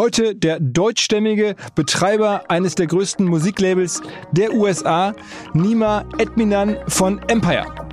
Heute 0.00 0.34
der 0.34 0.60
deutschstämmige 0.60 1.56
Betreiber 1.74 2.44
eines 2.48 2.74
der 2.74 2.86
größten 2.86 3.26
Musiklabels 3.26 4.00
der 4.32 4.54
USA, 4.54 5.12
Nima 5.52 6.06
Edminan 6.16 6.78
von 6.88 7.18
Empire. 7.28 7.89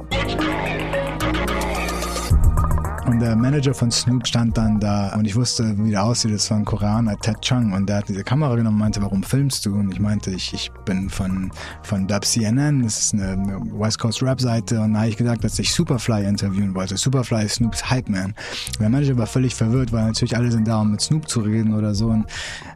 Und 3.17 3.21
der 3.23 3.35
Manager 3.35 3.73
von 3.73 3.89
Snoop 3.89 4.27
stand 4.27 4.59
dann 4.59 4.79
da 4.79 5.15
und 5.15 5.25
ich 5.25 5.35
wusste, 5.35 5.75
wie 5.79 5.89
der 5.89 6.03
aussieht. 6.03 6.31
Das 6.31 6.51
war 6.51 6.57
ein 6.59 6.65
Koreaner, 6.65 7.17
Ted 7.17 7.41
Chung. 7.41 7.73
Und 7.73 7.89
der 7.89 7.97
hat 7.97 8.09
diese 8.09 8.23
Kamera 8.23 8.53
genommen 8.53 8.75
und 8.75 8.79
meinte, 8.81 9.01
warum 9.01 9.23
filmst 9.23 9.65
du? 9.65 9.73
Und 9.73 9.91
ich 9.91 9.99
meinte, 9.99 10.29
ich, 10.29 10.53
ich 10.53 10.71
bin 10.85 11.09
von, 11.09 11.51
von 11.81 12.05
Dub 12.05 12.23
CNN, 12.23 12.83
das 12.83 12.99
ist 12.99 13.13
eine, 13.15 13.59
West 13.73 13.97
Coast 13.97 14.21
Rap-Seite. 14.21 14.79
Und 14.79 14.93
da 14.93 14.99
habe 14.99 15.09
ich 15.09 15.17
gesagt, 15.17 15.43
dass 15.43 15.57
ich 15.57 15.73
Superfly 15.73 16.27
interviewen 16.27 16.75
wollte. 16.75 16.95
Superfly 16.95 17.45
ist 17.45 17.55
Snoops 17.55 17.89
Hype 17.89 18.07
Man. 18.07 18.35
Der 18.79 18.87
Manager 18.87 19.17
war 19.17 19.25
völlig 19.25 19.55
verwirrt, 19.55 19.91
weil 19.91 20.05
natürlich 20.05 20.37
alle 20.37 20.51
sind 20.51 20.67
da, 20.67 20.81
um 20.81 20.91
mit 20.91 21.01
Snoop 21.01 21.27
zu 21.27 21.39
reden 21.39 21.73
oder 21.73 21.95
so. 21.95 22.09
Und, 22.09 22.27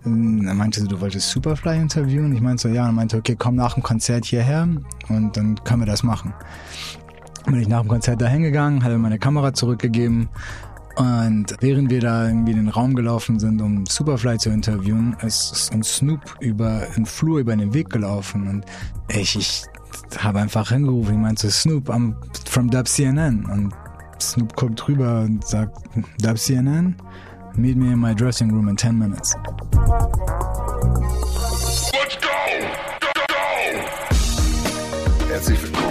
er 0.03 0.55
meinte 0.55 0.83
du 0.83 0.99
wolltest 0.99 1.29
Superfly 1.29 1.77
interviewen? 1.77 2.33
Ich 2.33 2.41
meinte 2.41 2.63
so, 2.63 2.69
ja. 2.69 2.81
Und 2.81 2.89
er 2.89 2.93
meinte, 2.93 3.17
okay, 3.17 3.35
komm 3.37 3.53
nach 3.53 3.75
dem 3.75 3.83
Konzert 3.83 4.25
hierher 4.25 4.67
und 5.07 5.37
dann 5.37 5.63
können 5.63 5.83
wir 5.83 5.85
das 5.85 6.01
machen 6.01 6.33
bin 7.45 7.59
ich 7.59 7.67
nach 7.67 7.81
dem 7.81 7.89
Konzert 7.89 8.21
da 8.21 8.27
hingegangen, 8.27 8.83
hatte 8.83 8.97
meine 8.97 9.19
Kamera 9.19 9.53
zurückgegeben 9.53 10.29
und 10.95 11.55
während 11.61 11.89
wir 11.89 12.01
da 12.01 12.27
irgendwie 12.27 12.51
in 12.51 12.57
den 12.57 12.69
Raum 12.69 12.95
gelaufen 12.95 13.39
sind, 13.39 13.61
um 13.61 13.85
Superfly 13.85 14.37
zu 14.37 14.49
interviewen, 14.49 15.15
ist 15.21 15.73
uns 15.73 15.95
Snoop 15.95 16.19
über 16.39 16.81
den 16.95 17.05
Flur, 17.05 17.39
über 17.39 17.55
den 17.55 17.73
Weg 17.73 17.89
gelaufen 17.89 18.47
und 18.47 18.65
ich, 19.07 19.35
ich 19.37 19.63
habe 20.17 20.39
einfach 20.39 20.69
hingerufen, 20.69 21.15
ich 21.15 21.21
meinte 21.21 21.49
Snoop, 21.49 21.89
I'm 21.89 22.13
from 22.47 22.69
Dub 22.69 22.87
CNN 22.87 23.45
und 23.45 23.73
Snoop 24.21 24.55
guckt 24.55 24.87
rüber 24.87 25.21
und 25.21 25.45
sagt, 25.45 25.77
Dub 26.21 26.37
CNN, 26.37 26.95
meet 27.55 27.77
me 27.77 27.93
in 27.93 27.99
my 27.99 28.13
dressing 28.13 28.51
room 28.51 28.67
in 28.67 28.77
10 28.77 28.97
minutes. 28.97 29.35
Let's 31.93 32.17
go! 32.17 32.27
Go, 32.99 33.07
go! 33.27 33.35
Herzlich 35.29 35.63
willkommen 35.63 35.90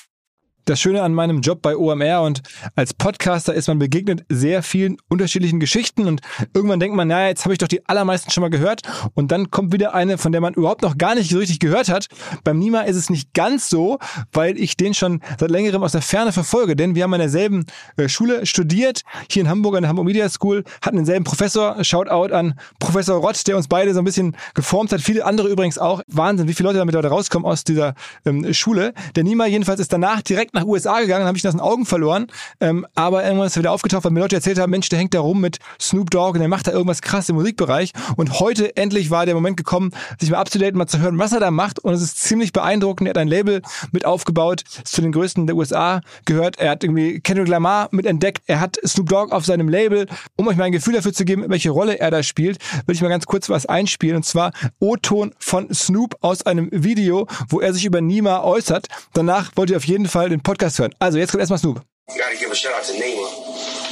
das 0.65 0.79
Schöne 0.79 1.01
an 1.01 1.13
meinem 1.13 1.41
Job 1.41 1.61
bei 1.61 1.75
OMR 1.75 2.21
und 2.21 2.41
als 2.75 2.93
Podcaster 2.93 3.53
ist 3.53 3.67
man 3.67 3.79
begegnet 3.79 4.25
sehr 4.29 4.63
vielen 4.63 4.97
unterschiedlichen 5.09 5.59
Geschichten 5.59 6.07
und 6.07 6.21
irgendwann 6.53 6.79
denkt 6.79 6.95
man, 6.95 7.07
naja, 7.07 7.29
jetzt 7.29 7.45
habe 7.45 7.53
ich 7.53 7.59
doch 7.59 7.67
die 7.67 7.87
allermeisten 7.87 8.31
schon 8.31 8.41
mal 8.41 8.49
gehört 8.49 8.81
und 9.13 9.31
dann 9.31 9.51
kommt 9.51 9.73
wieder 9.73 9.93
eine, 9.93 10.17
von 10.17 10.31
der 10.31 10.41
man 10.41 10.53
überhaupt 10.53 10.81
noch 10.81 10.97
gar 10.97 11.15
nicht 11.15 11.31
so 11.31 11.39
richtig 11.39 11.59
gehört 11.59 11.89
hat. 11.89 12.07
Beim 12.43 12.59
Nima 12.59 12.81
ist 12.81 12.95
es 12.95 13.09
nicht 13.09 13.33
ganz 13.33 13.69
so, 13.69 13.99
weil 14.31 14.57
ich 14.57 14.77
den 14.77 14.93
schon 14.93 15.21
seit 15.39 15.51
längerem 15.51 15.83
aus 15.83 15.91
der 15.93 16.01
Ferne 16.01 16.31
verfolge, 16.31 16.75
denn 16.75 16.95
wir 16.95 17.03
haben 17.03 17.13
an 17.13 17.19
derselben 17.19 17.65
äh, 17.97 18.07
Schule 18.07 18.45
studiert, 18.45 19.01
hier 19.29 19.41
in 19.41 19.49
Hamburg 19.49 19.75
an 19.75 19.83
der 19.83 19.89
Hamburg 19.89 20.05
Media 20.05 20.29
School, 20.29 20.63
hatten 20.81 20.97
denselben 20.97 21.23
Professor, 21.23 21.83
Shoutout 21.83 22.33
an 22.33 22.53
Professor 22.79 23.17
Rott, 23.17 23.47
der 23.47 23.57
uns 23.57 23.67
beide 23.67 23.93
so 23.93 23.99
ein 23.99 24.05
bisschen 24.05 24.35
geformt 24.53 24.91
hat, 24.91 25.01
viele 25.01 25.25
andere 25.25 25.49
übrigens 25.49 25.77
auch. 25.77 26.01
Wahnsinn, 26.07 26.47
wie 26.47 26.53
viele 26.53 26.69
Leute 26.69 26.79
damit 26.79 26.95
heute 26.95 27.07
rauskommen 27.07 27.45
aus 27.45 27.63
dieser 27.63 27.95
ähm, 28.25 28.53
Schule. 28.53 28.93
Der 29.15 29.23
Nima 29.23 29.45
jedenfalls 29.45 29.79
ist 29.79 29.91
danach 29.93 30.21
direkt 30.21 30.53
nach 30.61 30.67
USA 30.67 30.99
gegangen, 30.99 31.25
habe 31.25 31.37
ich 31.37 31.43
das 31.43 31.53
in 31.53 31.59
Augen 31.59 31.85
verloren. 31.85 32.27
Ähm, 32.59 32.85
aber 32.95 33.23
irgendwann 33.23 33.47
ist 33.47 33.57
er 33.57 33.61
wieder 33.61 33.71
aufgetaucht, 33.71 34.03
weil 34.03 34.11
mir 34.11 34.19
Leute 34.19 34.35
erzählt 34.35 34.59
haben, 34.59 34.71
Mensch, 34.71 34.89
der 34.89 34.99
hängt 34.99 35.13
da 35.13 35.19
rum 35.19 35.41
mit 35.41 35.59
Snoop 35.79 36.09
Dogg 36.09 36.33
und 36.33 36.39
der 36.39 36.47
macht 36.47 36.67
da 36.67 36.71
irgendwas 36.71 37.01
krass 37.01 37.29
im 37.29 37.35
Musikbereich. 37.35 37.91
Und 38.15 38.39
heute 38.39 38.75
endlich 38.77 39.09
war 39.11 39.25
der 39.25 39.35
Moment 39.35 39.57
gekommen, 39.57 39.91
sich 40.19 40.29
mal 40.29 40.37
abzudaten, 40.37 40.77
mal 40.77 40.87
zu 40.87 40.99
hören, 40.99 41.17
was 41.17 41.33
er 41.33 41.39
da 41.39 41.51
macht. 41.51 41.79
Und 41.79 41.93
es 41.93 42.01
ist 42.01 42.19
ziemlich 42.19 42.53
beeindruckend. 42.53 43.07
Er 43.07 43.11
hat 43.11 43.17
ein 43.17 43.27
Label 43.27 43.61
mit 43.91 44.05
aufgebaut, 44.05 44.63
ist 44.83 44.95
zu 44.95 45.01
den 45.01 45.11
größten 45.11 45.47
der 45.47 45.55
USA 45.55 46.01
gehört. 46.25 46.59
Er 46.59 46.71
hat 46.71 46.83
irgendwie 46.83 47.19
Kendrick 47.19 47.47
Lamar 47.47 47.89
mit 47.91 48.05
entdeckt. 48.05 48.43
Er 48.47 48.59
hat 48.59 48.77
Snoop 48.85 49.09
Dogg 49.09 49.33
auf 49.33 49.45
seinem 49.45 49.69
Label. 49.69 50.07
Um 50.35 50.47
euch 50.47 50.57
mal 50.57 50.65
ein 50.65 50.71
Gefühl 50.71 50.93
dafür 50.93 51.13
zu 51.13 51.25
geben, 51.25 51.45
welche 51.47 51.71
Rolle 51.71 51.99
er 51.99 52.11
da 52.11 52.23
spielt, 52.23 52.57
will 52.85 52.95
ich 52.95 53.01
mal 53.01 53.09
ganz 53.09 53.25
kurz 53.25 53.49
was 53.49 53.65
einspielen. 53.65 54.17
Und 54.17 54.23
zwar 54.23 54.51
O-Ton 54.79 55.33
von 55.39 55.73
Snoop 55.73 56.15
aus 56.21 56.45
einem 56.45 56.69
Video, 56.71 57.27
wo 57.49 57.59
er 57.59 57.73
sich 57.73 57.85
über 57.85 58.01
Nima 58.01 58.43
äußert. 58.43 58.87
Danach 59.13 59.51
wollt 59.55 59.69
ihr 59.69 59.77
auf 59.77 59.85
jeden 59.85 60.07
Fall 60.07 60.29
den 60.29 60.40
Podcast 60.41 60.79
hören. 60.79 60.93
Also 60.99 61.17
jetzt 61.17 61.31
kommt 61.31 61.41
erstmal 61.41 61.59
Snoop. 61.59 61.81
Gotta 62.07 62.35
give 62.35 62.51
a 62.51 62.55
shout 62.55 62.73
out 62.73 62.83
to 62.83 62.93
Nima 62.93 63.27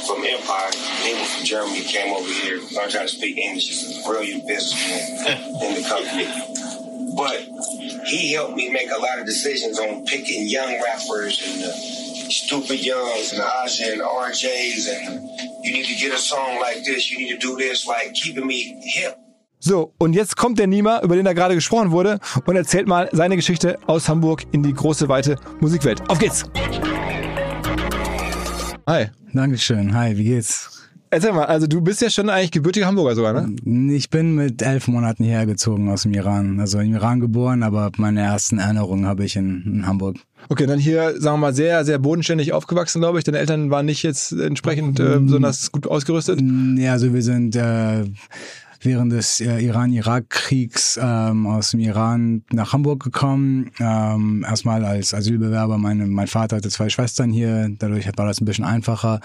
from 0.06 0.24
Empire. 0.24 0.70
Nima 1.04 1.24
from 1.24 1.44
Germany 1.44 1.80
came 1.80 2.12
over 2.12 2.28
here, 2.28 2.58
learned 2.72 2.92
how 2.92 3.02
to 3.02 3.08
speak 3.08 3.38
English. 3.38 3.68
He's 3.68 3.98
a 3.98 4.08
brilliant 4.08 4.46
businessman 4.46 5.38
in 5.64 5.74
the 5.74 5.88
company. 5.88 6.26
But 7.16 7.40
he 8.06 8.32
helped 8.32 8.56
me 8.56 8.68
make 8.70 8.90
a 8.90 8.98
lot 9.00 9.18
of 9.18 9.26
decisions 9.26 9.78
on 9.78 10.04
picking 10.06 10.46
young 10.46 10.80
rappers 10.82 11.40
and 11.46 11.62
the 11.62 11.72
stupid 12.30 12.84
youngs 12.84 13.32
and 13.32 13.40
the 13.40 13.46
Asha 13.46 13.92
and 13.92 14.00
the 14.00 14.04
RJs 14.04 14.88
and 14.88 15.30
you 15.64 15.72
need 15.72 15.86
to 15.86 15.94
get 15.94 16.12
a 16.12 16.18
song 16.18 16.58
like 16.60 16.84
this, 16.84 17.10
you 17.10 17.18
need 17.18 17.30
to 17.30 17.38
do 17.38 17.56
this, 17.56 17.86
like 17.86 18.14
keeping 18.14 18.46
me 18.46 18.80
hip. 18.84 19.18
So, 19.62 19.92
und 19.98 20.14
jetzt 20.14 20.38
kommt 20.38 20.58
der 20.58 20.66
Nima, 20.66 21.02
über 21.02 21.16
den 21.16 21.26
da 21.26 21.34
gerade 21.34 21.54
gesprochen 21.54 21.90
wurde, 21.90 22.18
und 22.46 22.56
erzählt 22.56 22.88
mal 22.88 23.10
seine 23.12 23.36
Geschichte 23.36 23.78
aus 23.86 24.08
Hamburg 24.08 24.44
in 24.52 24.62
die 24.62 24.72
große, 24.72 25.06
weite 25.10 25.36
Musikwelt. 25.60 26.00
Auf 26.08 26.18
geht's! 26.18 26.44
Hi. 28.86 29.08
Dankeschön. 29.34 29.94
Hi, 29.94 30.16
wie 30.16 30.24
geht's? 30.24 30.88
Erzähl 31.10 31.32
mal, 31.32 31.44
also 31.44 31.66
du 31.66 31.82
bist 31.82 32.00
ja 32.00 32.08
schon 32.08 32.30
eigentlich 32.30 32.52
gebürtiger 32.52 32.86
Hamburger 32.86 33.14
sogar, 33.14 33.34
ne? 33.34 33.92
Ich 33.92 34.08
bin 34.08 34.34
mit 34.34 34.62
elf 34.62 34.88
Monaten 34.88 35.24
hergezogen 35.24 35.90
aus 35.90 36.04
dem 36.04 36.14
Iran. 36.14 36.58
Also 36.58 36.78
im 36.78 36.94
Iran 36.94 37.20
geboren, 37.20 37.62
aber 37.62 37.90
meine 37.98 38.22
ersten 38.22 38.58
Erinnerungen 38.58 39.04
habe 39.04 39.26
ich 39.26 39.36
in, 39.36 39.62
in 39.66 39.86
Hamburg. 39.86 40.16
Okay, 40.48 40.64
dann 40.64 40.78
hier, 40.78 41.20
sagen 41.20 41.34
wir 41.34 41.48
mal, 41.48 41.54
sehr, 41.54 41.84
sehr 41.84 41.98
bodenständig 41.98 42.54
aufgewachsen, 42.54 43.02
glaube 43.02 43.18
ich. 43.18 43.24
Deine 43.24 43.38
Eltern 43.38 43.70
waren 43.70 43.84
nicht 43.84 44.02
jetzt 44.04 44.32
entsprechend 44.32 45.00
äh, 45.00 45.18
besonders 45.18 45.70
gut 45.70 45.86
ausgerüstet? 45.86 46.40
Ja, 46.76 46.92
also 46.92 47.12
wir 47.12 47.22
sind... 47.22 47.56
Äh, 47.56 48.04
während 48.80 49.12
des 49.12 49.40
äh, 49.40 49.58
Iran-Irak-Kriegs 49.58 50.98
ähm, 51.00 51.46
aus 51.46 51.72
dem 51.72 51.80
Iran 51.80 52.42
nach 52.50 52.72
Hamburg 52.72 53.02
gekommen. 53.02 53.70
Ähm, 53.78 54.44
erstmal 54.48 54.84
als 54.84 55.14
Asylbewerber. 55.14 55.78
Meine, 55.78 56.06
mein 56.06 56.26
Vater 56.26 56.56
hatte 56.56 56.70
zwei 56.70 56.88
Schwestern 56.88 57.30
hier, 57.30 57.68
dadurch 57.78 58.06
war 58.16 58.26
das 58.26 58.40
ein 58.40 58.46
bisschen 58.46 58.64
einfacher. 58.64 59.20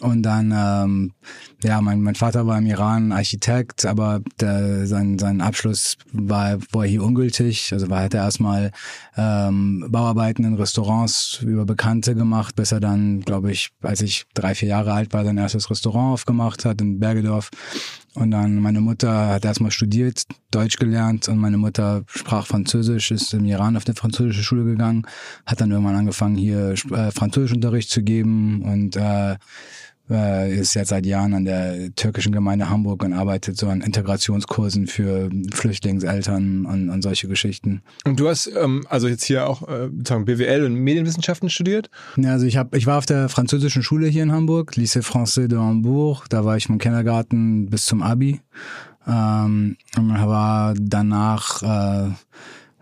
Und 0.00 0.22
dann, 0.22 0.54
ähm, 0.56 1.12
ja, 1.62 1.80
mein, 1.80 2.00
mein 2.02 2.14
Vater 2.14 2.46
war 2.46 2.58
im 2.58 2.66
Iran 2.66 3.10
Architekt, 3.10 3.84
aber 3.84 4.20
der, 4.40 4.86
sein, 4.86 5.18
sein 5.18 5.40
Abschluss 5.40 5.96
war, 6.12 6.58
war 6.70 6.86
hier 6.86 7.02
ungültig. 7.02 7.72
Also 7.72 7.90
war, 7.90 8.02
hat 8.02 8.14
er 8.14 8.22
erstmal 8.22 8.70
ähm, 9.16 9.84
Bauarbeiten 9.88 10.44
in 10.44 10.54
Restaurants 10.54 11.40
über 11.42 11.64
Bekannte 11.64 12.14
gemacht, 12.14 12.54
bis 12.54 12.70
er 12.70 12.78
dann, 12.78 13.20
glaube 13.22 13.50
ich, 13.50 13.70
als 13.82 14.00
ich 14.00 14.26
drei, 14.34 14.54
vier 14.54 14.68
Jahre 14.68 14.92
alt 14.92 15.12
war, 15.12 15.24
sein 15.24 15.38
erstes 15.38 15.68
Restaurant 15.68 16.14
aufgemacht 16.14 16.64
hat 16.64 16.80
in 16.80 17.00
Bergedorf. 17.00 17.50
Und 18.18 18.32
dann 18.32 18.56
meine 18.60 18.80
Mutter 18.80 19.28
hat 19.28 19.44
erstmal 19.44 19.70
studiert, 19.70 20.24
Deutsch 20.50 20.76
gelernt 20.76 21.28
und 21.28 21.38
meine 21.38 21.56
Mutter 21.56 22.02
sprach 22.08 22.46
Französisch, 22.46 23.12
ist 23.12 23.32
im 23.32 23.44
Iran 23.44 23.76
auf 23.76 23.86
eine 23.86 23.94
französische 23.94 24.42
Schule 24.42 24.64
gegangen, 24.64 25.06
hat 25.46 25.60
dann 25.60 25.70
irgendwann 25.70 25.94
angefangen, 25.94 26.36
hier 26.36 26.74
äh, 26.90 27.12
Französischunterricht 27.12 27.88
zu 27.88 28.02
geben 28.02 28.62
und 28.62 28.96
äh, 28.96 29.36
ist 30.08 30.74
jetzt 30.74 30.88
seit 30.88 31.06
Jahren 31.06 31.34
an 31.34 31.44
der 31.44 31.94
türkischen 31.94 32.32
Gemeinde 32.32 32.70
Hamburg 32.70 33.04
und 33.04 33.12
arbeitet 33.12 33.56
so 33.56 33.68
an 33.68 33.80
Integrationskursen 33.80 34.86
für 34.86 35.30
Flüchtlingseltern 35.52 36.66
und, 36.66 36.88
und 36.88 37.02
solche 37.02 37.28
Geschichten. 37.28 37.82
Und 38.04 38.18
du 38.18 38.28
hast 38.28 38.50
ähm, 38.56 38.84
also 38.88 39.08
jetzt 39.08 39.24
hier 39.24 39.48
auch 39.48 39.68
äh, 39.68 39.88
sozusagen 39.88 40.24
BWL 40.24 40.64
und 40.64 40.74
Medienwissenschaften 40.74 41.50
studiert? 41.50 41.90
Ja, 42.16 42.32
also 42.32 42.46
ich 42.46 42.56
habe, 42.56 42.76
ich 42.76 42.86
war 42.86 42.98
auf 42.98 43.06
der 43.06 43.28
französischen 43.28 43.82
Schule 43.82 44.08
hier 44.08 44.22
in 44.22 44.32
Hamburg, 44.32 44.74
Lycée 44.74 45.02
Français 45.02 45.48
de 45.48 45.58
Hambourg. 45.58 46.26
Da 46.28 46.44
war 46.44 46.56
ich 46.56 46.68
im 46.68 46.78
Kindergarten 46.78 47.68
bis 47.68 47.86
zum 47.86 48.02
Abi. 48.02 48.40
Ähm, 49.06 49.76
und 49.96 50.10
war 50.10 50.74
danach 50.78 51.62
äh, 51.62 52.10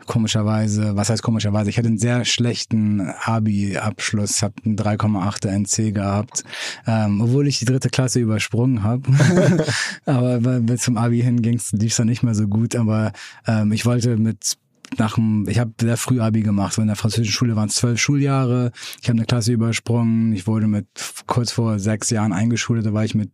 komischerweise, 0.06 0.96
was 0.96 1.10
heißt 1.10 1.22
komischerweise, 1.22 1.70
ich 1.70 1.78
hatte 1.78 1.88
einen 1.88 1.98
sehr 1.98 2.24
schlechten 2.24 3.00
Abi-Abschluss, 3.00 4.42
habe 4.42 4.54
einen 4.64 4.76
3,8er 4.76 5.48
NC 5.48 5.94
gehabt, 5.94 6.44
ähm, 6.86 7.20
obwohl 7.20 7.46
ich 7.48 7.58
die 7.58 7.64
dritte 7.64 7.88
Klasse 7.88 8.20
übersprungen 8.20 8.82
habe. 8.82 9.02
aber 10.06 10.38
bis 10.60 10.82
zum 10.82 10.96
Abi 10.96 11.20
hin 11.22 11.42
ging's, 11.42 11.72
lief's 11.72 11.96
dann 11.96 12.06
nicht 12.06 12.22
mehr 12.22 12.34
so 12.34 12.46
gut, 12.48 12.76
aber 12.76 13.12
ähm, 13.46 13.72
ich 13.72 13.84
wollte 13.86 14.16
mit 14.16 14.56
nach 14.98 15.14
dem, 15.14 15.48
ich 15.48 15.58
habe 15.58 15.72
sehr 15.80 15.96
früh 15.96 16.20
Abi 16.20 16.42
gemacht. 16.42 16.74
So 16.74 16.80
in 16.80 16.86
der 16.86 16.96
französischen 16.96 17.32
Schule 17.32 17.56
waren 17.56 17.68
es 17.68 17.74
zwölf 17.74 17.98
Schuljahre. 18.00 18.70
Ich 19.02 19.08
habe 19.08 19.18
eine 19.18 19.26
Klasse 19.26 19.52
übersprungen. 19.52 20.32
Ich 20.32 20.46
wurde 20.46 20.68
mit 20.68 20.86
kurz 21.26 21.52
vor 21.52 21.78
sechs 21.78 22.10
Jahren 22.10 22.32
eingeschult. 22.32 22.86
Da 22.86 22.92
war 22.92 23.04
ich 23.04 23.14
mit 23.14 23.30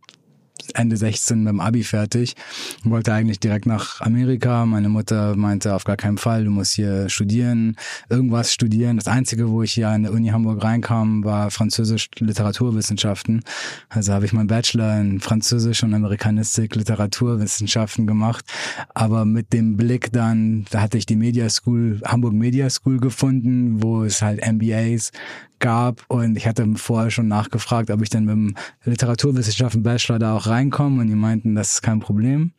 Ende 0.73 0.97
16 0.97 1.43
mit 1.43 1.49
dem 1.49 1.59
Abi 1.59 1.83
fertig 1.83 2.35
wollte 2.83 3.13
eigentlich 3.13 3.39
direkt 3.39 3.65
nach 3.65 4.01
Amerika. 4.01 4.65
Meine 4.65 4.89
Mutter 4.89 5.35
meinte, 5.35 5.73
auf 5.73 5.83
gar 5.83 5.97
keinen 5.97 6.17
Fall, 6.17 6.45
du 6.45 6.51
musst 6.51 6.73
hier 6.73 7.09
studieren, 7.09 7.75
irgendwas 8.09 8.53
studieren. 8.53 8.97
Das 8.97 9.07
Einzige, 9.07 9.49
wo 9.49 9.63
ich 9.63 9.73
hier 9.73 9.89
an 9.89 10.03
der 10.03 10.13
Uni 10.13 10.29
Hamburg 10.29 10.63
reinkam, 10.63 11.23
war 11.23 11.51
Französisch 11.51 12.09
Literaturwissenschaften. 12.19 13.43
Also 13.89 14.13
habe 14.13 14.25
ich 14.25 14.33
meinen 14.33 14.47
Bachelor 14.47 14.99
in 14.99 15.19
Französisch 15.19 15.83
und 15.83 15.93
Amerikanistik 15.93 16.75
Literaturwissenschaften 16.75 18.07
gemacht. 18.07 18.45
Aber 18.93 19.25
mit 19.25 19.53
dem 19.53 19.77
Blick 19.77 20.11
dann, 20.11 20.65
da 20.71 20.81
hatte 20.81 20.97
ich 20.97 21.05
die 21.05 21.15
Media 21.15 21.49
School, 21.49 22.01
Hamburg 22.05 22.33
Media 22.33 22.69
School 22.69 22.99
gefunden, 22.99 23.81
wo 23.81 24.03
es 24.03 24.21
halt 24.21 24.41
MBAs 24.45 25.11
gab 25.59 26.03
und 26.07 26.35
ich 26.37 26.47
hatte 26.47 26.65
vorher 26.75 27.11
schon 27.11 27.27
nachgefragt, 27.27 27.89
ob 27.89 28.01
ich 28.01 28.09
denn 28.09 28.25
mit 28.25 28.33
dem 28.33 28.55
Literaturwissenschaften 28.83 29.83
Bachelor 29.83 30.19
da 30.19 30.35
auch 30.35 30.47
reinkomme 30.47 31.01
und 31.01 31.07
die 31.07 31.15
meinten, 31.15 31.55
das 31.55 31.73
ist 31.73 31.81
kein 31.81 31.99
Problem. 31.99 32.53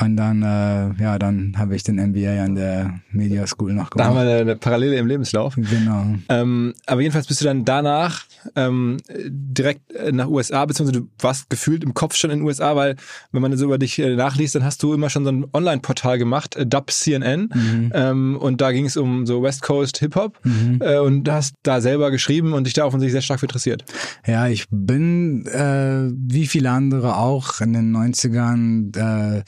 Und 0.00 0.16
dann, 0.16 0.42
äh, 0.42 1.02
ja, 1.02 1.18
dann 1.18 1.54
habe 1.56 1.74
ich 1.74 1.82
den 1.82 1.96
MBA 1.96 2.44
an 2.44 2.54
der 2.54 3.00
Media 3.10 3.46
School 3.46 3.72
noch 3.72 3.90
gemacht. 3.90 4.00
Da 4.00 4.04
haben 4.06 4.14
wir 4.14 4.20
eine, 4.20 4.40
eine 4.40 4.56
Parallele 4.56 4.96
im 4.96 5.06
Lebenslauf. 5.06 5.54
Genau. 5.56 6.16
Ähm, 6.28 6.74
aber 6.86 7.00
jedenfalls 7.00 7.26
bist 7.26 7.40
du 7.40 7.46
dann 7.46 7.64
danach 7.64 8.24
ähm, 8.54 8.98
direkt 9.08 9.80
nach 10.12 10.28
USA, 10.28 10.64
beziehungsweise 10.66 11.00
du 11.00 11.08
warst 11.18 11.50
gefühlt 11.50 11.82
im 11.82 11.94
Kopf 11.94 12.14
schon 12.14 12.30
in 12.30 12.40
den 12.40 12.46
USA, 12.46 12.76
weil 12.76 12.96
wenn 13.32 13.42
man 13.42 13.56
so 13.56 13.64
über 13.64 13.78
dich 13.78 13.98
äh, 13.98 14.14
nachliest, 14.14 14.54
dann 14.54 14.64
hast 14.64 14.82
du 14.82 14.92
immer 14.92 15.10
schon 15.10 15.24
so 15.24 15.32
ein 15.32 15.46
Online-Portal 15.52 16.18
gemacht, 16.18 16.56
äh, 16.56 16.66
Dub 16.66 16.90
CNN. 16.90 17.48
Mhm. 17.52 17.92
Ähm, 17.94 18.36
und 18.36 18.60
da 18.60 18.72
ging 18.72 18.84
es 18.84 18.96
um 18.96 19.26
so 19.26 19.42
West 19.42 19.62
Coast 19.62 19.98
Hip-Hop. 19.98 20.38
Mhm. 20.44 20.80
Äh, 20.80 20.98
und 20.98 21.24
du 21.24 21.32
hast 21.32 21.54
da 21.62 21.80
selber 21.80 22.10
geschrieben 22.10 22.52
und 22.52 22.64
dich 22.64 22.74
da 22.74 22.84
offensichtlich 22.84 23.12
sehr 23.12 23.22
stark 23.22 23.40
für 23.40 23.46
interessiert. 23.46 23.84
Ja, 24.26 24.48
ich 24.48 24.66
bin, 24.70 25.46
äh, 25.46 26.10
wie 26.12 26.46
viele 26.46 26.70
andere 26.70 27.16
auch, 27.16 27.60
in 27.60 27.72
den 27.72 27.96
90ern 27.96 29.38
äh, 29.38 29.42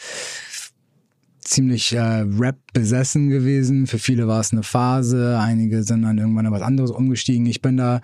ziemlich 1.48 1.92
äh, 1.94 2.24
Rap 2.38 2.58
besessen 2.72 3.28
gewesen. 3.30 3.86
Für 3.86 3.98
viele 3.98 4.28
war 4.28 4.40
es 4.40 4.52
eine 4.52 4.62
Phase, 4.62 5.38
einige 5.40 5.82
sind 5.82 6.02
dann 6.02 6.18
irgendwann 6.18 6.46
auf 6.46 6.52
was 6.52 6.62
anderes 6.62 6.90
umgestiegen. 6.90 7.46
Ich 7.46 7.62
bin 7.62 7.76
da 7.76 8.00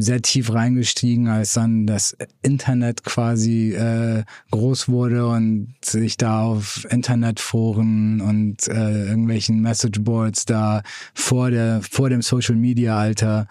sehr 0.00 0.22
tief 0.22 0.54
reingestiegen, 0.54 1.26
als 1.26 1.54
dann 1.54 1.86
das 1.86 2.16
Internet 2.42 3.02
quasi 3.02 3.72
äh, 3.72 4.22
groß 4.52 4.88
wurde 4.88 5.26
und 5.26 5.74
sich 5.84 6.16
da 6.16 6.42
auf 6.42 6.86
Internetforen 6.88 8.20
und 8.20 8.68
äh, 8.68 9.08
irgendwelchen 9.08 9.60
Messageboards 9.60 10.44
da 10.46 10.82
vor 11.14 11.50
der 11.50 11.80
vor 11.82 12.10
dem 12.10 12.22
Social 12.22 12.54
Media 12.54 12.96
Alter 12.96 13.48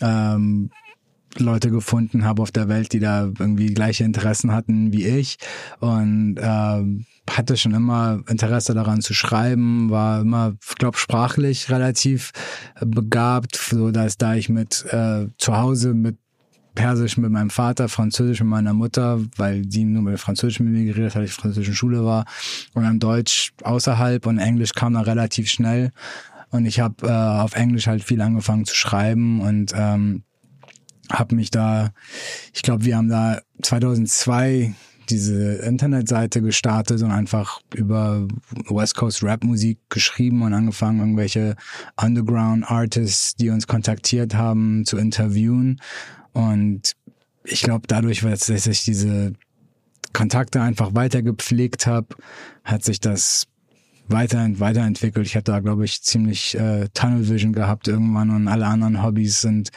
ähm, 0.00 0.70
Leute 1.36 1.70
gefunden 1.70 2.24
habe 2.24 2.42
auf 2.42 2.50
der 2.50 2.68
Welt, 2.68 2.92
die 2.94 2.98
da 2.98 3.30
irgendwie 3.38 3.74
gleiche 3.74 4.04
Interessen 4.04 4.52
hatten 4.52 4.92
wie 4.94 5.06
ich 5.06 5.36
und 5.80 6.36
ähm, 6.40 7.04
hatte 7.30 7.56
schon 7.56 7.74
immer 7.74 8.20
Interesse 8.28 8.74
daran 8.74 9.00
zu 9.00 9.14
schreiben, 9.14 9.90
war 9.90 10.20
immer, 10.20 10.56
glaube 10.78 10.98
sprachlich 10.98 11.70
relativ 11.70 12.32
begabt, 12.80 13.56
so 13.56 13.90
dass 13.90 14.18
da 14.18 14.34
ich 14.34 14.48
mit 14.48 14.84
äh, 14.92 15.28
zu 15.38 15.56
Hause 15.56 15.94
mit 15.94 16.18
Persisch 16.74 17.16
mit 17.16 17.30
meinem 17.32 17.50
Vater, 17.50 17.88
Französisch 17.88 18.40
mit 18.40 18.48
meiner 18.48 18.72
Mutter, 18.72 19.20
weil 19.36 19.62
die 19.62 19.84
nur 19.84 20.02
mit 20.02 20.20
Französisch 20.20 20.60
mit 20.60 20.72
mir 20.72 20.84
geredet 20.84 21.16
hat, 21.16 21.24
ich 21.24 21.32
in 21.32 21.40
französischen 21.40 21.74
Schule 21.74 22.04
war 22.04 22.24
und 22.74 22.84
dann 22.84 23.00
Deutsch 23.00 23.52
außerhalb 23.62 24.24
und 24.26 24.38
Englisch 24.38 24.72
kam 24.72 24.94
dann 24.94 25.02
relativ 25.02 25.50
schnell. 25.50 25.90
Und 26.50 26.66
ich 26.66 26.78
habe 26.80 27.06
äh, 27.06 27.10
auf 27.10 27.54
Englisch 27.54 27.86
halt 27.86 28.04
viel 28.04 28.20
angefangen 28.20 28.66
zu 28.66 28.74
schreiben 28.74 29.40
und 29.40 29.72
ähm, 29.74 30.22
habe 31.10 31.34
mich 31.34 31.50
da, 31.50 31.90
ich 32.54 32.62
glaube, 32.62 32.84
wir 32.84 32.96
haben 32.96 33.08
da 33.08 33.40
2002 33.62 34.74
diese 35.10 35.56
Internetseite 35.56 36.42
gestartet 36.42 37.02
und 37.02 37.10
einfach 37.10 37.60
über 37.74 38.26
West 38.68 38.96
Coast 38.96 39.22
Rap 39.22 39.44
Musik 39.44 39.78
geschrieben 39.88 40.42
und 40.42 40.54
angefangen, 40.54 41.00
irgendwelche 41.00 41.56
Underground 42.00 42.70
Artists, 42.70 43.34
die 43.34 43.50
uns 43.50 43.66
kontaktiert 43.66 44.34
haben, 44.34 44.84
zu 44.84 44.96
interviewen. 44.96 45.80
Und 46.32 46.92
ich 47.44 47.62
glaube, 47.62 47.86
dadurch, 47.86 48.20
dass 48.20 48.48
ich 48.48 48.84
diese 48.84 49.32
Kontakte 50.12 50.60
einfach 50.60 50.94
weiter 50.94 51.22
gepflegt 51.22 51.86
habe, 51.86 52.08
hat 52.64 52.84
sich 52.84 53.00
das 53.00 53.46
weiter, 54.08 54.48
weiterentwickelt. 54.58 55.26
Ich 55.26 55.36
hatte 55.36 55.52
da, 55.52 55.60
glaube 55.60 55.84
ich, 55.84 56.02
ziemlich 56.02 56.56
äh, 56.58 56.88
Tunnel 56.94 57.28
Vision 57.28 57.52
gehabt 57.52 57.88
irgendwann 57.88 58.30
und 58.30 58.48
alle 58.48 58.66
anderen 58.66 59.02
Hobbys 59.02 59.40
sind 59.40 59.70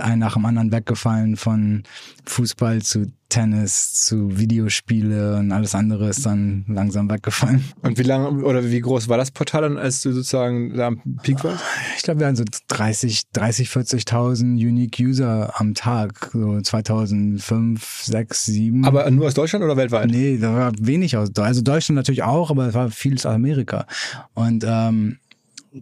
ein 0.00 0.18
nach 0.18 0.34
dem 0.34 0.44
anderen 0.44 0.72
weggefallen 0.72 1.36
von 1.36 1.84
Fußball 2.26 2.82
zu 2.82 3.12
Tennis 3.34 3.94
zu 3.94 4.38
Videospiele 4.38 5.38
und 5.38 5.50
alles 5.50 5.74
andere 5.74 6.08
ist 6.08 6.24
dann 6.24 6.64
langsam 6.68 7.10
weggefallen. 7.10 7.64
Und 7.82 7.98
wie 7.98 8.04
lange 8.04 8.44
oder 8.44 8.70
wie 8.70 8.78
groß 8.78 9.08
war 9.08 9.18
das 9.18 9.32
Portal 9.32 9.62
dann, 9.62 9.76
als 9.76 10.02
du 10.02 10.12
sozusagen 10.12 10.76
da 10.76 10.86
am 10.86 11.00
Peak 11.24 11.42
warst? 11.42 11.64
Ich 11.96 12.04
glaube, 12.04 12.20
wir 12.20 12.28
hatten 12.28 12.36
so 12.36 12.44
30, 12.68 13.32
30, 13.32 13.70
40.000 13.70 14.44
Unique 14.54 15.00
User 15.00 15.52
am 15.56 15.74
Tag, 15.74 16.30
so 16.32 16.60
2005, 16.60 18.02
6, 18.04 18.44
7. 18.44 18.84
Aber 18.84 19.10
nur 19.10 19.26
aus 19.26 19.34
Deutschland 19.34 19.64
oder 19.64 19.76
weltweit? 19.76 20.08
Nee, 20.08 20.38
da 20.38 20.54
war 20.54 20.72
wenig 20.78 21.16
aus 21.16 21.30
Deutschland. 21.30 21.48
Also 21.48 21.62
Deutschland 21.62 21.96
natürlich 21.96 22.22
auch, 22.22 22.52
aber 22.52 22.68
es 22.68 22.74
war 22.74 22.88
vieles 22.92 23.26
aus 23.26 23.32
Amerika. 23.32 23.86
Und 24.34 24.64
ähm, 24.64 25.18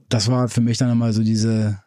das 0.09 0.28
war 0.28 0.49
für 0.49 0.62
mich 0.62 0.78
dann 0.78 0.90
immer 0.90 1.12
so 1.12 1.23
diese 1.23 1.82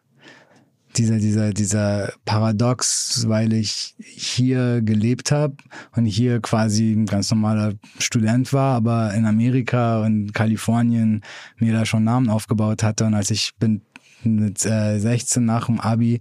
dieser, 0.96 1.18
dieser, 1.18 1.52
dieser 1.52 2.12
Paradox, 2.24 3.28
weil 3.28 3.52
ich 3.52 3.94
hier 3.98 4.82
gelebt 4.82 5.30
habe 5.30 5.56
und 5.94 6.06
hier 6.06 6.40
quasi 6.40 6.92
ein 6.92 7.06
ganz 7.06 7.30
normaler 7.30 7.74
Student 7.98 8.52
war, 8.52 8.76
aber 8.76 9.14
in 9.14 9.26
Amerika 9.26 10.02
und 10.02 10.32
Kalifornien 10.32 11.22
mir 11.58 11.72
da 11.72 11.84
schon 11.84 12.04
Namen 12.04 12.30
aufgebaut 12.30 12.82
hatte. 12.82 13.04
Und 13.04 13.14
als 13.14 13.30
ich 13.30 13.54
bin 13.58 13.82
mit 14.22 14.64
äh, 14.64 14.98
16 14.98 15.44
nach 15.44 15.66
dem 15.66 15.80
Abi 15.80 16.20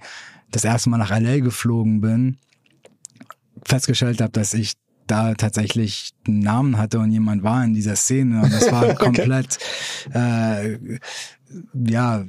das 0.52 0.64
erste 0.64 0.90
Mal 0.90 0.98
nach 0.98 1.18
LA 1.18 1.40
geflogen 1.40 2.02
bin, 2.02 2.38
festgestellt 3.64 4.22
habe, 4.22 4.32
dass 4.32 4.54
ich 4.54 4.74
da 5.08 5.36
tatsächlich 5.36 6.12
einen 6.28 6.40
Namen 6.40 6.78
hatte 6.78 7.00
und 7.00 7.12
jemand 7.12 7.44
war 7.44 7.64
in 7.64 7.74
dieser 7.74 7.96
Szene 7.96 8.42
und 8.42 8.52
das 8.52 8.72
war 8.72 8.96
komplett 8.96 9.60
äh, 10.14 10.78
ja 11.74 12.26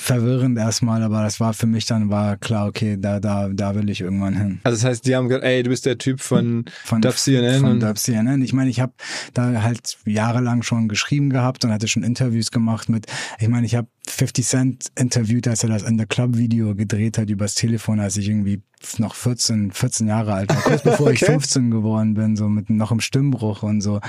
verwirrend 0.00 0.58
erstmal, 0.58 1.02
aber 1.02 1.22
das 1.22 1.40
war 1.40 1.54
für 1.54 1.66
mich 1.66 1.86
dann 1.86 2.10
war 2.10 2.36
klar, 2.36 2.66
okay, 2.66 2.96
da 2.98 3.20
da 3.20 3.48
da 3.48 3.74
will 3.74 3.90
ich 3.90 4.00
irgendwann 4.00 4.36
hin. 4.36 4.60
Also 4.64 4.76
das 4.76 4.84
heißt, 4.84 5.06
die 5.06 5.14
haben 5.14 5.28
gesagt, 5.28 5.44
ey, 5.44 5.62
du 5.62 5.70
bist 5.70 5.86
der 5.86 5.98
Typ 5.98 6.20
von, 6.20 6.64
von 6.84 7.02
Dub 7.02 7.16
CNN. 7.16 7.60
Von 7.60 7.80
Dub 7.80 7.98
CNN. 7.98 8.42
Ich 8.42 8.52
meine, 8.52 8.70
ich 8.70 8.80
habe 8.80 8.92
da 9.34 9.62
halt 9.62 9.98
jahrelang 10.04 10.62
schon 10.62 10.88
geschrieben 10.88 11.30
gehabt 11.30 11.64
und 11.64 11.72
hatte 11.72 11.88
schon 11.88 12.02
Interviews 12.02 12.50
gemacht 12.50 12.88
mit, 12.88 13.06
ich 13.38 13.48
meine, 13.48 13.66
ich 13.66 13.74
habe 13.74 13.88
50 14.08 14.46
Cent 14.46 14.86
interviewt, 14.96 15.46
als 15.46 15.62
er 15.62 15.68
das 15.68 15.82
in 15.82 15.96
der 15.96 16.06
Club 16.06 16.36
Video 16.36 16.74
gedreht 16.74 17.18
hat 17.18 17.30
übers 17.30 17.54
Telefon, 17.54 18.00
als 18.00 18.16
ich 18.16 18.28
irgendwie 18.28 18.62
noch 18.98 19.14
14, 19.14 19.72
14 19.72 20.08
Jahre 20.08 20.34
alt 20.34 20.50
war, 20.50 20.62
kurz 20.62 20.82
bevor 20.84 21.06
okay. 21.06 21.14
ich 21.14 21.24
15 21.24 21.70
geworden 21.70 22.14
bin, 22.14 22.36
so 22.36 22.48
mit 22.48 22.70
noch 22.70 22.92
im 22.92 23.00
Stimmbruch 23.00 23.62
und 23.62 23.80
so. 23.80 24.00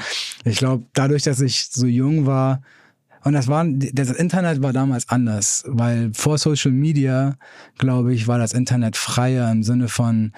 Ich 0.46 0.58
glaube, 0.58 0.86
dadurch, 0.94 1.24
dass 1.24 1.42
ich 1.42 1.70
so 1.72 1.86
jung 1.86 2.26
war, 2.26 2.62
und 3.24 3.34
das 3.34 3.48
war, 3.48 3.66
das 3.66 4.12
Internet 4.12 4.62
war 4.62 4.74
damals 4.74 5.10
anders, 5.10 5.64
weil 5.68 6.12
vor 6.14 6.38
Social 6.38 6.72
Media, 6.72 7.38
glaube 7.78 8.14
ich, 8.14 8.28
war 8.28 8.40
das 8.40 8.54
Internet 8.54 8.98
freier 8.98 9.52
im 9.52 9.64
Sinne 9.64 9.88
von, 9.88 10.32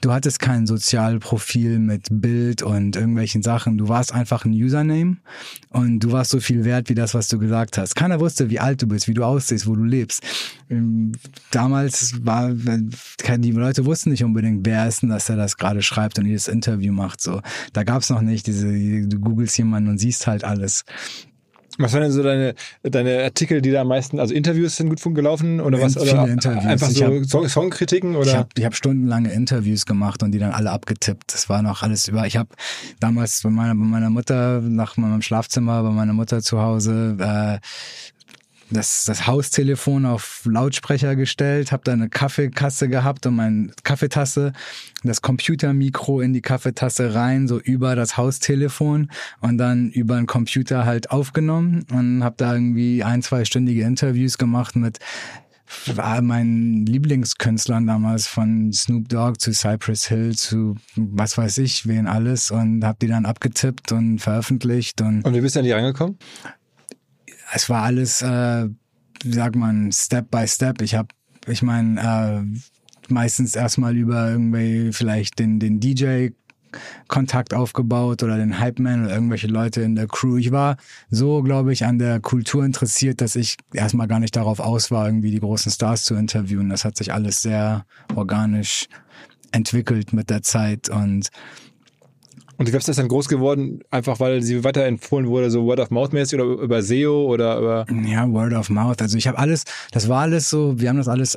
du 0.00 0.12
hattest 0.12 0.40
kein 0.40 0.66
Sozialprofil 0.66 1.78
mit 1.78 2.08
Bild 2.10 2.62
und 2.62 2.96
irgendwelchen 2.96 3.42
Sachen. 3.42 3.78
Du 3.78 3.88
warst 3.88 4.12
einfach 4.12 4.44
ein 4.44 4.52
Username 4.52 5.16
und 5.70 6.00
du 6.00 6.12
warst 6.12 6.30
so 6.30 6.40
viel 6.40 6.64
wert 6.64 6.88
wie 6.88 6.94
das, 6.94 7.14
was 7.14 7.28
du 7.28 7.38
gesagt 7.38 7.78
hast. 7.78 7.94
Keiner 7.94 8.20
wusste, 8.20 8.50
wie 8.50 8.60
alt 8.60 8.82
du 8.82 8.86
bist, 8.86 9.08
wie 9.08 9.14
du 9.14 9.24
aussiehst, 9.24 9.66
wo 9.66 9.74
du 9.74 9.84
lebst. 9.84 10.22
Ähm, 10.68 11.12
damals 11.50 12.24
war, 12.24 12.50
die 12.52 13.52
Leute 13.52 13.84
wussten 13.84 14.10
nicht 14.10 14.24
unbedingt, 14.24 14.66
wer 14.66 14.86
ist 14.86 15.02
denn, 15.02 15.10
dass 15.10 15.28
er 15.28 15.36
das 15.36 15.56
gerade 15.56 15.82
schreibt 15.82 16.18
und 16.18 16.24
dieses 16.24 16.48
Interview 16.48 16.92
macht. 16.92 17.20
So, 17.20 17.40
da 17.72 17.84
gab's 17.84 18.10
noch 18.10 18.20
nicht 18.20 18.46
diese, 18.46 18.66
du 18.66 19.20
googelst 19.20 19.56
jemanden 19.58 19.90
und 19.90 19.98
siehst 19.98 20.26
halt 20.26 20.44
alles. 20.44 20.84
Was 21.78 21.92
waren 21.92 22.02
denn 22.02 22.12
so 22.12 22.22
deine, 22.22 22.54
deine 22.82 23.22
Artikel, 23.24 23.60
die 23.60 23.70
da 23.70 23.82
am 23.82 23.88
meisten, 23.88 24.18
also 24.18 24.34
Interviews 24.34 24.76
sind 24.76 24.88
gut 24.88 25.02
gelaufen 25.14 25.60
oder 25.60 25.80
was? 25.80 25.94
Viele 25.94 26.12
Oder 26.12 26.28
Interviews. 26.28 26.64
Einfach 26.66 26.88
Ich 26.90 26.98
so 26.98 27.04
hab- 27.06 27.24
Song 27.26 27.48
Songkritiken 27.48 28.16
oder? 28.16 28.26
Ich 28.30 28.36
habe 28.36 28.48
ich 28.56 28.64
hab 28.64 28.74
stundenlange 28.74 29.30
Interviews 29.32 29.86
gemacht 29.86 30.22
und 30.22 30.32
die 30.32 30.38
dann 30.38 30.52
alle 30.52 30.70
abgetippt. 30.70 31.34
Das 31.34 31.48
war 31.48 31.62
noch 31.62 31.82
alles 31.82 32.08
über. 32.08 32.26
Ich 32.26 32.36
habe 32.36 32.48
damals 33.00 33.42
bei 33.42 33.50
meiner, 33.50 33.74
bei 33.74 33.84
meiner 33.84 34.10
Mutter, 34.10 34.60
nach 34.60 34.96
meinem 34.96 35.22
Schlafzimmer, 35.22 35.82
bei 35.82 35.90
meiner 35.90 36.12
Mutter 36.12 36.42
zu 36.42 36.60
Hause, 36.60 37.16
äh, 37.20 37.58
das, 38.70 39.04
das 39.04 39.26
Haustelefon 39.26 40.06
auf 40.06 40.42
Lautsprecher 40.44 41.16
gestellt, 41.16 41.72
habe 41.72 41.84
da 41.84 41.92
eine 41.92 42.08
Kaffeekasse 42.08 42.88
gehabt 42.88 43.26
und 43.26 43.36
meine 43.36 43.70
Kaffeetasse, 43.84 44.52
das 45.04 45.22
Computermikro 45.22 46.20
in 46.20 46.32
die 46.32 46.42
Kaffeetasse 46.42 47.14
rein, 47.14 47.48
so 47.48 47.58
über 47.58 47.94
das 47.94 48.16
Haustelefon 48.16 49.10
und 49.40 49.58
dann 49.58 49.90
über 49.90 50.16
den 50.16 50.26
Computer 50.26 50.84
halt 50.84 51.10
aufgenommen 51.10 51.86
und 51.92 52.24
habe 52.24 52.36
da 52.38 52.54
irgendwie 52.54 53.04
ein, 53.04 53.22
zweistündige 53.22 53.82
Interviews 53.82 54.38
gemacht 54.38 54.76
mit 54.76 54.98
war 55.94 56.22
meinen 56.22 56.86
Lieblingskünstlern 56.86 57.88
damals 57.88 58.28
von 58.28 58.72
Snoop 58.72 59.08
Dogg 59.08 59.38
zu 59.40 59.52
Cypress 59.52 60.06
Hill 60.06 60.36
zu 60.36 60.76
was 60.94 61.36
weiß 61.36 61.58
ich 61.58 61.88
wen 61.88 62.06
alles 62.06 62.52
und 62.52 62.84
habe 62.84 62.98
die 63.02 63.08
dann 63.08 63.26
abgetippt 63.26 63.90
und 63.90 64.20
veröffentlicht 64.20 65.00
und 65.00 65.24
Und 65.24 65.34
wie 65.34 65.40
bist 65.40 65.56
du 65.56 65.60
an 65.60 65.64
die 65.64 65.72
rangekommen? 65.72 66.18
Es 67.52 67.68
war 67.68 67.82
alles, 67.82 68.22
äh, 68.22 68.68
wie 69.22 69.32
sagt 69.32 69.56
man, 69.56 69.92
Step 69.92 70.30
by 70.30 70.46
Step. 70.46 70.82
Ich 70.82 70.94
habe, 70.94 71.08
ich 71.46 71.62
meine, 71.62 72.00
äh, 72.00 73.12
meistens 73.12 73.54
erstmal 73.54 73.96
über 73.96 74.30
irgendwie 74.30 74.92
vielleicht 74.92 75.38
den, 75.38 75.58
den 75.58 75.80
DJ 75.80 76.28
Kontakt 77.08 77.54
aufgebaut 77.54 78.22
oder 78.22 78.36
den 78.36 78.58
Hype 78.58 78.78
Man 78.78 79.04
oder 79.04 79.14
irgendwelche 79.14 79.46
Leute 79.46 79.82
in 79.82 79.94
der 79.94 80.06
Crew. 80.08 80.36
Ich 80.36 80.52
war 80.52 80.76
so, 81.08 81.42
glaube 81.42 81.72
ich, 81.72 81.84
an 81.84 81.98
der 81.98 82.20
Kultur 82.20 82.64
interessiert, 82.64 83.20
dass 83.20 83.36
ich 83.36 83.56
erstmal 83.72 84.08
gar 84.08 84.20
nicht 84.20 84.36
darauf 84.36 84.60
aus 84.60 84.90
war, 84.90 85.06
irgendwie 85.06 85.30
die 85.30 85.40
großen 85.40 85.72
Stars 85.72 86.04
zu 86.04 86.14
interviewen. 86.14 86.68
Das 86.68 86.84
hat 86.84 86.96
sich 86.96 87.12
alles 87.12 87.42
sehr 87.42 87.86
organisch 88.14 88.88
entwickelt 89.52 90.12
mit 90.12 90.28
der 90.28 90.42
Zeit 90.42 90.88
und 90.88 91.30
Und 92.58 92.68
die 92.68 92.72
Website 92.72 92.90
ist 92.90 92.98
dann 92.98 93.08
groß 93.08 93.28
geworden, 93.28 93.80
einfach 93.90 94.18
weil 94.18 94.42
sie 94.42 94.64
weiterempfohlen 94.64 95.26
wurde, 95.28 95.50
so 95.50 95.64
Word 95.64 95.80
of 95.80 95.90
Mouth 95.90 96.12
mäßig 96.12 96.40
oder 96.40 96.62
über 96.62 96.82
SEO 96.82 97.26
oder 97.26 97.58
über. 97.58 97.86
Ja, 98.06 98.28
Word 98.30 98.54
of 98.54 98.70
Mouth. 98.70 99.02
Also 99.02 99.18
ich 99.18 99.26
habe 99.28 99.38
alles, 99.38 99.64
das 99.92 100.08
war 100.08 100.22
alles 100.22 100.48
so, 100.48 100.78
wir 100.80 100.88
haben 100.88 100.96
das 100.96 101.08
alles 101.08 101.36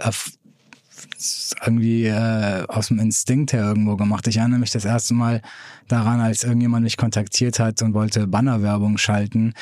irgendwie 1.65 2.05
äh, 2.05 2.65
aus 2.67 2.87
dem 2.87 2.99
Instinkt 2.99 3.53
her 3.53 3.63
irgendwo 3.63 3.95
gemacht. 3.95 4.27
Ich 4.27 4.37
erinnere 4.37 4.59
mich 4.59 4.71
das 4.71 4.85
erste 4.85 5.13
Mal 5.13 5.41
daran, 5.87 6.21
als 6.21 6.43
irgendjemand 6.43 6.83
mich 6.83 6.97
kontaktiert 6.97 7.59
hat 7.59 7.81
und 7.81 7.93
wollte 7.93 8.27
Bannerwerbung 8.27 8.97
schalten. 8.97 9.53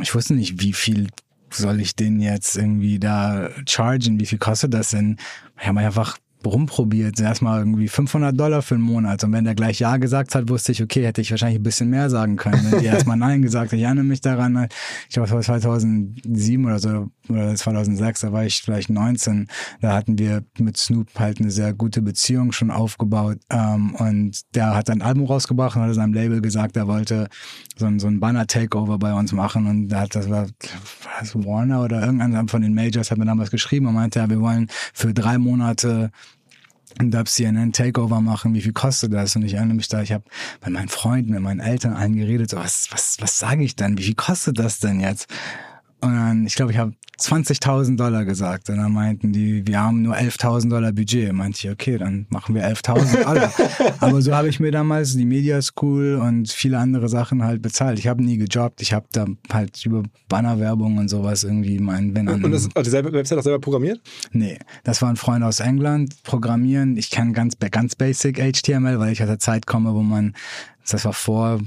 Ich 0.00 0.14
wusste 0.14 0.34
nicht, 0.34 0.60
wie 0.60 0.72
viel 0.72 1.08
soll 1.50 1.80
ich 1.80 1.96
den 1.96 2.20
jetzt 2.20 2.56
irgendwie 2.56 2.98
da 2.98 3.50
chargen, 3.66 4.20
wie 4.20 4.26
viel 4.26 4.38
kostet 4.38 4.72
das 4.72 4.90
denn? 4.90 5.16
Ich 5.60 5.66
habe 5.66 5.80
einfach 5.80 6.18
rumprobiert, 6.46 7.20
erstmal 7.20 7.60
irgendwie 7.60 7.88
500 7.88 8.38
Dollar 8.38 8.62
für 8.62 8.74
einen 8.74 8.84
Monat. 8.84 9.24
Und 9.24 9.32
wenn 9.32 9.44
der 9.44 9.54
gleich 9.54 9.80
Ja 9.80 9.96
gesagt 9.96 10.34
hat, 10.34 10.48
wusste 10.48 10.72
ich, 10.72 10.82
okay, 10.82 11.04
hätte 11.04 11.20
ich 11.20 11.30
wahrscheinlich 11.30 11.60
ein 11.60 11.62
bisschen 11.62 11.90
mehr 11.90 12.10
sagen 12.10 12.36
können. 12.36 12.70
Wenn 12.70 12.80
die 12.80 12.86
erstmal 12.86 13.16
Nein 13.16 13.42
gesagt 13.42 13.72
hat, 13.72 13.78
ich 13.78 13.84
erinnere 13.84 14.04
mich 14.04 14.20
daran, 14.20 14.68
ich 15.08 15.14
glaube, 15.14 15.26
es 15.26 15.32
war 15.32 15.42
2007 15.42 16.64
oder 16.64 16.78
so, 16.78 17.08
oder 17.28 17.54
2006, 17.54 18.20
da 18.20 18.32
war 18.32 18.44
ich 18.44 18.62
vielleicht 18.62 18.90
19, 18.90 19.48
da 19.80 19.94
hatten 19.94 20.18
wir 20.18 20.42
mit 20.58 20.76
Snoop 20.76 21.08
halt 21.18 21.40
eine 21.40 21.50
sehr 21.50 21.72
gute 21.72 22.02
Beziehung 22.02 22.52
schon 22.52 22.70
aufgebaut. 22.70 23.38
Ähm, 23.50 23.94
und 23.94 24.40
der 24.54 24.74
hat 24.74 24.90
ein 24.90 25.02
Album 25.02 25.26
rausgebracht 25.26 25.76
und 25.76 25.82
hat 25.82 25.94
seinem 25.94 26.14
Label 26.14 26.40
gesagt, 26.40 26.76
er 26.76 26.86
wollte 26.86 27.28
so 27.76 27.86
ein, 27.86 27.98
so 27.98 28.06
ein 28.06 28.20
Banner-Takeover 28.20 28.98
bei 28.98 29.12
uns 29.12 29.32
machen. 29.32 29.66
Und 29.66 29.88
da 29.88 30.00
hat 30.00 30.14
das 30.14 30.28
war, 30.28 30.46
war 30.46 31.44
Warner 31.44 31.82
oder 31.82 32.00
irgendeiner 32.00 32.46
von 32.48 32.62
den 32.62 32.74
Majors 32.74 33.10
hat 33.10 33.18
mir 33.18 33.24
damals 33.24 33.50
geschrieben 33.50 33.86
und 33.86 33.94
meinte, 33.94 34.18
ja, 34.18 34.28
wir 34.28 34.40
wollen 34.40 34.68
für 34.92 35.12
drei 35.12 35.38
Monate 35.38 36.10
Dub 36.98 37.28
CNN 37.28 37.72
Takeover 37.72 38.20
machen, 38.20 38.54
wie 38.54 38.60
viel 38.60 38.72
kostet 38.72 39.12
das? 39.12 39.36
Und 39.36 39.44
ich 39.44 39.54
erinnere 39.54 39.76
mich 39.76 39.88
da, 39.88 40.02
ich 40.02 40.12
habe 40.12 40.24
bei 40.60 40.70
meinen 40.70 40.88
Freunden, 40.88 41.32
mit 41.32 41.40
meinen 41.40 41.60
Eltern 41.60 41.94
allen 41.94 42.16
geredet, 42.16 42.50
so, 42.50 42.56
was, 42.56 42.88
was, 42.90 43.16
was 43.20 43.38
sage 43.38 43.62
ich 43.62 43.76
denn? 43.76 43.98
Wie 43.98 44.02
viel 44.02 44.14
kostet 44.14 44.58
das 44.58 44.80
denn 44.80 45.00
jetzt? 45.00 45.28
Und 46.00 46.14
dann, 46.14 46.46
ich 46.46 46.54
glaube, 46.54 46.72
ich 46.72 46.78
habe 46.78 46.92
20.000 47.20 47.96
Dollar 47.96 48.24
gesagt. 48.24 48.70
Und 48.70 48.78
dann 48.78 48.92
meinten 48.92 49.32
die, 49.32 49.66
wir 49.66 49.80
haben 49.80 50.02
nur 50.02 50.16
11.000 50.16 50.70
Dollar 50.70 50.92
Budget. 50.92 51.32
Meinte 51.32 51.58
ich, 51.58 51.70
okay, 51.70 51.98
dann 51.98 52.26
machen 52.30 52.54
wir 52.54 52.66
11.000 52.66 53.24
Dollar. 53.24 53.52
Aber 54.00 54.22
so 54.22 54.34
habe 54.34 54.48
ich 54.48 54.58
mir 54.58 54.72
damals 54.72 55.14
die 55.14 55.26
Media 55.26 55.60
School 55.60 56.14
und 56.14 56.50
viele 56.50 56.78
andere 56.78 57.08
Sachen 57.08 57.44
halt 57.44 57.60
bezahlt. 57.60 57.98
Ich 57.98 58.06
habe 58.06 58.22
nie 58.22 58.38
gejobbt. 58.38 58.80
Ich 58.80 58.92
habe 58.92 59.06
da 59.12 59.26
halt 59.52 59.84
über 59.84 60.02
Bannerwerbung 60.28 60.98
und 60.98 61.08
sowas 61.08 61.44
irgendwie 61.44 61.78
mein, 61.78 62.14
wenn 62.14 62.28
an 62.28 62.42
Und 62.42 62.52
das, 62.52 62.68
also 62.74 62.90
die 62.90 63.12
Website 63.12 63.38
auch 63.38 63.42
selber 63.42 63.60
programmiert? 63.60 64.00
Nee, 64.32 64.58
das 64.84 65.02
war 65.02 65.10
ein 65.10 65.16
Freund 65.16 65.44
aus 65.44 65.60
England. 65.60 66.22
Programmieren, 66.22 66.96
ich 66.96 67.10
kann 67.10 67.32
ganz, 67.32 67.54
ganz 67.70 67.94
basic 67.94 68.38
HTML, 68.38 68.98
weil 68.98 69.12
ich 69.12 69.22
aus 69.22 69.28
der 69.28 69.38
Zeit 69.38 69.66
komme, 69.66 69.94
wo 69.94 70.02
man, 70.02 70.34
das 70.88 71.04
war 71.04 71.12
vor 71.12 71.60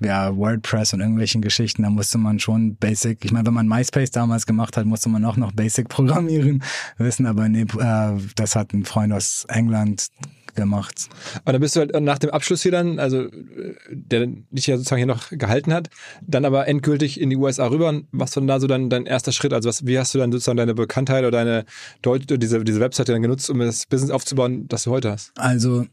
ja, 0.00 0.36
WordPress 0.36 0.94
und 0.94 1.00
irgendwelchen 1.00 1.42
Geschichten, 1.42 1.82
da 1.82 1.90
musste 1.90 2.18
man 2.18 2.38
schon 2.38 2.76
Basic, 2.76 3.24
ich 3.24 3.32
meine, 3.32 3.46
wenn 3.46 3.54
man 3.54 3.68
MySpace 3.68 4.10
damals 4.10 4.46
gemacht 4.46 4.76
hat, 4.76 4.86
musste 4.86 5.08
man 5.08 5.24
auch 5.24 5.36
noch 5.36 5.52
Basic 5.52 5.88
programmieren 5.88 6.62
wissen, 6.98 7.26
aber 7.26 7.48
nee, 7.48 7.62
äh, 7.62 8.12
das 8.36 8.56
hat 8.56 8.72
ein 8.72 8.84
Freund 8.84 9.12
aus 9.12 9.44
England 9.48 10.08
gemacht. 10.54 11.08
Aber 11.44 11.52
dann 11.52 11.60
bist 11.60 11.76
du 11.76 11.80
halt 11.80 12.00
nach 12.00 12.18
dem 12.18 12.30
Abschluss 12.30 12.62
hier 12.62 12.72
dann, 12.72 12.98
also 12.98 13.22
äh, 13.22 13.74
der 13.90 14.26
dich 14.50 14.66
ja 14.66 14.76
sozusagen 14.76 14.98
hier 14.98 15.06
noch 15.06 15.30
gehalten 15.30 15.72
hat, 15.72 15.88
dann 16.22 16.44
aber 16.44 16.68
endgültig 16.68 17.20
in 17.20 17.30
die 17.30 17.36
USA 17.36 17.66
rüber. 17.66 17.88
Und 17.88 18.06
Was 18.12 18.36
war 18.36 18.42
denn 18.42 18.48
da 18.48 18.60
so 18.60 18.66
dein, 18.66 18.90
dein 18.90 19.06
erster 19.06 19.32
Schritt? 19.32 19.52
Also 19.52 19.68
was, 19.68 19.86
wie 19.86 19.98
hast 19.98 20.14
du 20.14 20.18
dann 20.18 20.32
sozusagen 20.32 20.56
deine 20.56 20.74
Bekanntheit 20.74 21.20
oder 21.20 21.30
deine 21.30 21.64
Deut 22.02 22.24
diese, 22.30 22.64
diese 22.64 22.80
Webseite 22.80 23.12
dann 23.12 23.22
genutzt, 23.22 23.48
um 23.50 23.58
das 23.58 23.86
Business 23.86 24.10
aufzubauen, 24.10 24.66
das 24.68 24.84
du 24.84 24.90
heute 24.90 25.12
hast? 25.12 25.32
Also, 25.36 25.86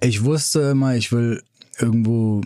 ich 0.00 0.24
wusste 0.24 0.60
immer, 0.70 0.94
ich 0.96 1.12
will 1.12 1.42
irgendwo 1.78 2.42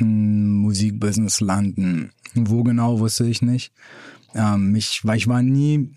Musikbusiness 0.00 1.40
landen. 1.40 2.10
Wo 2.34 2.62
genau, 2.62 3.00
wusste 3.00 3.26
ich 3.26 3.42
nicht. 3.42 3.72
Ähm, 4.34 4.74
ich, 4.74 5.04
weil 5.04 5.16
ich 5.16 5.28
war 5.28 5.42
nie 5.42 5.90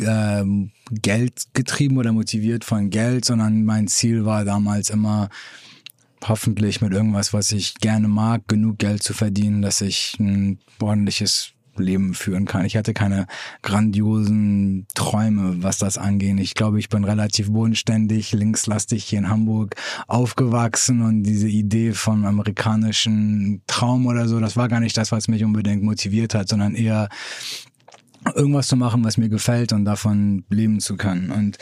ähm, 0.00 0.70
Geld 0.90 1.46
getrieben 1.54 1.98
oder 1.98 2.12
motiviert 2.12 2.64
von 2.64 2.90
Geld, 2.90 3.24
sondern 3.24 3.64
mein 3.64 3.88
Ziel 3.88 4.24
war 4.24 4.44
damals 4.44 4.90
immer, 4.90 5.28
hoffentlich 6.26 6.80
mit 6.80 6.92
irgendwas, 6.92 7.32
was 7.32 7.52
ich 7.52 7.74
gerne 7.74 8.08
mag, 8.08 8.46
genug 8.48 8.78
Geld 8.78 9.02
zu 9.02 9.14
verdienen, 9.14 9.62
dass 9.62 9.80
ich 9.80 10.16
ein 10.18 10.58
ordentliches 10.80 11.52
Leben 11.78 12.14
führen 12.14 12.44
kann. 12.44 12.64
Ich 12.64 12.76
hatte 12.76 12.94
keine 12.94 13.26
grandiosen 13.62 14.86
Träume, 14.94 15.62
was 15.62 15.78
das 15.78 15.98
angeht. 15.98 16.38
Ich 16.40 16.54
glaube, 16.54 16.78
ich 16.78 16.88
bin 16.88 17.04
relativ 17.04 17.50
bodenständig, 17.50 18.32
linkslastig 18.32 19.04
hier 19.04 19.20
in 19.20 19.28
Hamburg 19.28 19.74
aufgewachsen 20.06 21.02
und 21.02 21.22
diese 21.22 21.48
Idee 21.48 21.92
vom 21.92 22.24
amerikanischen 22.24 23.62
Traum 23.66 24.06
oder 24.06 24.28
so, 24.28 24.40
das 24.40 24.56
war 24.56 24.68
gar 24.68 24.80
nicht 24.80 24.96
das, 24.96 25.12
was 25.12 25.28
mich 25.28 25.44
unbedingt 25.44 25.82
motiviert 25.82 26.34
hat, 26.34 26.48
sondern 26.48 26.74
eher 26.74 27.08
irgendwas 28.34 28.68
zu 28.68 28.76
machen, 28.76 29.04
was 29.04 29.16
mir 29.16 29.28
gefällt 29.28 29.72
und 29.72 29.84
davon 29.84 30.44
leben 30.50 30.80
zu 30.80 30.96
können. 30.96 31.30
Und 31.30 31.58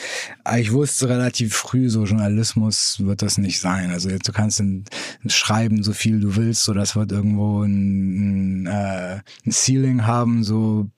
ich 0.58 0.72
wusste 0.72 1.08
relativ 1.08 1.54
früh, 1.54 1.88
so 1.88 2.04
Journalismus 2.04 3.00
wird 3.00 3.22
das 3.22 3.38
nicht 3.38 3.60
sein. 3.60 3.90
Also 3.90 4.08
du 4.08 4.32
kannst 4.32 4.60
in, 4.60 4.84
in 5.22 5.30
schreiben, 5.30 5.82
so 5.82 5.92
viel 5.92 6.20
du 6.20 6.36
willst, 6.36 6.64
so 6.64 6.74
das 6.74 6.96
wird 6.96 7.12
irgendwo 7.12 7.62
ein, 7.62 8.64
ein, 8.64 8.66
äh, 8.66 9.20
ein 9.44 9.52
Ceiling 9.52 10.06
haben, 10.06 10.44
so 10.44 10.90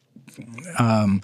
ähm, 0.79 1.21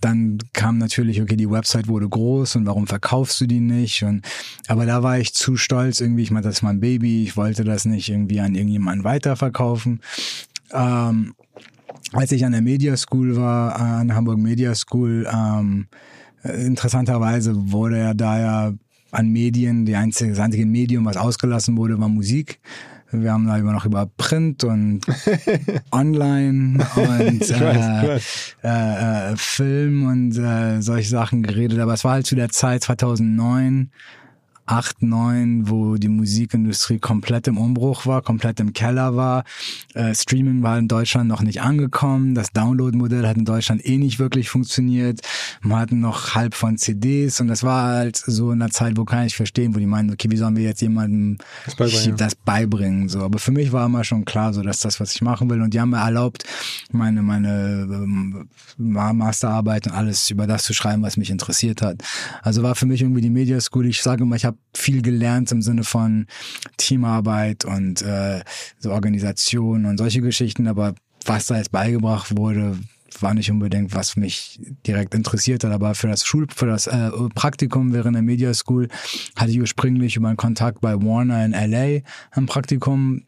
dann 0.00 0.38
kam 0.52 0.78
natürlich, 0.78 1.20
okay, 1.20 1.36
die 1.36 1.50
Website 1.50 1.88
wurde 1.88 2.08
groß 2.08 2.56
und 2.56 2.66
warum 2.66 2.86
verkaufst 2.86 3.40
du 3.40 3.46
die 3.46 3.60
nicht? 3.60 4.02
Und 4.04 4.24
aber 4.68 4.86
da 4.86 5.02
war 5.02 5.18
ich 5.18 5.34
zu 5.34 5.56
stolz 5.56 6.00
irgendwie, 6.00 6.22
ich 6.22 6.30
meine, 6.30 6.46
das 6.46 6.56
ist 6.56 6.62
mein 6.62 6.80
Baby, 6.80 7.24
ich 7.24 7.36
wollte 7.36 7.64
das 7.64 7.84
nicht 7.84 8.08
irgendwie 8.08 8.40
an 8.40 8.54
irgendjemanden 8.54 9.04
weiterverkaufen. 9.04 10.00
Ähm, 10.72 11.34
als 12.12 12.32
ich 12.32 12.44
an 12.44 12.52
der 12.52 12.62
Media 12.62 12.96
School 12.96 13.36
war, 13.36 13.76
an 13.76 14.08
der 14.08 14.16
Hamburg 14.16 14.38
Media 14.38 14.74
School, 14.74 15.26
ähm, 15.32 15.86
interessanterweise 16.42 17.52
wurde 17.72 17.98
ja 17.98 18.14
da 18.14 18.38
ja 18.38 18.72
an 19.10 19.28
Medien, 19.28 19.86
die 19.86 19.96
einzige, 19.96 20.30
das 20.30 20.40
einzige 20.40 20.66
Medium, 20.66 21.04
was 21.04 21.16
ausgelassen 21.16 21.76
wurde, 21.76 21.98
war 21.98 22.08
Musik. 22.08 22.60
Wir 23.10 23.32
haben 23.32 23.46
da 23.46 23.56
immer 23.56 23.72
noch 23.72 23.86
über 23.86 24.06
Print 24.18 24.64
und 24.64 25.00
Online 25.92 26.84
und 26.94 27.50
äh, 27.50 28.16
äh, 28.62 29.32
äh, 29.32 29.36
Film 29.36 30.06
und 30.06 30.36
äh, 30.36 30.82
solche 30.82 31.08
Sachen 31.08 31.42
geredet. 31.42 31.78
Aber 31.78 31.94
es 31.94 32.04
war 32.04 32.12
halt 32.12 32.26
zu 32.26 32.34
der 32.34 32.50
Zeit 32.50 32.82
2009, 32.82 33.90
8, 34.68 35.02
9, 35.02 35.70
wo 35.70 35.96
die 35.96 36.08
Musikindustrie 36.08 36.98
komplett 36.98 37.48
im 37.48 37.58
Umbruch 37.58 38.06
war, 38.06 38.22
komplett 38.22 38.60
im 38.60 38.72
Keller 38.72 39.16
war. 39.16 39.44
Äh, 39.94 40.14
Streaming 40.14 40.62
war 40.62 40.78
in 40.78 40.88
Deutschland 40.88 41.28
noch 41.28 41.40
nicht 41.40 41.62
angekommen. 41.62 42.34
Das 42.34 42.52
Download-Modell 42.52 43.26
hat 43.26 43.36
in 43.36 43.44
Deutschland 43.44 43.84
eh 43.86 43.96
nicht 43.96 44.18
wirklich 44.18 44.50
funktioniert. 44.50 45.20
Man 45.62 45.80
hatte 45.80 45.96
noch 45.96 46.34
halb 46.34 46.54
von 46.54 46.76
CDs 46.76 47.40
und 47.40 47.48
das 47.48 47.62
war 47.62 47.88
halt 47.88 48.16
so 48.16 48.52
in 48.52 48.60
einer 48.60 48.70
Zeit, 48.70 48.96
wo 48.96 49.04
kann 49.04 49.26
ich 49.26 49.36
verstehen, 49.36 49.74
wo 49.74 49.78
die 49.78 49.86
meinen, 49.86 50.10
okay, 50.10 50.30
wie 50.30 50.36
sollen 50.36 50.56
wir 50.56 50.64
jetzt 50.64 50.82
jemandem 50.82 51.38
Das 51.64 51.74
beibringen, 51.74 52.16
das 52.16 52.34
beibringen? 52.34 53.08
So, 53.08 53.20
aber 53.22 53.38
für 53.38 53.52
mich 53.52 53.72
war 53.72 53.86
immer 53.86 54.04
schon 54.04 54.24
klar, 54.24 54.52
so 54.52 54.62
dass 54.62 54.80
das, 54.80 55.00
was 55.00 55.14
ich 55.14 55.22
machen 55.22 55.48
will. 55.48 55.62
Und 55.62 55.72
die 55.72 55.80
haben 55.80 55.90
mir 55.90 55.98
erlaubt, 55.98 56.44
meine 56.92 57.22
meine 57.22 57.88
ähm, 57.90 58.48
Masterarbeit 58.76 59.86
und 59.86 59.92
alles 59.94 60.30
über 60.30 60.46
das 60.46 60.64
zu 60.64 60.74
schreiben, 60.74 61.02
was 61.02 61.16
mich 61.16 61.30
interessiert 61.30 61.80
hat. 61.80 62.02
Also 62.42 62.62
war 62.62 62.74
für 62.74 62.86
mich 62.86 63.00
irgendwie 63.00 63.22
die 63.22 63.30
Media 63.30 63.60
School. 63.60 63.86
Ich 63.86 64.02
sage 64.02 64.24
immer, 64.24 64.36
ich 64.36 64.44
habe 64.44 64.57
viel 64.74 65.02
gelernt 65.02 65.50
im 65.52 65.62
Sinne 65.62 65.84
von 65.84 66.26
Teamarbeit 66.76 67.64
und 67.64 68.02
äh, 68.02 68.42
so 68.78 68.92
Organisation 68.92 69.86
und 69.86 69.98
solche 69.98 70.20
Geschichten. 70.20 70.66
Aber 70.66 70.94
was 71.24 71.46
da 71.46 71.56
jetzt 71.56 71.72
beigebracht 71.72 72.36
wurde, 72.36 72.78
war 73.20 73.34
nicht 73.34 73.50
unbedingt, 73.50 73.94
was 73.94 74.16
mich 74.16 74.60
direkt 74.86 75.14
interessiert 75.14 75.64
hat, 75.64 75.72
aber 75.72 75.94
für 75.94 76.08
das 76.08 76.24
Schul 76.24 76.46
für 76.54 76.66
das 76.66 76.86
äh, 76.86 77.10
Praktikum 77.34 77.92
während 77.92 78.14
der 78.14 78.22
Media 78.22 78.52
School 78.54 78.88
hatte 79.34 79.50
ich 79.50 79.60
ursprünglich 79.60 80.16
über 80.16 80.28
einen 80.28 80.36
Kontakt 80.36 80.80
bei 80.80 80.94
Warner 80.94 81.44
in 81.44 81.52
LA 81.52 82.00
ein 82.32 82.46
Praktikum 82.46 83.22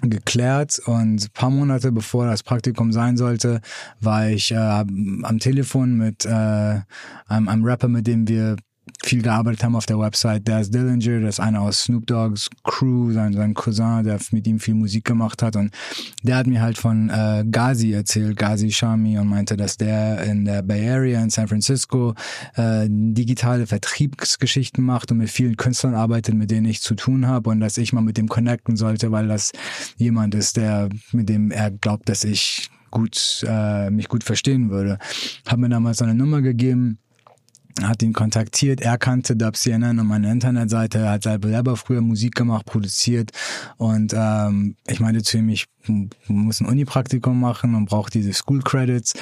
geklärt 0.00 0.80
und 0.86 1.32
paar 1.32 1.50
Monate 1.50 1.92
bevor 1.92 2.26
das 2.26 2.42
Praktikum 2.42 2.92
sein 2.92 3.16
sollte, 3.16 3.60
war 4.00 4.28
ich 4.28 4.50
äh, 4.50 4.56
am 4.56 5.38
Telefon 5.38 5.96
mit 5.96 6.24
äh, 6.24 6.28
einem, 7.28 7.48
einem 7.48 7.64
Rapper, 7.64 7.88
mit 7.88 8.06
dem 8.06 8.26
wir 8.26 8.56
viel 9.04 9.22
gearbeitet 9.22 9.62
haben 9.62 9.76
auf 9.76 9.86
der 9.86 9.98
Website. 9.98 10.48
Daz 10.48 10.70
Dillinger, 10.70 11.20
das 11.20 11.36
ist 11.36 11.40
einer 11.40 11.60
aus 11.60 11.84
Snoop 11.84 12.06
Dogg's 12.06 12.48
Crew, 12.64 13.12
sein, 13.12 13.32
sein 13.32 13.54
Cousin, 13.54 14.04
der 14.04 14.18
mit 14.32 14.46
ihm 14.46 14.58
viel 14.58 14.74
Musik 14.74 15.04
gemacht 15.04 15.42
hat. 15.42 15.56
Und 15.56 15.72
der 16.22 16.36
hat 16.36 16.46
mir 16.46 16.60
halt 16.60 16.78
von 16.78 17.10
äh, 17.10 17.44
Ghazi 17.48 17.92
erzählt, 17.92 18.36
Ghazi 18.36 18.70
Shami, 18.70 19.18
und 19.18 19.28
meinte, 19.28 19.56
dass 19.56 19.76
der 19.76 20.22
in 20.24 20.44
der 20.44 20.62
Bay 20.62 20.88
Area 20.88 21.22
in 21.22 21.30
San 21.30 21.48
Francisco 21.48 22.14
äh, 22.54 22.86
digitale 22.88 23.66
Vertriebsgeschichten 23.66 24.84
macht 24.84 25.10
und 25.12 25.18
mit 25.18 25.30
vielen 25.30 25.56
Künstlern 25.56 25.94
arbeitet, 25.94 26.34
mit 26.34 26.50
denen 26.50 26.66
ich 26.66 26.82
zu 26.82 26.94
tun 26.94 27.26
habe 27.26 27.50
und 27.50 27.60
dass 27.60 27.78
ich 27.78 27.92
mal 27.92 28.02
mit 28.02 28.16
dem 28.16 28.28
connecten 28.28 28.76
sollte, 28.76 29.12
weil 29.12 29.28
das 29.28 29.52
jemand 29.96 30.34
ist, 30.34 30.56
der 30.56 30.88
mit 31.12 31.28
dem 31.28 31.50
er 31.50 31.70
glaubt, 31.70 32.08
dass 32.08 32.24
ich 32.24 32.70
gut 32.90 33.44
äh, 33.48 33.90
mich 33.90 34.08
gut 34.08 34.24
verstehen 34.24 34.70
würde. 34.70 34.98
Hab 35.46 35.58
mir 35.58 35.68
damals 35.68 35.98
seine 35.98 36.14
Nummer 36.14 36.42
gegeben 36.42 36.98
hat 37.80 38.02
ihn 38.02 38.12
kontaktiert, 38.12 38.80
er 38.80 38.98
kannte 38.98 39.36
Dub 39.36 39.56
CNN 39.56 39.98
und 39.98 40.06
meine 40.06 40.30
Internetseite, 40.30 40.98
er 40.98 41.12
hat 41.12 41.22
selber 41.22 41.76
früher 41.76 42.00
Musik 42.00 42.34
gemacht, 42.34 42.66
produziert 42.66 43.30
und 43.76 44.12
ähm, 44.16 44.76
ich 44.86 45.00
meinte 45.00 45.22
zu 45.22 45.38
ihm, 45.38 45.48
ich 45.48 45.66
muss 45.88 46.60
ein 46.60 46.66
Uni-Praktikum 46.66 47.38
machen 47.38 47.74
und 47.74 47.86
brauche 47.86 48.10
diese 48.10 48.32
School 48.32 48.62
Credits 48.62 49.14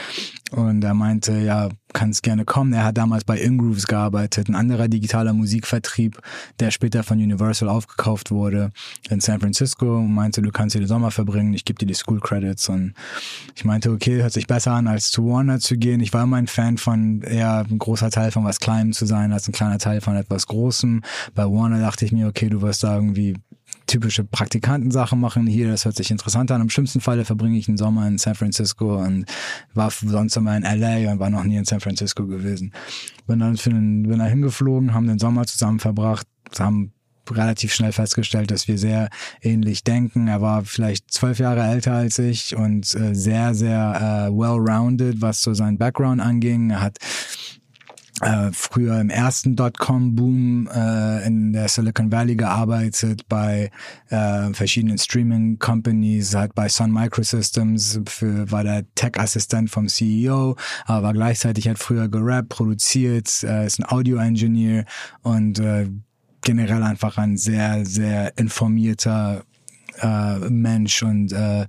und 0.50 0.82
er 0.82 0.94
meinte, 0.94 1.38
ja, 1.38 1.68
kannst 1.92 2.22
gerne 2.22 2.44
kommen. 2.44 2.72
Er 2.72 2.84
hat 2.84 2.98
damals 2.98 3.24
bei 3.24 3.38
Ingrooves 3.38 3.86
gearbeitet, 3.86 4.48
ein 4.48 4.54
anderer 4.54 4.88
digitaler 4.88 5.32
Musikvertrieb, 5.32 6.20
der 6.58 6.70
später 6.70 7.02
von 7.02 7.18
Universal 7.18 7.68
aufgekauft 7.68 8.30
wurde 8.30 8.72
in 9.08 9.20
San 9.20 9.40
Francisco 9.40 9.98
und 9.98 10.12
meinte, 10.12 10.42
du 10.42 10.50
kannst 10.50 10.74
hier 10.74 10.82
den 10.82 10.88
Sommer 10.88 11.10
verbringen, 11.10 11.54
ich 11.54 11.64
gebe 11.64 11.78
dir 11.78 11.86
die 11.86 11.94
School 11.94 12.20
Credits 12.20 12.68
und 12.68 12.94
ich 13.54 13.64
meinte, 13.64 13.90
okay, 13.90 14.22
hört 14.22 14.32
sich 14.32 14.46
besser 14.46 14.72
an, 14.72 14.86
als 14.86 15.10
zu 15.10 15.26
Warner 15.26 15.60
zu 15.60 15.76
gehen. 15.76 16.00
Ich 16.00 16.12
war 16.12 16.24
immer 16.24 16.36
ein 16.36 16.46
Fan 16.46 16.78
von 16.78 17.22
eher 17.22 17.66
ein 17.68 17.78
großer 17.78 18.10
Teil 18.10 18.30
von 18.30 18.44
was 18.44 18.60
Kleinem 18.60 18.92
zu 18.92 19.06
sein, 19.06 19.32
als 19.32 19.48
ein 19.48 19.52
kleiner 19.52 19.78
Teil 19.78 20.00
von 20.00 20.16
etwas 20.16 20.46
Großem. 20.46 21.02
Bei 21.34 21.44
Warner 21.44 21.80
dachte 21.80 22.04
ich 22.04 22.12
mir, 22.12 22.28
okay, 22.28 22.48
du 22.48 22.62
wirst 22.62 22.84
da 22.84 22.94
irgendwie 22.94 23.36
typische 23.90 24.22
Praktikantensachen 24.24 25.18
machen 25.18 25.46
hier, 25.46 25.68
das 25.68 25.84
hört 25.84 25.96
sich 25.96 26.10
interessant 26.10 26.50
an. 26.52 26.60
Im 26.60 26.70
schlimmsten 26.70 27.00
Falle 27.00 27.24
verbringe 27.24 27.58
ich 27.58 27.68
einen 27.68 27.76
Sommer 27.76 28.06
in 28.06 28.18
San 28.18 28.36
Francisco 28.36 29.02
und 29.02 29.26
war 29.74 29.90
sonst 29.90 30.36
immer 30.36 30.56
in 30.56 30.62
LA 30.62 31.10
und 31.10 31.18
war 31.18 31.28
noch 31.28 31.42
nie 31.42 31.56
in 31.56 31.64
San 31.64 31.80
Francisco 31.80 32.26
gewesen. 32.26 32.72
Bin 33.26 33.40
dann 33.40 33.56
für 33.56 33.70
den, 33.70 34.04
bin 34.04 34.20
da 34.20 34.26
hingeflogen, 34.26 34.94
haben 34.94 35.08
den 35.08 35.18
Sommer 35.18 35.44
zusammen 35.46 35.80
verbracht, 35.80 36.26
haben 36.58 36.92
relativ 37.30 37.72
schnell 37.72 37.92
festgestellt, 37.92 38.50
dass 38.50 38.68
wir 38.68 38.78
sehr 38.78 39.08
ähnlich 39.42 39.82
denken. 39.84 40.28
Er 40.28 40.40
war 40.40 40.64
vielleicht 40.64 41.12
zwölf 41.12 41.38
Jahre 41.38 41.62
älter 41.62 41.92
als 41.92 42.18
ich 42.18 42.56
und 42.56 42.94
äh, 42.94 43.14
sehr, 43.14 43.54
sehr 43.54 44.28
äh, 44.28 44.32
well-rounded, 44.32 45.20
was 45.20 45.42
so 45.42 45.52
sein 45.52 45.78
Background 45.78 46.20
anging. 46.20 46.70
Er 46.70 46.80
hat 46.80 46.98
äh, 48.20 48.50
früher 48.52 49.00
im 49.00 49.10
ersten 49.10 49.56
Dotcom-Boom 49.56 50.68
äh, 50.68 51.26
in 51.26 51.52
der 51.52 51.68
Silicon 51.68 52.12
Valley 52.12 52.36
gearbeitet, 52.36 53.28
bei 53.28 53.70
äh, 54.08 54.52
verschiedenen 54.52 54.98
Streaming-Companies, 54.98 56.34
hat 56.34 56.54
bei 56.54 56.68
Sun 56.68 56.92
Microsystems, 56.92 58.00
für, 58.06 58.50
war 58.50 58.64
der 58.64 58.84
Tech-Assistent 58.94 59.70
vom 59.70 59.88
CEO, 59.88 60.56
aber 60.86 61.02
war 61.02 61.12
gleichzeitig 61.12 61.68
hat 61.68 61.78
früher 61.78 62.08
gerappt, 62.08 62.50
produziert, 62.50 63.42
äh, 63.42 63.66
ist 63.66 63.80
ein 63.80 63.86
Audio-Engineer 63.86 64.84
und 65.22 65.58
äh, 65.58 65.88
generell 66.42 66.82
einfach 66.82 67.18
ein 67.18 67.36
sehr, 67.36 67.84
sehr 67.84 68.36
informierter 68.38 69.44
äh, 70.00 70.38
Mensch 70.50 71.02
und 71.02 71.32
äh, 71.32 71.66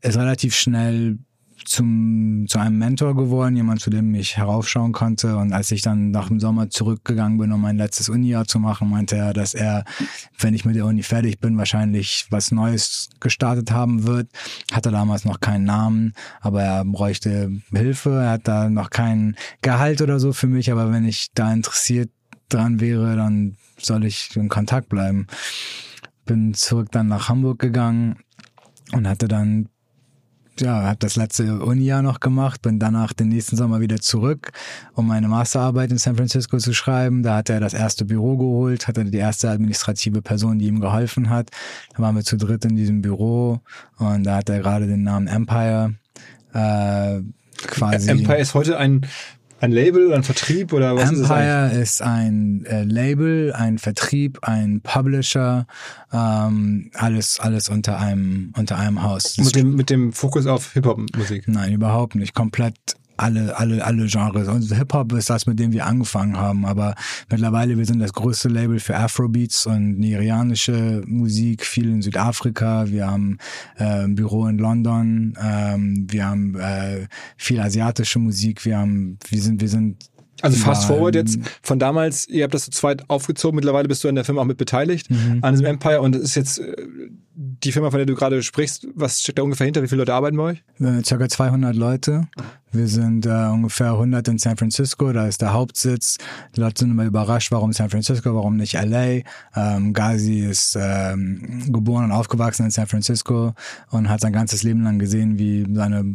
ist 0.00 0.16
relativ 0.16 0.54
schnell 0.54 1.18
zum, 1.64 2.46
zu 2.48 2.58
einem 2.58 2.78
Mentor 2.78 3.16
geworden, 3.16 3.56
jemand, 3.56 3.80
zu 3.80 3.90
dem 3.90 4.14
ich 4.14 4.36
heraufschauen 4.36 4.92
konnte. 4.92 5.36
Und 5.36 5.52
als 5.52 5.70
ich 5.70 5.82
dann 5.82 6.10
nach 6.10 6.28
dem 6.28 6.40
Sommer 6.40 6.70
zurückgegangen 6.70 7.38
bin, 7.38 7.52
um 7.52 7.60
mein 7.60 7.76
letztes 7.76 8.08
Uni-Jahr 8.08 8.46
zu 8.46 8.58
machen, 8.58 8.90
meinte 8.90 9.16
er, 9.16 9.32
dass 9.32 9.54
er, 9.54 9.84
wenn 10.38 10.54
ich 10.54 10.64
mit 10.64 10.76
der 10.76 10.86
Uni 10.86 11.02
fertig 11.02 11.40
bin, 11.40 11.58
wahrscheinlich 11.58 12.26
was 12.30 12.52
Neues 12.52 13.08
gestartet 13.20 13.70
haben 13.70 14.06
wird. 14.06 14.28
Hatte 14.72 14.90
damals 14.90 15.24
noch 15.24 15.40
keinen 15.40 15.64
Namen, 15.64 16.14
aber 16.40 16.62
er 16.62 16.84
bräuchte 16.84 17.50
Hilfe. 17.72 18.10
Er 18.10 18.30
hat 18.32 18.48
da 18.48 18.68
noch 18.68 18.90
kein 18.90 19.36
Gehalt 19.60 20.02
oder 20.02 20.20
so 20.20 20.32
für 20.32 20.46
mich, 20.46 20.70
aber 20.70 20.92
wenn 20.92 21.04
ich 21.04 21.28
da 21.34 21.52
interessiert 21.52 22.10
dran 22.48 22.80
wäre, 22.80 23.16
dann 23.16 23.56
soll 23.78 24.04
ich 24.04 24.36
in 24.36 24.48
Kontakt 24.48 24.88
bleiben. 24.88 25.26
Bin 26.24 26.54
zurück 26.54 26.88
dann 26.92 27.08
nach 27.08 27.28
Hamburg 27.28 27.58
gegangen 27.58 28.16
und 28.92 29.08
hatte 29.08 29.28
dann 29.28 29.68
ja, 30.60 30.82
habe 30.82 30.98
das 30.98 31.16
letzte 31.16 31.60
Uni-Jahr 31.60 32.02
noch 32.02 32.20
gemacht, 32.20 32.62
bin 32.62 32.78
danach 32.78 33.12
den 33.12 33.28
nächsten 33.28 33.56
Sommer 33.56 33.80
wieder 33.80 34.00
zurück, 34.00 34.52
um 34.94 35.06
meine 35.06 35.28
Masterarbeit 35.28 35.90
in 35.90 35.98
San 35.98 36.16
Francisco 36.16 36.58
zu 36.58 36.72
schreiben. 36.74 37.22
Da 37.22 37.36
hat 37.36 37.50
er 37.50 37.60
das 37.60 37.74
erste 37.74 38.04
Büro 38.04 38.36
geholt, 38.36 38.86
hatte 38.86 39.04
die 39.04 39.18
erste 39.18 39.50
administrative 39.50 40.22
Person, 40.22 40.58
die 40.58 40.66
ihm 40.66 40.80
geholfen 40.80 41.30
hat. 41.30 41.50
Da 41.96 42.02
waren 42.02 42.14
wir 42.14 42.24
zu 42.24 42.36
dritt 42.36 42.64
in 42.64 42.76
diesem 42.76 43.02
Büro 43.02 43.60
und 43.98 44.24
da 44.24 44.36
hat 44.36 44.48
er 44.48 44.60
gerade 44.60 44.86
den 44.86 45.02
Namen 45.02 45.26
Empire 45.26 45.94
äh, 46.52 47.20
quasi. 47.66 48.10
Empire 48.10 48.38
ist 48.38 48.54
heute 48.54 48.78
ein 48.78 49.06
ein 49.62 49.70
Label, 49.70 50.12
ein 50.12 50.24
Vertrieb 50.24 50.72
oder 50.72 50.96
was 50.96 51.10
Empire 51.10 51.68
ist 51.68 51.76
es 51.76 51.82
ist 51.92 52.02
ein 52.02 52.64
äh, 52.66 52.82
Label, 52.82 53.52
ein 53.52 53.78
Vertrieb, 53.78 54.40
ein 54.42 54.80
Publisher, 54.80 55.66
ähm, 56.12 56.90
alles 56.94 57.38
alles 57.38 57.68
unter 57.68 57.98
einem 57.98 58.52
unter 58.56 58.76
einem 58.76 59.02
Haus. 59.02 59.38
Mit 59.38 59.54
dem, 59.54 59.76
mit 59.76 59.88
dem 59.88 60.12
Fokus 60.12 60.46
auf 60.46 60.72
Hip-Hop-Musik. 60.72 61.46
Nein, 61.46 61.72
überhaupt 61.72 62.16
nicht. 62.16 62.34
Komplett 62.34 62.74
alle, 63.16 63.56
alle, 63.56 63.84
alle 63.84 64.06
Genres. 64.06 64.48
Und 64.48 64.74
Hip-Hop 64.74 65.12
ist 65.12 65.30
das, 65.30 65.46
mit 65.46 65.58
dem 65.58 65.72
wir 65.72 65.86
angefangen 65.86 66.36
haben. 66.36 66.64
Aber 66.64 66.94
mittlerweile, 67.30 67.78
wir 67.78 67.86
sind 67.86 68.00
das 68.00 68.12
größte 68.12 68.48
Label 68.48 68.80
für 68.80 68.96
Afrobeats 68.96 69.66
und 69.66 69.98
nigerianische 69.98 71.02
Musik, 71.06 71.64
viel 71.64 71.88
in 71.90 72.02
Südafrika. 72.02 72.88
Wir 72.88 73.06
haben 73.06 73.38
äh, 73.78 74.04
ein 74.04 74.14
Büro 74.14 74.46
in 74.46 74.58
London. 74.58 75.34
Ähm, 75.40 76.06
wir 76.10 76.26
haben 76.26 76.58
äh, 76.58 77.06
viel 77.36 77.60
asiatische 77.60 78.18
Musik. 78.18 78.64
Wir 78.64 78.78
haben, 78.78 79.18
wir 79.28 79.40
sind, 79.40 79.60
wir 79.60 79.68
sind 79.68 80.10
Also 80.40 80.56
fast 80.58 80.86
forward 80.86 81.14
jetzt 81.14 81.38
von 81.62 81.78
damals, 81.78 82.28
ihr 82.28 82.44
habt 82.44 82.54
das 82.54 82.64
zu 82.64 82.70
zweit 82.70 83.08
aufgezogen, 83.08 83.54
mittlerweile 83.54 83.86
bist 83.86 84.02
du 84.02 84.08
an 84.08 84.16
der 84.16 84.24
Firma 84.24 84.42
auch 84.42 84.46
mit 84.46 84.58
beteiligt, 84.58 85.08
an 85.40 85.52
diesem 85.54 85.66
Empire 85.66 86.00
und 86.00 86.16
es 86.16 86.22
ist 86.22 86.34
jetzt 86.34 86.58
äh, 86.58 86.74
die 87.34 87.72
Firma, 87.72 87.90
von 87.90 87.98
der 87.98 88.06
du 88.06 88.14
gerade 88.14 88.42
sprichst, 88.42 88.86
was 88.94 89.20
steckt 89.20 89.38
da 89.38 89.42
ungefähr 89.42 89.64
hinter? 89.64 89.82
Wie 89.82 89.88
viele 89.88 90.00
Leute 90.02 90.14
arbeiten 90.14 90.36
bei 90.36 90.42
euch? 90.42 90.62
äh, 90.80 91.02
circa 91.04 91.28
200 91.28 91.74
Leute. 91.74 92.28
Wir 92.74 92.88
sind 92.88 93.26
äh, 93.26 93.28
ungefähr 93.28 93.92
100 93.92 94.28
in 94.28 94.38
San 94.38 94.56
Francisco, 94.56 95.12
da 95.12 95.26
ist 95.26 95.42
der 95.42 95.52
Hauptsitz. 95.52 96.16
Die 96.56 96.60
Leute 96.60 96.80
sind 96.80 96.90
immer 96.90 97.04
überrascht, 97.04 97.52
warum 97.52 97.74
San 97.74 97.90
Francisco, 97.90 98.34
warum 98.34 98.56
nicht 98.56 98.72
LA. 98.72 99.20
Ähm, 99.54 99.92
Ghazi 99.92 100.38
ist 100.40 100.78
ähm, 100.80 101.70
geboren 101.70 102.04
und 102.04 102.12
aufgewachsen 102.12 102.64
in 102.64 102.70
San 102.70 102.86
Francisco 102.86 103.52
und 103.90 104.08
hat 104.08 104.22
sein 104.22 104.32
ganzes 104.32 104.62
Leben 104.62 104.82
lang 104.84 104.98
gesehen, 104.98 105.38
wie 105.38 105.66
seine 105.70 106.14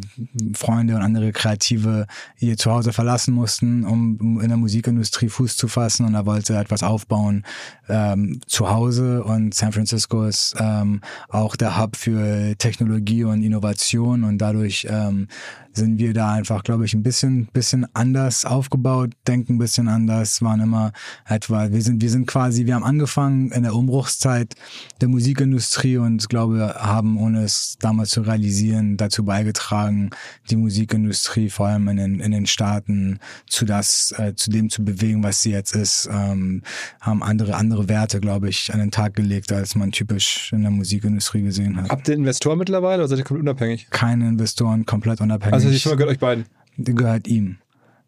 Freunde 0.56 0.96
und 0.96 1.04
andere 1.04 1.32
Kreative 1.32 2.08
ihr 2.40 2.58
Zuhause 2.58 2.92
verlassen 2.92 3.36
mussten, 3.36 3.86
um 3.86 4.42
in 4.42 4.48
der 4.48 4.58
Musikindustrie 4.58 5.30
Fuß 5.30 5.58
zu 5.58 5.68
fassen 5.68 6.08
und 6.08 6.16
er 6.16 6.26
wollte 6.26 6.58
etwas 6.58 6.82
aufbauen 6.82 7.44
ähm, 7.88 8.42
zu 8.48 8.68
Hause 8.68 9.24
und 9.24 9.54
San 9.54 9.74
Francisco 9.74 10.24
ist 10.24 10.56
ähm, 10.60 11.02
auch 11.30 11.56
der 11.56 11.80
Hub 11.80 11.96
für 11.96 12.56
Technologie 12.58 13.24
und 13.24 13.44
Innovation 13.44 14.24
und 14.24 14.38
dadurch 14.38 14.88
ähm, 14.90 15.28
sind 15.78 15.98
wir 15.98 16.14
da 16.14 16.34
einfach, 16.34 16.64
glaube 16.64 16.86
ich, 16.86 16.94
ein 16.94 17.04
bisschen, 17.04 17.48
bisschen 17.54 17.88
anders 17.94 18.46
aufgebaut, 18.46 19.12
denken 19.28 19.56
ein 19.56 19.58
bisschen 19.58 19.88
anders, 19.88 20.42
waren 20.42 20.60
immer 20.60 20.92
etwa, 21.26 21.72
wir 21.72 21.82
sind, 21.82 22.02
wir 22.02 22.10
sind 22.10 22.28
quasi, 22.28 22.66
wir 22.66 22.76
haben 22.76 22.84
angefangen 22.84 23.52
in 23.52 23.64
der 23.64 23.74
Umbruchszeit 23.74 24.56
der 25.02 25.08
Musikindustrie 25.08 25.98
und 25.98 26.28
glaube, 26.30 26.76
haben, 26.78 27.18
ohne 27.18 27.44
es 27.44 27.78
damals 27.80 28.10
zu 28.10 28.22
realisieren, 28.22 28.98
dazu 28.98 29.24
beigetragen, 29.24 30.10
die 30.50 30.56
Musikindustrie 30.56 31.50
vor 31.50 31.68
allem 31.68 31.88
in 31.88 31.98
den, 31.98 32.20
in 32.20 32.32
den 32.32 32.46
Staaten 32.46 33.20
zu 33.48 33.66
das, 33.66 34.14
äh, 34.18 34.34
zu 34.36 34.50
dem 34.50 34.70
zu 34.70 34.84
bewegen, 34.84 35.24
was 35.24 35.42
sie 35.42 35.52
jetzt 35.52 35.76
ist, 35.76 36.10
ähm, 36.12 36.64
haben 37.00 37.24
andere, 37.24 37.56
andere 37.56 37.88
Werte, 37.88 38.20
glaube 38.20 38.50
ich, 38.50 38.74
an 38.74 38.80
den 38.80 38.92
Tag 38.92 39.16
gelegt, 39.16 39.52
als 39.52 39.76
man 39.76 39.92
typisch 39.92 40.52
in 40.52 40.64
der 40.64 40.72
Musikindustrie 40.72 41.44
gesehen 41.44 41.78
hat. 41.78 41.90
Habt 41.90 42.08
ihr 42.08 42.16
Investoren 42.16 42.58
mittlerweile 42.58 43.04
oder 43.04 43.08
seid 43.08 43.20
ihr 43.20 43.24
komplett 43.24 43.44
unabhängig? 43.44 43.88
Keine 43.90 44.28
Investoren, 44.28 44.86
komplett 44.86 45.22
unabhängig. 45.22 45.54
Also 45.54 45.67
die 45.72 45.80
Firma 45.80 45.96
gehört 45.96 46.12
euch 46.12 46.20
beiden. 46.20 46.46
Die 46.78 46.94
gehört 46.94 47.28
ihm. 47.28 47.58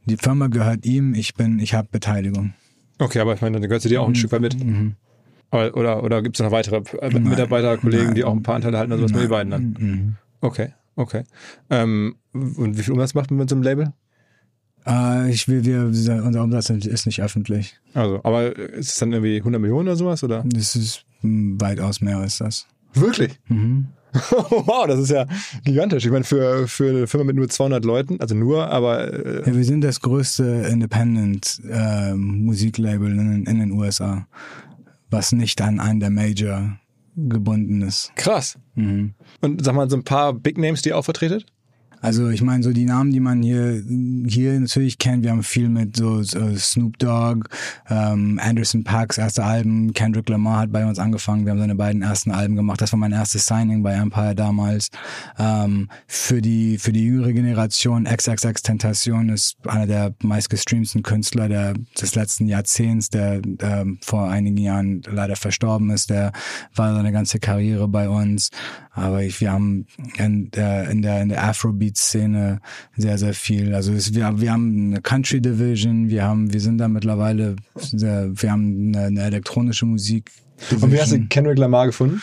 Die 0.06 0.17
Firma 0.17 0.48
gehört 0.48 0.86
ihm, 0.86 1.13
ich 1.13 1.36
bin, 1.36 1.60
ich 1.60 1.74
habe 1.74 1.88
Beteiligung. 1.91 2.54
Okay, 2.98 3.19
aber 3.19 3.34
ich 3.34 3.41
meine, 3.41 3.60
dann 3.60 3.67
gehört 3.67 3.82
sie 3.82 3.89
dir 3.89 4.02
auch 4.02 4.08
ein 4.08 4.15
Stück 4.15 4.32
weit 4.32 4.41
mit. 4.41 4.63
Mhm. 4.63 4.95
Oder, 5.52 5.76
oder, 5.76 6.04
oder 6.04 6.22
gibt 6.22 6.36
es 6.39 6.43
noch 6.43 6.52
weitere 6.52 6.82
äh, 7.00 7.19
Mitarbeiter, 7.19 7.78
Kollegen, 7.78 8.13
die 8.13 8.24
auch 8.24 8.34
ein 8.34 8.43
paar 8.43 8.56
Anteile 8.56 8.78
halten 8.78 8.91
oder 8.91 9.00
sowas 9.00 9.13
mit 9.13 9.24
ihr 9.24 9.30
beiden 9.30 9.52
dann? 9.52 9.76
Mhm. 9.80 10.15
Okay, 10.41 10.74
okay. 10.95 11.24
Ähm, 11.69 12.15
und 12.34 12.78
wie 12.78 12.84
viel 12.84 12.93
Umsatz 12.93 13.13
macht 13.13 13.32
man 13.32 13.39
mit 13.39 13.50
so 13.50 13.56
einem 13.56 13.63
Label? 13.63 13.93
Äh, 14.86 15.32
ich 15.32 15.48
will, 15.48 15.65
wir, 15.65 15.86
unser 15.86 16.43
Umsatz 16.43 16.69
ist 16.69 17.06
nicht 17.06 17.22
öffentlich. 17.22 17.80
Also, 17.93 18.22
aber 18.24 18.56
ist 18.56 18.89
es 18.89 18.95
dann 18.98 19.12
irgendwie 19.12 19.38
100 19.38 19.62
Millionen 19.62 19.88
oder 19.88 19.95
sowas? 19.95 20.24
Oder? 20.24 20.43
Das 20.45 20.76
ist 20.76 21.06
mm, 21.22 21.60
weitaus 21.60 22.02
mehr 22.02 22.17
als 22.17 22.38
das. 22.38 22.67
Wirklich? 22.93 23.39
Mhm. 23.48 23.88
wow, 24.32 24.88
das 24.88 25.00
ist 25.00 25.12
ja 25.12 25.26
gigantisch. 25.63 26.06
Ich 26.06 26.12
meine, 26.12 26.24
für, 26.24 26.67
für 26.67 26.89
eine 26.89 27.08
Firma 27.08 27.26
mit 27.26 27.36
nur 27.36 27.50
200 27.50 27.86
Leuten, 27.86 28.19
also 28.19 28.36
nur, 28.36 28.67
aber 28.69 29.13
äh, 29.13 29.43
Ja, 29.45 29.56
wir 29.56 29.63
sind 29.63 29.82
das 29.82 30.02
größte 30.02 30.43
Independent 30.43 31.62
äh, 31.69 32.13
Musiklabel 32.13 33.12
in, 33.12 33.45
in 33.45 33.60
den 33.60 33.72
USA, 33.72 34.28
was 35.10 35.32
nicht 35.32 35.62
an 35.62 35.80
einen 35.80 36.00
der 36.00 36.10
Major 36.10 36.78
gebunden 37.15 37.82
ist. 37.82 38.12
krass. 38.15 38.58
Mhm. 38.76 39.13
Und 39.41 39.63
sag 39.63 39.76
mal, 39.76 39.89
so 39.89 39.98
ein 39.98 40.04
paar 40.04 40.34
Big 40.34 40.58
Names, 40.58 40.82
die 40.82 40.89
ihr 40.89 40.98
auch 40.98 41.06
vertretet? 41.06 41.45
Also 42.02 42.30
ich 42.30 42.42
meine, 42.42 42.64
so 42.64 42.72
die 42.72 42.86
Namen, 42.86 43.12
die 43.12 43.20
man 43.20 43.42
hier 43.42 43.84
hier 44.28 44.60
natürlich 44.60 44.98
kennt, 44.98 45.24
wir 45.24 45.32
haben 45.32 45.44
viel 45.44 45.70
mit 45.70 45.98
so, 45.98 46.22
so 46.24 46.56
Snoop 46.56 46.98
Dogg, 47.00 47.48
ähm, 47.90 48.40
Anderson 48.42 48.84
Paaks 48.84 49.18
erste 49.18 49.44
Alben, 49.44 49.94
Kendrick 49.94 50.30
Lamar 50.30 50.60
hat 50.60 50.72
bei 50.72 50.86
uns 50.86 51.00
angefangen, 51.00 51.46
wir 51.46 51.52
haben 51.52 51.60
seine 51.60 51.76
beiden 51.76 52.02
ersten 52.02 52.32
Alben 52.32 52.56
gemacht. 52.56 52.82
Das 52.82 52.92
war 52.94 53.00
mein 53.00 53.12
erstes 53.12 53.46
Signing 53.46 53.84
bei 53.84 53.94
Empire 53.94 54.36
damals. 54.36 54.90
Ähm, 55.38 55.90
für 56.08 56.42
die 56.42 56.78
für 56.78 56.94
die 56.94 57.06
jüngere 57.06 57.34
Generation 57.34 58.06
XXX 58.06 58.62
Tentation 58.62 59.30
ist 59.30 59.58
einer 59.68 59.88
der 59.88 60.14
meistgestreamten 60.22 61.04
Künstler 61.04 61.50
der, 61.50 61.74
des 62.00 62.16
letzten 62.16 62.48
Jahrzehnts, 62.48 63.10
der 63.10 63.42
ähm, 63.62 64.00
vor 64.02 64.30
einigen 64.30 64.58
Jahren 64.58 65.02
leider 65.06 65.36
verstorben 65.36 65.90
ist. 65.92 66.10
Der 66.10 66.32
war 66.76 66.94
seine 66.94 67.12
ganze 67.12 67.40
Karriere 67.40 67.88
bei 67.88 68.10
uns. 68.10 68.52
Aber 68.92 69.24
ich, 69.24 69.40
wir 69.40 69.52
haben 69.52 69.86
in 70.18 70.52
der, 70.52 70.90
in 70.90 71.02
der, 71.02 71.22
in 71.22 71.30
der 71.30 71.44
Afrobeat-Szene 71.89 72.60
sehr, 72.95 73.17
sehr 73.17 73.34
viel. 73.34 73.73
Also 73.75 73.93
es, 73.93 74.13
wir, 74.13 74.39
wir 74.39 74.52
haben 74.52 74.91
eine 74.91 75.02
Country 75.02 75.41
Division, 75.41 76.10
wir 76.10 76.23
haben, 76.23 76.54
wir 76.54 76.62
sind 76.62 76.78
da 76.78 76.88
mittlerweile, 76.88 77.56
sehr, 77.75 78.30
wir 78.34 78.52
haben 78.52 78.93
eine, 78.95 79.06
eine 79.08 79.21
elektronische 79.21 79.86
Musik. 79.86 80.32
Und 80.71 80.91
wie 80.91 80.99
hast 80.99 81.13
du 81.13 81.25
Kendrick 81.28 81.58
Lamar 81.58 81.88
gefunden? 81.88 82.21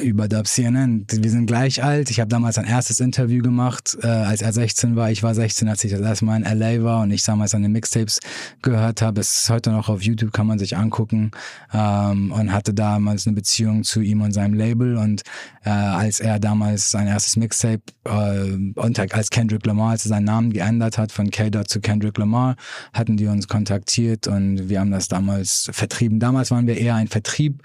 Über 0.00 0.28
Dub 0.28 0.46
CNN. 0.46 1.06
Wir 1.10 1.30
sind 1.30 1.46
gleich 1.46 1.82
alt. 1.82 2.10
Ich 2.10 2.20
habe 2.20 2.28
damals 2.28 2.58
ein 2.58 2.64
erstes 2.64 3.00
Interview 3.00 3.42
gemacht, 3.42 3.96
äh, 4.02 4.06
als 4.06 4.42
er 4.42 4.52
16 4.52 4.96
war. 4.96 5.10
Ich 5.10 5.22
war 5.22 5.34
16, 5.34 5.68
als 5.68 5.84
ich 5.84 5.92
das 5.92 6.00
erste 6.00 6.24
Mal 6.24 6.42
in 6.42 6.58
LA 6.58 6.82
war 6.82 7.02
und 7.02 7.10
ich 7.10 7.24
damals 7.24 7.50
seine 7.50 7.68
Mixtapes 7.68 8.20
gehört 8.62 9.02
habe. 9.02 9.20
Es 9.20 9.42
ist 9.42 9.50
heute 9.50 9.70
noch 9.70 9.88
auf 9.88 10.02
YouTube, 10.02 10.32
kann 10.32 10.46
man 10.46 10.58
sich 10.58 10.76
angucken. 10.76 11.30
Ähm, 11.72 12.32
und 12.32 12.52
hatte 12.52 12.74
damals 12.74 13.26
eine 13.26 13.34
Beziehung 13.34 13.84
zu 13.84 14.00
ihm 14.00 14.22
und 14.22 14.32
seinem 14.32 14.54
Label. 14.54 14.96
Und 14.96 15.22
äh, 15.64 15.70
als 15.70 16.20
er 16.20 16.38
damals 16.38 16.90
sein 16.90 17.06
erstes 17.06 17.36
Mixtape 17.36 17.82
äh, 18.04 18.52
und 18.74 18.98
als 18.98 19.30
Kendrick 19.30 19.66
Lamar, 19.66 19.90
als 19.90 20.06
er 20.06 20.10
seinen 20.10 20.24
Namen 20.24 20.52
geändert 20.52 20.98
hat 20.98 21.12
von 21.12 21.30
K-Dot 21.30 21.68
zu 21.68 21.80
Kendrick 21.80 22.16
Lamar, 22.18 22.56
hatten 22.92 23.16
die 23.16 23.26
uns 23.26 23.48
kontaktiert 23.48 24.26
und 24.26 24.68
wir 24.68 24.80
haben 24.80 24.90
das 24.90 25.08
damals 25.08 25.68
vertrieben. 25.72 26.18
Damals 26.18 26.50
waren 26.50 26.66
wir 26.66 26.76
eher 26.76 26.94
ein 26.94 27.08
Vertrieb 27.08 27.62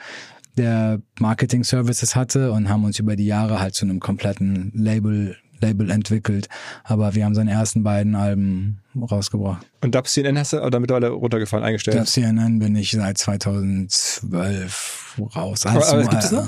der 0.58 1.02
Marketing 1.20 1.64
Services 1.64 2.16
hatte 2.16 2.52
und 2.52 2.70
haben 2.70 2.84
uns 2.84 3.00
über 3.00 3.16
die 3.16 3.26
Jahre 3.26 3.60
halt 3.60 3.76
zu 3.76 3.86
einem 3.86 4.00
kompletten 4.00 4.72
Label 4.74 5.38
Label 5.62 5.90
entwickelt. 5.92 6.48
Aber 6.84 7.16
wir 7.16 7.26
haben 7.26 7.36
seine 7.36 7.52
ersten 7.52 7.84
beiden 7.84 8.16
Alben 8.16 8.80
rausgebracht. 9.00 9.66
Und 9.82 9.94
Dub 9.96 10.08
CNN 10.08 10.38
hast 10.40 10.54
du 10.54 10.64
oder 10.64 10.80
mittlerweile 10.80 11.10
runtergefallen, 11.10 11.64
eingestellt? 11.66 12.00
Auf 12.00 12.08
CNN 12.08 12.60
bin 12.60 12.76
ich 12.76 12.92
seit 12.92 13.18
2012 13.18 15.22
raus. 15.36 15.66
Aber- 15.66 15.88
aber 15.88 16.02
gibt 16.04 16.24
es 16.24 16.32
äh, 16.32 16.36
noch? 16.36 16.48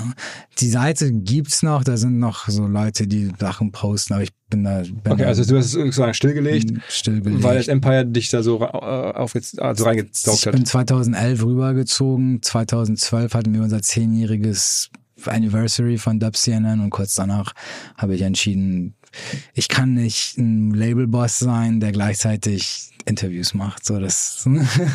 Die 0.58 0.68
Seite 0.68 1.12
gibt's 1.12 1.62
noch, 1.62 1.84
da 1.84 1.96
sind 1.96 2.18
noch 2.18 2.48
so 2.48 2.66
Leute, 2.66 3.06
die 3.06 3.30
Sachen 3.38 3.72
posten, 3.72 4.14
aber 4.14 4.22
ich 4.22 4.30
bin 4.48 4.64
da 4.64 4.80
bin 4.82 5.00
Okay, 5.08 5.22
da 5.22 5.28
also 5.28 5.44
du 5.44 5.56
hast 5.58 5.66
es 5.66 5.72
sozusagen 5.72 6.14
stillgelegt, 6.14 6.72
stillgelegt. 6.88 7.42
weil 7.42 7.58
das 7.58 7.68
Empire 7.68 8.06
dich 8.06 8.28
da 8.30 8.42
so 8.42 8.60
äh, 8.60 8.64
auf 8.64 9.34
also 9.58 9.84
reingesaugt 9.84 10.38
Ich 10.40 10.46
hat. 10.46 10.52
bin 10.54 10.64
2011 10.66 11.42
rübergezogen. 11.44 12.42
2012 12.42 13.34
hatten 13.34 13.54
wir 13.54 13.62
unser 13.62 13.82
zehnjähriges 13.82 14.90
Anniversary 15.26 15.98
von 15.98 16.18
Dub 16.18 16.36
CNN 16.36 16.80
und 16.80 16.90
kurz 16.90 17.14
danach 17.14 17.52
habe 17.96 18.14
ich 18.14 18.22
entschieden, 18.22 18.94
ich 19.54 19.68
kann 19.68 19.94
nicht 19.94 20.38
ein 20.38 20.72
Labelboss 20.72 21.38
sein, 21.38 21.80
der 21.80 21.92
gleichzeitig 21.92 22.90
Interviews 23.06 23.54
macht. 23.54 23.84
So, 23.84 23.98
das, 23.98 24.48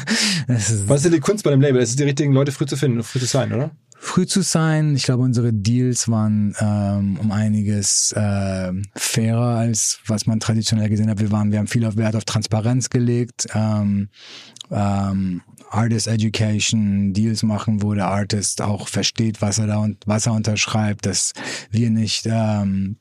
das 0.48 0.70
ist 0.70 0.90
Was 0.90 0.98
ist 0.98 1.06
denn 1.06 1.14
die 1.14 1.20
Kunst 1.20 1.44
bei 1.44 1.52
dem 1.52 1.62
Label? 1.62 1.82
Es 1.82 1.90
ist 1.90 2.00
die 2.00 2.04
richtigen 2.04 2.34
Leute 2.34 2.52
früh 2.52 2.66
zu 2.66 2.78
finden 2.78 2.98
und 2.98 3.04
früh 3.04 3.20
zu 3.20 3.26
sein, 3.26 3.52
oder? 3.52 3.72
früh 4.06 4.26
zu 4.26 4.42
sein. 4.42 4.96
Ich 4.96 5.04
glaube, 5.04 5.24
unsere 5.24 5.52
Deals 5.52 6.08
waren 6.08 6.56
ähm, 6.60 7.18
um 7.20 7.32
einiges 7.32 8.12
äh, 8.14 8.72
fairer 8.96 9.58
als 9.58 10.00
was 10.06 10.28
man 10.28 10.40
traditionell 10.40 10.90
gesehen 10.90 11.10
hat. 11.10 11.20
Wir 11.20 11.32
waren, 11.32 11.52
wir 11.52 11.60
haben 11.60 11.68
viel 11.68 11.86
auf 11.86 11.98
Wert 11.98 12.16
auf 12.16 12.24
Transparenz 12.24 12.90
gelegt. 12.90 13.48
Ähm, 13.54 14.10
ähm, 14.72 15.42
Artist 15.72 16.08
Education, 16.08 17.14
Deals 17.14 17.44
machen, 17.44 17.82
wo 17.82 17.94
der 17.94 18.08
Artist 18.08 18.62
auch 18.62 18.88
versteht, 18.88 19.42
was 19.42 19.58
er 19.58 19.68
da 19.68 19.78
und 19.78 19.98
was 20.06 20.28
er 20.28 20.34
unterschreibt, 20.34 21.06
dass 21.06 21.34
wir 21.72 21.90
nicht 21.90 22.28
ähm, 22.28 22.98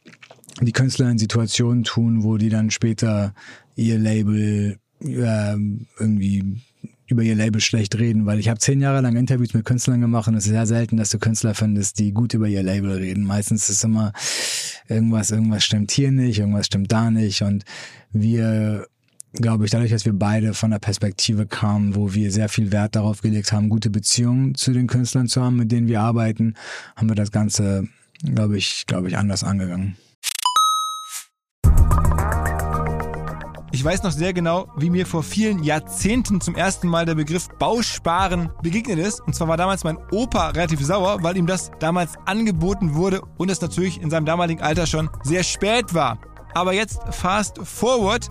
die 0.61 0.73
Künstler 0.73 1.11
in 1.11 1.19
Situationen 1.19 1.85
tun, 1.85 2.23
wo 2.23 2.37
die 2.37 2.49
dann 2.49 2.71
später 2.71 3.35
ihr 3.77 3.99
Label 3.99 4.79
ähm, 5.01 5.87
irgendwie 5.99 6.61
über 7.07 7.23
ihr 7.23 7.35
Label 7.35 7.61
schlecht 7.61 7.99
reden, 7.99 8.25
weil 8.25 8.39
ich 8.39 8.49
habe 8.49 8.59
zehn 8.59 8.81
Jahre 8.81 9.03
lang 9.03 9.17
Interviews 9.17 9.53
mit 9.53 9.65
Künstlern 9.65 10.01
gemacht 10.01 10.29
und 10.29 10.35
es 10.35 10.47
ist 10.47 10.53
sehr 10.53 10.67
selten, 10.67 10.97
dass 10.97 11.11
du 11.11 11.19
Künstler 11.19 11.55
findest, 11.55 11.99
die 11.99 12.13
gut 12.13 12.33
über 12.33 12.49
ihr 12.49 12.63
Label 12.63 12.93
reden. 12.93 13.25
Meistens 13.25 13.69
ist 13.69 13.85
immer 13.85 14.13
irgendwas, 14.89 15.31
irgendwas 15.31 15.65
stimmt 15.65 15.91
hier 15.91 16.13
nicht, 16.13 16.39
irgendwas 16.39 16.67
stimmt 16.67 16.91
da 16.91 17.11
nicht 17.11 17.43
und 17.43 17.65
wir 18.13 18.87
glaube 19.35 19.65
ich, 19.65 19.73
dadurch, 19.73 19.91
dass 19.91 20.05
wir 20.05 20.13
beide 20.13 20.55
von 20.55 20.71
der 20.71 20.79
Perspektive 20.79 21.47
kamen, 21.47 21.97
wo 21.97 22.15
wir 22.15 22.31
sehr 22.31 22.49
viel 22.49 22.71
Wert 22.71 22.95
darauf 22.95 23.21
gelegt 23.21 23.53
haben, 23.53 23.69
gute 23.69 23.91
Beziehungen 23.91 24.55
zu 24.55 24.73
den 24.73 24.87
Künstlern 24.87 25.27
zu 25.27 25.43
haben, 25.43 25.57
mit 25.57 25.73
denen 25.73 25.89
wir 25.89 26.01
arbeiten, 26.01 26.55
haben 26.95 27.09
wir 27.09 27.17
das 27.17 27.33
Ganze, 27.33 27.89
glaube 28.23 28.57
ich, 28.57 28.85
glaube 28.87 29.09
ich, 29.09 29.19
anders 29.19 29.43
angegangen. 29.43 29.97
Ich 33.85 33.91
weiß 33.91 34.03
noch 34.03 34.13
sehr 34.13 34.33
genau, 34.33 34.67
wie 34.79 34.89
mir 34.89 35.05
vor 35.05 35.23
vielen 35.23 35.63
Jahrzehnten 35.63 36.41
zum 36.41 36.55
ersten 36.55 36.89
Mal 36.89 37.05
der 37.05 37.17
Begriff 37.17 37.51
Bausparen 37.59 38.51
begegnet 38.63 38.99
ist. 38.99 39.21
Und 39.21 39.35
zwar 39.35 39.49
war 39.49 39.59
damals 39.59 39.85
mein 39.85 39.99
Opa 40.11 40.49
relativ 40.49 40.83
sauer, 40.83 41.23
weil 41.23 41.37
ihm 41.37 41.47
das 41.47 41.71
damals 41.81 42.15
angeboten 42.25 42.95
wurde 42.95 43.21
und 43.37 43.51
es 43.51 43.61
natürlich 43.61 44.01
in 44.01 44.09
seinem 44.09 44.25
damaligen 44.25 44.63
Alter 44.63 44.87
schon 44.87 45.11
sehr 45.23 45.43
spät 45.45 45.93
war. 45.93 46.19
Aber 46.55 46.73
jetzt 46.73 46.99
fast 47.11 47.59
forward 47.59 48.31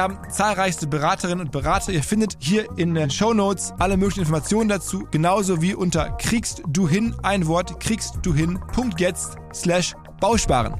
haben 0.00 0.18
zahlreichste 0.30 0.86
Beraterinnen 0.86 1.46
und 1.46 1.52
Berater. 1.52 1.92
Ihr 1.92 2.02
findet 2.02 2.36
hier 2.40 2.68
in 2.76 2.94
den 2.94 3.10
Show 3.10 3.34
Notes 3.34 3.72
alle 3.78 3.96
möglichen 3.96 4.20
Informationen 4.20 4.68
dazu, 4.68 5.06
genauso 5.10 5.60
wie 5.62 5.74
unter 5.74 6.10
kriegst 6.16 6.62
du 6.68 6.88
hin 6.88 7.14
ein 7.22 7.46
Wort 7.46 7.80
kriegst 7.80 8.18
du 8.22 8.34
hin.jetzt 8.34 9.36
slash 9.52 9.94
Bausparen. 10.20 10.74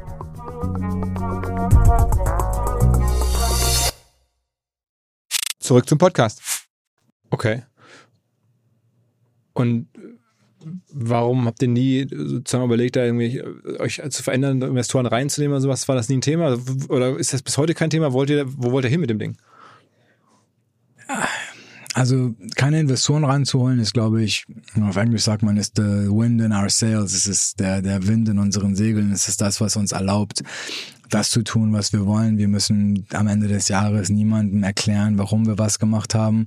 Zurück 5.58 5.88
zum 5.88 5.98
Podcast. 5.98 6.42
Okay. 7.30 7.62
Und 9.52 9.88
warum 10.92 11.46
habt 11.46 11.62
ihr 11.62 11.68
nie 11.68 12.06
sozusagen 12.10 12.64
überlegt, 12.64 12.96
da 12.96 13.04
irgendwie 13.04 13.42
euch 13.78 14.00
zu 14.10 14.22
verändern, 14.22 14.62
Investoren 14.62 15.06
reinzunehmen 15.06 15.54
oder 15.54 15.62
sowas? 15.62 15.88
War 15.88 15.96
das 15.96 16.08
nie 16.08 16.16
ein 16.16 16.22
Thema? 16.22 16.58
Oder 16.88 17.18
ist 17.18 17.32
das 17.32 17.42
bis 17.42 17.58
heute 17.58 17.74
kein 17.74 17.90
Thema? 17.90 18.12
Wollt 18.12 18.30
ihr, 18.30 18.44
wo 18.46 18.72
wollt 18.72 18.84
ihr 18.84 18.90
hin 18.90 19.00
mit 19.00 19.10
dem 19.10 19.18
Ding? 19.18 19.36
Also 21.94 22.34
keine 22.54 22.80
Investoren 22.80 23.24
reinzuholen, 23.24 23.80
ist, 23.80 23.94
glaube 23.94 24.22
ich, 24.22 24.46
auf 24.80 24.96
Englisch 24.96 25.22
sagt 25.22 25.42
man, 25.42 25.56
ist 25.56 25.76
the 25.76 25.82
wind 25.82 26.40
in 26.40 26.52
our 26.52 26.70
sails. 26.70 27.14
Es 27.14 27.26
ist 27.26 27.58
der, 27.58 27.82
der 27.82 28.06
Wind 28.06 28.28
in 28.28 28.38
unseren 28.38 28.76
Segeln. 28.76 29.10
Es 29.10 29.28
ist 29.28 29.40
das, 29.40 29.60
was 29.60 29.76
uns 29.76 29.90
erlaubt, 29.90 30.42
das 31.08 31.30
zu 31.30 31.42
tun, 31.42 31.72
was 31.72 31.92
wir 31.92 32.06
wollen. 32.06 32.38
Wir 32.38 32.46
müssen 32.46 33.06
am 33.12 33.26
Ende 33.26 33.48
des 33.48 33.68
Jahres 33.68 34.08
niemandem 34.08 34.62
erklären, 34.62 35.18
warum 35.18 35.46
wir 35.46 35.58
was 35.58 35.80
gemacht 35.80 36.14
haben. 36.14 36.46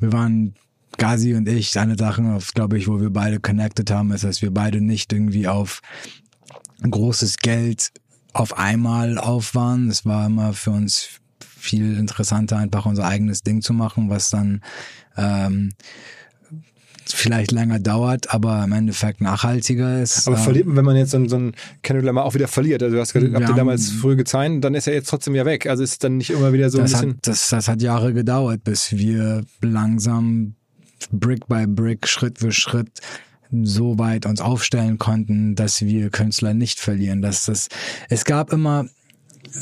Wir 0.00 0.12
waren 0.12 0.54
Gazi 0.98 1.34
und 1.34 1.48
ich, 1.48 1.78
eine 1.78 1.96
Sache, 1.96 2.38
glaube 2.54 2.78
ich, 2.78 2.88
wo 2.88 3.00
wir 3.00 3.10
beide 3.10 3.40
connected 3.40 3.90
haben, 3.90 4.12
ist, 4.12 4.24
dass 4.24 4.42
wir 4.42 4.52
beide 4.52 4.80
nicht 4.80 5.12
irgendwie 5.12 5.48
auf 5.48 5.80
großes 6.82 7.38
Geld 7.38 7.92
auf 8.32 8.58
einmal 8.58 9.18
auf 9.18 9.54
waren. 9.54 9.88
Es 9.88 10.04
war 10.06 10.26
immer 10.26 10.52
für 10.52 10.70
uns 10.70 11.20
viel 11.38 11.96
interessanter, 11.98 12.56
einfach 12.56 12.86
unser 12.86 13.04
eigenes 13.04 13.42
Ding 13.42 13.62
zu 13.62 13.72
machen, 13.72 14.10
was 14.10 14.30
dann 14.30 14.62
ähm, 15.16 15.70
vielleicht 17.06 17.52
länger 17.52 17.78
dauert, 17.78 18.32
aber 18.32 18.64
im 18.64 18.72
Endeffekt 18.72 19.20
nachhaltiger 19.20 20.02
ist. 20.02 20.26
Aber 20.26 20.36
verliert 20.36 20.66
man, 20.66 20.76
wenn 20.76 20.84
man 20.84 20.96
jetzt 20.96 21.10
so, 21.10 21.28
so 21.28 21.36
ein 21.36 21.52
Kendrick 21.82 22.04
Lamar 22.04 22.24
auch 22.24 22.34
wieder 22.34 22.48
verliert? 22.48 22.82
Also 22.82 22.96
du 22.96 23.00
hast 23.00 23.12
gesagt, 23.12 23.34
habt 23.34 23.48
ihr 23.48 23.54
damals 23.54 23.90
früh 23.90 24.16
gezeigt, 24.16 24.64
dann 24.64 24.74
ist 24.74 24.86
er 24.86 24.94
jetzt 24.94 25.08
trotzdem 25.08 25.34
ja 25.34 25.44
weg. 25.44 25.66
Also 25.66 25.82
ist 25.82 25.92
es 25.92 25.98
dann 25.98 26.16
nicht 26.16 26.30
immer 26.30 26.52
wieder 26.52 26.70
so 26.70 26.78
das 26.78 26.94
ein 26.94 27.00
bisschen... 27.00 27.10
Hat, 27.10 27.26
das, 27.26 27.48
das 27.50 27.68
hat 27.68 27.82
Jahre 27.82 28.12
gedauert, 28.12 28.64
bis 28.64 28.92
wir 28.92 29.44
langsam 29.60 30.54
Brick 31.10 31.46
by 31.48 31.66
Brick, 31.66 32.06
Schritt 32.06 32.38
für 32.38 32.52
Schritt 32.52 33.00
so 33.50 33.98
weit 33.98 34.24
uns 34.26 34.40
aufstellen 34.40 34.98
konnten, 34.98 35.54
dass 35.54 35.82
wir 35.82 36.10
Künstler 36.10 36.54
nicht 36.54 36.80
verlieren. 36.80 37.20
Dass 37.20 37.44
das, 37.44 37.68
es 38.08 38.24
gab 38.24 38.52
immer 38.52 38.86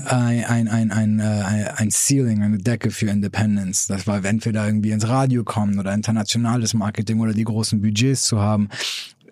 ein, 0.07 0.45
ein, 0.45 0.69
ein, 0.69 0.91
ein, 0.93 1.21
ein 1.21 1.91
Ceiling, 1.91 2.43
eine 2.43 2.59
Decke 2.59 2.91
für 2.91 3.07
Independence. 3.07 3.87
Das 3.87 4.07
war 4.07 4.25
entweder 4.25 4.67
irgendwie 4.67 4.91
ins 4.91 5.09
Radio 5.09 5.43
kommen 5.43 5.79
oder 5.79 5.93
internationales 5.93 6.75
Marketing 6.75 7.21
oder 7.21 7.33
die 7.33 7.45
großen 7.45 7.81
Budgets 7.81 8.23
zu 8.23 8.41
haben. 8.41 8.69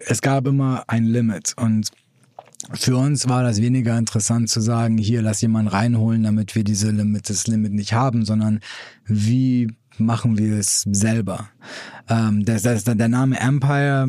Es 0.01 0.21
gab 0.21 0.47
immer 0.47 0.85
ein 0.89 1.05
Limit 1.05 1.55
und 1.57 1.91
für 2.73 2.97
uns 2.97 3.29
war 3.29 3.45
das 3.45 3.63
weniger 3.63 3.97
interessant 3.97 4.51
zu 4.51 4.61
sagen, 4.61 4.99
hier 4.99 5.23
lass 5.23 5.41
jemanden 5.41 5.69
reinholen, 5.69 6.25
damit 6.25 6.55
wir 6.55 6.65
diese 6.65 6.91
Limit, 6.91 7.31
das 7.31 7.47
Limit 7.47 7.73
nicht 7.73 7.93
haben, 7.93 8.25
sondern 8.25 8.61
wie 9.07 9.69
machen 9.99 10.39
wir 10.39 10.59
es 10.59 10.83
selber? 10.91 11.49
Ähm, 12.09 12.45
das, 12.45 12.63
das, 12.63 12.85
der 12.85 13.09
Name 13.09 13.39
Empire 13.39 14.09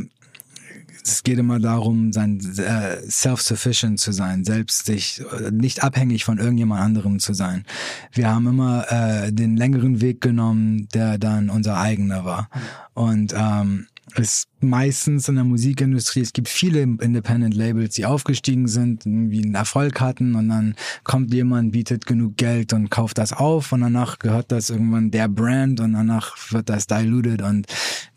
es 1.04 1.24
geht 1.24 1.40
immer 1.40 1.60
darum, 1.60 2.12
sein 2.14 2.40
äh, 2.58 2.98
self-sufficient 3.10 4.00
zu 4.00 4.12
sein, 4.12 4.44
selbst 4.44 4.86
sich 4.86 5.24
nicht 5.52 5.84
abhängig 5.84 6.26
von 6.26 6.38
irgendjemand 6.38 6.82
anderem 6.82 7.20
zu 7.20 7.34
sein. 7.34 7.66
Wir 8.12 8.30
haben 8.30 8.48
immer 8.48 8.86
äh, 8.92 9.32
den 9.32 9.58
längeren 9.58 10.02
Weg 10.02 10.22
genommen, 10.22 10.88
der 10.94 11.18
dann 11.18 11.50
unser 11.50 11.78
eigener 11.78 12.26
war. 12.26 12.50
Und 12.94 13.34
ähm, 13.36 13.88
ist 14.16 14.49
meistens 14.64 15.28
in 15.28 15.36
der 15.36 15.44
Musikindustrie, 15.44 16.22
es 16.22 16.34
gibt 16.34 16.50
viele 16.50 16.82
Independent 16.82 17.54
Labels, 17.54 17.96
die 17.96 18.06
aufgestiegen 18.06 18.68
sind, 18.68 19.06
irgendwie 19.06 19.44
einen 19.44 19.56
Erfolg 19.56 20.02
hatten 20.02 20.36
und 20.36 20.50
dann 20.50 20.76
kommt 21.04 21.34
jemand, 21.34 21.72
bietet 21.72 22.06
genug 22.06 22.38
Geld 22.38 22.74
und 22.74 22.90
kauft 22.90 23.18
das 23.18 23.34
auf 23.34 23.72
und 23.72 23.82
danach 23.82 24.20
gehört 24.20 24.52
das 24.52 24.70
irgendwann 24.70 25.12
der 25.12 25.28
Brand 25.28 25.80
und 25.80 25.94
danach 25.94 26.36
wird 26.52 26.70
das 26.70 26.88
diluted 26.88 27.42
und 27.42 27.68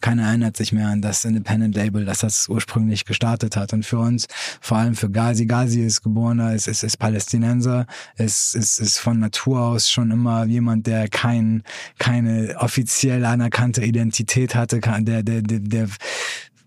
keiner 0.03 0.25
erinnert 0.25 0.57
sich 0.57 0.73
mehr 0.73 0.89
an 0.89 1.01
das 1.01 1.25
Independent 1.25 1.75
Label, 1.77 2.05
das 2.05 2.19
das 2.19 2.49
ursprünglich 2.49 3.05
gestartet 3.05 3.57
hat. 3.57 3.73
Und 3.73 3.87
für 3.87 3.99
uns, 3.99 4.27
vor 4.61 4.79
allem 4.79 4.95
für 4.95 5.09
Ghazi, 5.09 5.47
Ghazi 5.47 5.81
ist 5.81 6.03
geborener, 6.03 6.55
ist, 6.55 6.67
ist, 6.67 6.83
ist 6.83 6.99
Palästinenser, 6.99 7.87
ist, 8.17 8.55
ist, 8.55 8.81
ist 8.81 8.99
von 8.99 9.21
Natur 9.21 9.61
aus 9.61 9.89
schon 9.89 10.11
immer 10.11 10.45
jemand, 10.45 10.87
der 10.87 11.09
kein, 11.09 11.63
keine 11.99 12.57
offiziell 12.59 13.25
anerkannte 13.25 13.85
Identität 13.85 14.55
hatte, 14.55 14.81
der, 14.81 15.23
der, 15.23 15.43
der, 15.43 15.61
der 15.61 15.89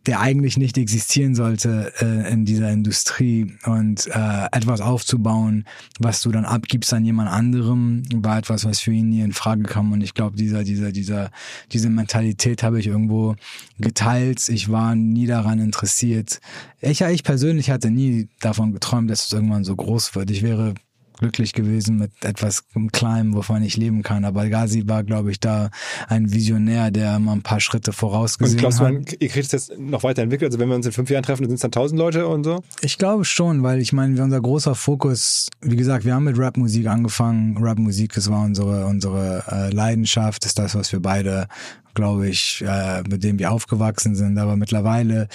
der 0.07 0.19
eigentlich 0.19 0.57
nicht 0.57 0.77
existieren 0.77 1.35
sollte 1.35 1.91
äh, 1.99 2.31
in 2.31 2.45
dieser 2.45 2.71
Industrie 2.71 3.55
und 3.65 4.07
äh, 4.07 4.45
etwas 4.51 4.81
aufzubauen, 4.81 5.65
was 5.99 6.21
du 6.21 6.31
dann 6.31 6.45
abgibst 6.45 6.93
an 6.93 7.05
jemand 7.05 7.29
anderem, 7.29 8.03
war 8.13 8.37
etwas, 8.37 8.65
was 8.65 8.79
für 8.79 8.91
ihn 8.91 9.09
nie 9.09 9.21
in 9.21 9.33
Frage 9.33 9.63
kam 9.63 9.91
und 9.91 10.01
ich 10.01 10.13
glaube, 10.13 10.37
dieser 10.37 10.63
dieser 10.63 10.91
dieser 10.91 11.31
diese 11.71 11.89
Mentalität 11.89 12.63
habe 12.63 12.79
ich 12.79 12.87
irgendwo 12.87 13.35
geteilt. 13.79 14.47
Ich 14.49 14.69
war 14.69 14.95
nie 14.95 15.25
daran 15.25 15.59
interessiert. 15.59 16.39
Ich 16.81 17.01
ich 17.01 17.23
persönlich 17.23 17.69
hatte 17.71 17.89
nie 17.89 18.29
davon 18.39 18.73
geträumt, 18.73 19.09
dass 19.09 19.25
es 19.25 19.33
irgendwann 19.33 19.63
so 19.63 19.75
groß 19.75 20.15
wird. 20.15 20.29
Ich 20.31 20.43
wäre 20.43 20.75
glücklich 21.17 21.53
gewesen 21.53 21.97
mit 21.97 22.11
etwas 22.23 22.63
Kleinem, 22.91 23.33
wovon 23.33 23.63
ich 23.63 23.77
leben 23.77 24.03
kann. 24.03 24.25
Aber 24.25 24.47
Gazi 24.49 24.87
war, 24.87 25.03
glaube 25.03 25.31
ich, 25.31 25.39
da 25.39 25.69
ein 26.07 26.31
Visionär, 26.31 26.91
der 26.91 27.19
mal 27.19 27.33
ein 27.33 27.41
paar 27.41 27.59
Schritte 27.59 27.93
vorausgesehen 27.93 28.57
und 28.57 28.59
glaubst 28.59 28.79
hat. 28.79 28.89
Du, 28.89 28.93
man, 28.93 29.05
ihr 29.19 29.29
kriegt 29.29 29.45
es 29.45 29.51
jetzt 29.51 29.79
noch 29.79 30.03
weiterentwickelt? 30.03 30.49
Also 30.49 30.59
wenn 30.59 30.69
wir 30.69 30.75
uns 30.75 30.85
in 30.85 30.91
fünf 30.91 31.09
Jahren 31.09 31.23
treffen, 31.23 31.45
sind 31.45 31.55
es 31.55 31.61
dann 31.61 31.71
tausend 31.71 31.99
Leute 31.99 32.27
und 32.27 32.43
so? 32.43 32.63
Ich 32.81 32.97
glaube 32.97 33.25
schon, 33.25 33.63
weil 33.63 33.79
ich 33.79 33.93
meine, 33.93 34.21
unser 34.21 34.41
großer 34.41 34.75
Fokus, 34.75 35.49
wie 35.61 35.75
gesagt, 35.75 36.05
wir 36.05 36.13
haben 36.15 36.25
mit 36.25 36.37
Rapmusik 36.37 36.87
angefangen. 36.87 37.57
Rapmusik, 37.59 38.13
das 38.13 38.29
war 38.29 38.43
unsere, 38.43 38.85
unsere 38.85 39.43
äh, 39.49 39.73
Leidenschaft, 39.73 40.45
ist 40.45 40.59
das, 40.59 40.75
was 40.75 40.91
wir 40.91 41.01
beide 41.01 41.47
glaube 41.95 42.29
ich, 42.29 42.63
äh, 42.65 43.01
mit 43.09 43.23
dem 43.23 43.39
wir 43.39 43.51
aufgewachsen 43.51 44.15
sind. 44.15 44.37
Aber 44.37 44.55
mittlerweile, 44.55 45.27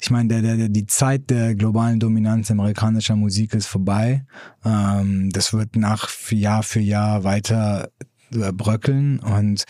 ich 0.00 0.10
meine, 0.10 0.28
der, 0.28 0.56
der, 0.56 0.68
die 0.68 0.86
Zeit 0.86 1.30
der 1.30 1.54
globalen 1.54 2.00
Dominanz 2.00 2.50
amerikanischer 2.50 3.16
Musik 3.16 3.54
ist 3.54 3.66
vorbei. 3.66 4.24
Ähm, 4.64 5.30
das 5.30 5.52
wird 5.52 5.76
nach 5.76 6.10
Jahr 6.30 6.62
für 6.62 6.80
Jahr 6.80 7.22
weiter 7.22 7.90
äh, 8.32 8.52
bröckeln 8.52 9.20
und 9.20 9.64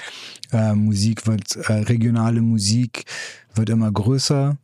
äh, 0.52 0.72
Musik 0.72 1.26
wird, 1.26 1.56
äh, 1.56 1.72
regionale 1.72 2.40
Musik 2.40 3.04
wird 3.54 3.68
immer 3.68 3.92
größer. 3.92 4.56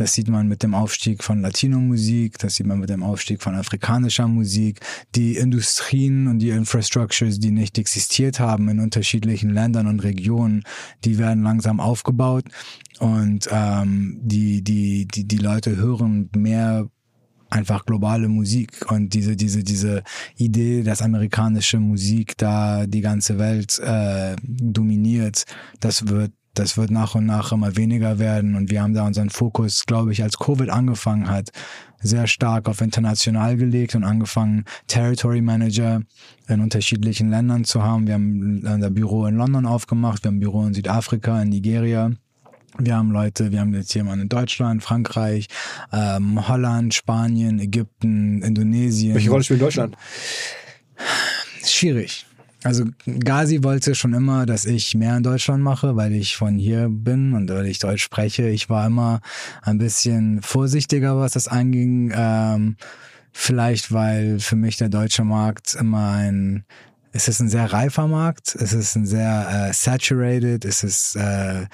Das 0.00 0.14
sieht 0.14 0.28
man 0.28 0.48
mit 0.48 0.62
dem 0.62 0.74
Aufstieg 0.74 1.22
von 1.22 1.42
Latino-Musik, 1.42 2.38
das 2.38 2.54
sieht 2.54 2.66
man 2.66 2.80
mit 2.80 2.88
dem 2.88 3.02
Aufstieg 3.02 3.42
von 3.42 3.54
afrikanischer 3.54 4.26
Musik. 4.26 4.80
Die 5.14 5.36
Industrien 5.36 6.26
und 6.26 6.38
die 6.38 6.48
Infrastructures, 6.48 7.38
die 7.38 7.50
nicht 7.50 7.76
existiert 7.76 8.40
haben 8.40 8.70
in 8.70 8.80
unterschiedlichen 8.80 9.50
Ländern 9.50 9.86
und 9.88 10.00
Regionen, 10.00 10.64
die 11.04 11.18
werden 11.18 11.42
langsam 11.42 11.80
aufgebaut 11.80 12.44
und 12.98 13.46
ähm, 13.52 14.18
die, 14.22 14.64
die, 14.64 15.06
die, 15.06 15.28
die 15.28 15.36
Leute 15.36 15.76
hören 15.76 16.30
mehr 16.34 16.88
einfach 17.50 17.84
globale 17.84 18.28
Musik 18.28 18.90
und 18.90 19.12
diese 19.12 19.36
diese 19.36 19.62
diese 19.62 20.02
Idee, 20.36 20.82
dass 20.82 21.02
amerikanische 21.02 21.78
Musik 21.78 22.38
da 22.38 22.86
die 22.86 23.02
ganze 23.02 23.38
Welt 23.38 23.78
äh, 23.80 24.36
dominiert, 24.42 25.44
das 25.80 26.08
wird 26.08 26.32
das 26.60 26.76
wird 26.76 26.90
nach 26.90 27.14
und 27.14 27.24
nach 27.24 27.52
immer 27.52 27.76
weniger 27.76 28.18
werden 28.18 28.54
und 28.54 28.70
wir 28.70 28.82
haben 28.82 28.92
da 28.92 29.06
unseren 29.06 29.30
Fokus, 29.30 29.86
glaube 29.86 30.12
ich, 30.12 30.22
als 30.22 30.38
Covid 30.38 30.68
angefangen 30.68 31.28
hat, 31.28 31.50
sehr 32.02 32.26
stark 32.26 32.68
auf 32.68 32.82
international 32.82 33.56
gelegt 33.56 33.94
und 33.94 34.04
angefangen, 34.04 34.66
Territory 34.86 35.40
Manager 35.40 36.02
in 36.48 36.60
unterschiedlichen 36.60 37.30
Ländern 37.30 37.64
zu 37.64 37.82
haben. 37.82 38.06
Wir 38.06 38.14
haben 38.14 38.62
ein 38.66 38.94
Büro 38.94 39.24
in 39.26 39.36
London 39.36 39.64
aufgemacht, 39.64 40.22
wir 40.22 40.28
haben 40.28 40.36
ein 40.36 40.40
Büro 40.40 40.66
in 40.66 40.74
Südafrika, 40.74 41.40
in 41.40 41.48
Nigeria. 41.48 42.10
Wir 42.78 42.96
haben 42.96 43.10
Leute, 43.10 43.50
wir 43.52 43.60
haben 43.60 43.74
jetzt 43.74 43.94
jemanden 43.94 44.22
in 44.22 44.28
Deutschland, 44.28 44.82
Frankreich, 44.82 45.48
ähm, 45.92 46.46
Holland, 46.46 46.94
Spanien, 46.94 47.58
Ägypten, 47.58 48.42
Indonesien. 48.42 49.14
Welche 49.14 49.30
Rolle 49.30 49.44
spielt 49.44 49.62
Deutschland? 49.62 49.96
Schwierig 51.64 52.26
also 52.62 52.84
Gazi 53.06 53.62
wollte 53.64 53.94
schon 53.94 54.12
immer, 54.12 54.44
dass 54.44 54.66
ich 54.66 54.94
mehr 54.94 55.16
in 55.16 55.22
Deutschland 55.22 55.62
mache, 55.62 55.96
weil 55.96 56.12
ich 56.12 56.36
von 56.36 56.58
hier 56.58 56.88
bin 56.90 57.32
und 57.32 57.48
weil 57.50 57.66
ich 57.66 57.78
Deutsch 57.78 58.02
spreche. 58.02 58.48
Ich 58.48 58.68
war 58.68 58.86
immer 58.86 59.20
ein 59.62 59.78
bisschen 59.78 60.42
vorsichtiger, 60.42 61.18
was 61.18 61.32
das 61.32 61.48
anging. 61.48 62.12
Ähm, 62.14 62.76
vielleicht, 63.32 63.92
weil 63.92 64.40
für 64.40 64.56
mich 64.56 64.76
der 64.76 64.88
deutsche 64.88 65.24
Markt 65.24 65.74
immer 65.74 66.12
ein 66.12 66.64
es 67.12 67.26
ist 67.26 67.40
ein 67.40 67.48
sehr 67.48 67.72
reifer 67.72 68.06
Markt, 68.06 68.54
es 68.54 68.72
ist 68.72 68.94
ein 68.94 69.04
sehr 69.04 69.68
äh, 69.68 69.72
saturated, 69.72 70.64
es 70.64 70.84
ist 70.84 71.16
äh, 71.16 71.66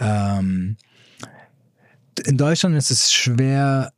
ähm, 0.00 0.76
in 2.26 2.36
Deutschland 2.36 2.76
ist 2.76 2.90
es 2.90 3.12
schwer, 3.12 3.92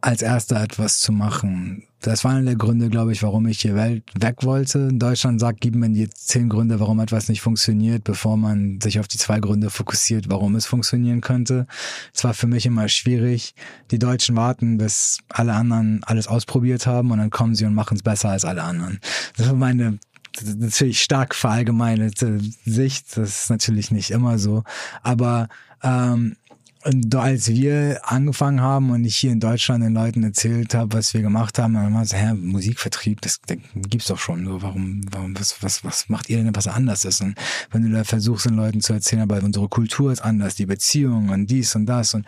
als 0.00 0.22
erster 0.22 0.62
etwas 0.62 1.00
zu 1.00 1.12
machen. 1.12 1.84
Das 2.00 2.22
war 2.22 2.32
einer 2.32 2.44
der 2.44 2.56
Gründe, 2.56 2.88
glaube 2.88 3.12
ich, 3.12 3.22
warum 3.22 3.46
ich 3.46 3.60
hier 3.60 3.74
Welt 3.74 4.04
weg 4.14 4.44
wollte. 4.44 4.78
In 4.90 4.98
Deutschland 4.98 5.40
sagt, 5.40 5.60
gibt 5.60 5.74
man 5.74 5.94
die 5.94 6.08
zehn 6.08 6.48
Gründe, 6.48 6.78
warum 6.78 7.00
etwas 7.00 7.28
nicht 7.28 7.40
funktioniert, 7.40 8.04
bevor 8.04 8.36
man 8.36 8.80
sich 8.80 9.00
auf 9.00 9.08
die 9.08 9.18
zwei 9.18 9.40
Gründe 9.40 9.70
fokussiert, 9.70 10.30
warum 10.30 10.54
es 10.54 10.66
funktionieren 10.66 11.20
könnte. 11.20 11.66
Es 12.14 12.22
war 12.22 12.34
für 12.34 12.46
mich 12.46 12.66
immer 12.66 12.88
schwierig. 12.88 13.54
Die 13.90 13.98
Deutschen 13.98 14.36
warten, 14.36 14.78
bis 14.78 15.18
alle 15.28 15.54
anderen 15.54 16.04
alles 16.04 16.28
ausprobiert 16.28 16.86
haben 16.86 17.10
und 17.10 17.18
dann 17.18 17.30
kommen 17.30 17.54
sie 17.54 17.64
und 17.64 17.74
machen 17.74 17.96
es 17.96 18.02
besser 18.02 18.28
als 18.28 18.44
alle 18.44 18.62
anderen. 18.62 19.00
Das 19.36 19.48
war 19.48 19.54
meine 19.54 19.98
natürlich 20.44 21.02
stark 21.02 21.34
verallgemeinerte 21.34 22.40
Sicht. 22.64 23.16
Das 23.16 23.42
ist 23.42 23.50
natürlich 23.50 23.90
nicht 23.90 24.10
immer 24.10 24.38
so. 24.38 24.64
Aber 25.02 25.48
ähm, 25.82 26.36
und 26.86 27.14
als 27.16 27.48
wir 27.48 28.00
angefangen 28.04 28.60
haben 28.60 28.90
und 28.90 29.04
ich 29.04 29.16
hier 29.16 29.32
in 29.32 29.40
Deutschland 29.40 29.82
den 29.82 29.94
Leuten 29.94 30.22
erzählt 30.22 30.74
habe, 30.74 30.96
was 30.96 31.14
wir 31.14 31.22
gemacht 31.22 31.58
haben, 31.58 31.74
dann 31.74 31.92
war 31.92 32.04
so, 32.04 32.16
hä, 32.16 32.32
Musikvertrieb, 32.34 33.20
das, 33.22 33.40
das 33.46 33.58
gibt's 33.88 34.06
doch 34.06 34.18
schon. 34.18 34.44
So, 34.44 34.62
warum, 34.62 35.00
warum, 35.10 35.36
was, 35.38 35.62
was, 35.62 35.84
was 35.84 36.08
macht 36.08 36.30
ihr 36.30 36.36
denn, 36.36 36.54
was 36.54 36.68
anders 36.68 37.04
ist? 37.04 37.22
Und 37.22 37.34
wenn 37.72 37.82
du 37.82 37.90
da 37.90 38.04
versuchst, 38.04 38.46
den 38.46 38.54
Leuten 38.54 38.80
zu 38.80 38.92
erzählen, 38.92 39.22
aber 39.22 39.42
unsere 39.42 39.68
Kultur 39.68 40.12
ist 40.12 40.20
anders, 40.20 40.54
die 40.54 40.66
Beziehung 40.66 41.30
und 41.30 41.50
dies 41.50 41.74
und 41.74 41.86
das 41.86 42.14
und 42.14 42.24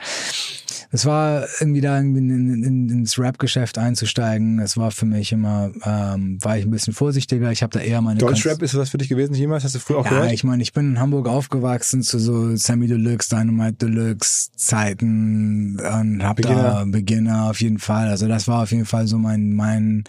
es 0.91 1.05
war 1.05 1.47
irgendwie 1.61 1.81
da 1.81 1.97
irgendwie 1.97 2.21
in, 2.21 2.65
in, 2.65 2.89
ins 2.89 3.19
Rap-Geschäft 3.19 3.77
einzusteigen. 3.77 4.59
Das 4.59 4.77
war 4.77 4.91
für 4.91 5.05
mich 5.05 5.33
immer, 5.33 5.71
ähm, 5.85 6.43
war 6.43 6.57
ich 6.57 6.65
ein 6.65 6.71
bisschen 6.71 6.95
vorsichtiger. 6.95 7.53
Ich 7.53 7.63
habe 7.63 7.79
da 7.79 7.85
eher 7.85 8.01
meine 8.01 8.19
Deutschrap 8.19 8.63
ist 8.63 8.75
das 8.75 8.91
für 8.91 8.99
dich 8.99 9.09
gewesen 9.09 9.35
jemals? 9.35 9.65
Hast 9.65 9.75
du 9.75 9.81
früher 9.81 9.99
auch 9.99 10.05
ja, 10.05 10.11
gehört? 10.11 10.29
Ja, 10.29 10.33
ich 10.33 10.45
meine, 10.45 10.63
ich 10.63 10.73
bin 10.73 10.93
in 10.93 10.99
Hamburg 10.99 11.29
aufgewachsen 11.29 12.03
zu 12.03 12.19
so 12.19 12.57
Sammy 12.57 12.87
Deluxe, 12.87 13.29
Dynamite 13.29 13.87
Deluxe 13.87 14.48
Zeiten 14.57 15.79
und 15.79 16.23
hab 16.23 16.37
Beginner. 16.37 16.63
da 16.63 16.85
Beginner 16.85 17.51
auf 17.51 17.61
jeden 17.61 17.79
Fall. 17.79 18.09
Also 18.09 18.27
das 18.29 18.49
war 18.49 18.63
auf 18.63 18.73
jeden 18.73 18.87
Fall 18.87 19.07
so 19.07 19.19
mein 19.19 19.55
mein 19.55 20.05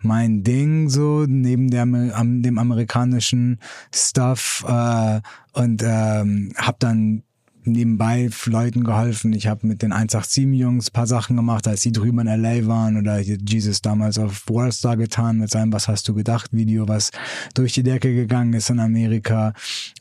mein 0.00 0.44
Ding 0.44 0.88
so 0.88 1.24
neben 1.26 1.70
der 1.70 1.84
dem 1.84 2.58
amerikanischen 2.58 3.58
Stuff 3.92 4.64
äh, 4.68 5.20
und 5.52 5.82
ähm, 5.84 6.52
hab 6.56 6.78
dann 6.80 7.22
nebenbei 7.68 8.30
Leuten 8.46 8.84
geholfen. 8.84 9.32
Ich 9.32 9.46
habe 9.46 9.66
mit 9.66 9.82
den 9.82 9.92
187-Jungs 9.92 10.90
paar 10.90 11.06
Sachen 11.06 11.36
gemacht, 11.36 11.68
als 11.68 11.82
die 11.82 11.92
drüben 11.92 12.20
in 12.20 12.26
L.A. 12.26 12.66
waren 12.66 12.96
oder 12.96 13.20
Jesus 13.20 13.82
damals 13.82 14.18
auf 14.18 14.48
Worldstar 14.48 14.96
getan 14.96 15.38
mit 15.38 15.50
seinem 15.50 15.72
Was 15.72 15.88
hast 15.88 16.08
du 16.08 16.14
gedacht 16.14 16.52
Video, 16.52 16.88
was 16.88 17.10
durch 17.54 17.74
die 17.74 17.82
Decke 17.82 18.14
gegangen 18.14 18.54
ist 18.54 18.70
in 18.70 18.80
Amerika 18.80 19.52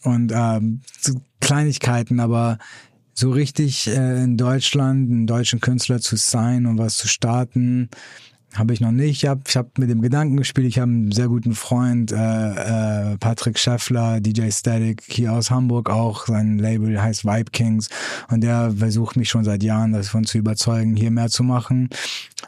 und 0.04 0.32
ähm, 0.34 0.82
so 1.00 1.20
Kleinigkeiten, 1.40 2.20
aber 2.20 2.58
so 3.18 3.32
richtig 3.32 3.88
äh, 3.88 4.24
in 4.24 4.38
Deutschland 4.38 5.10
einen 5.10 5.26
deutschen 5.26 5.60
Künstler 5.60 6.00
zu 6.00 6.18
sein 6.18 6.68
und 6.68 6.78
was 6.78 6.98
zu 6.98 7.08
starten, 7.08 7.90
habe 8.54 8.74
ich 8.74 8.80
noch 8.80 8.92
nicht. 8.92 9.24
Ich 9.24 9.26
habe 9.28 9.42
ich 9.48 9.58
hab 9.58 9.78
mit 9.80 9.90
dem 9.90 10.02
Gedanken 10.02 10.38
gespielt. 10.38 10.68
Ich 10.68 10.78
habe 10.78 10.92
einen 10.92 11.12
sehr 11.12 11.28
guten 11.28 11.56
Freund, 11.56 12.12
äh, 12.12 13.14
äh, 13.14 13.18
Patrick 13.18 13.58
Scheffler, 13.58 14.20
DJ 14.20 14.52
Static, 14.52 15.02
hier 15.08 15.34
aus 15.34 15.50
Hamburg 15.50 15.90
auch. 15.90 16.28
Sein 16.28 16.60
Label 16.60 17.02
heißt 17.02 17.26
Vibe 17.26 17.52
Kings. 17.52 17.90
Und 18.30 18.42
der 18.42 18.72
versucht 18.78 19.18
mich 19.18 19.30
schon 19.30 19.44
seit 19.44 19.64
Jahren 19.64 19.94
davon 19.94 20.24
zu 20.24 20.38
überzeugen, 20.38 20.96
hier 20.96 21.12
mehr 21.12 21.30
zu 21.30 21.44
machen. 21.44 21.90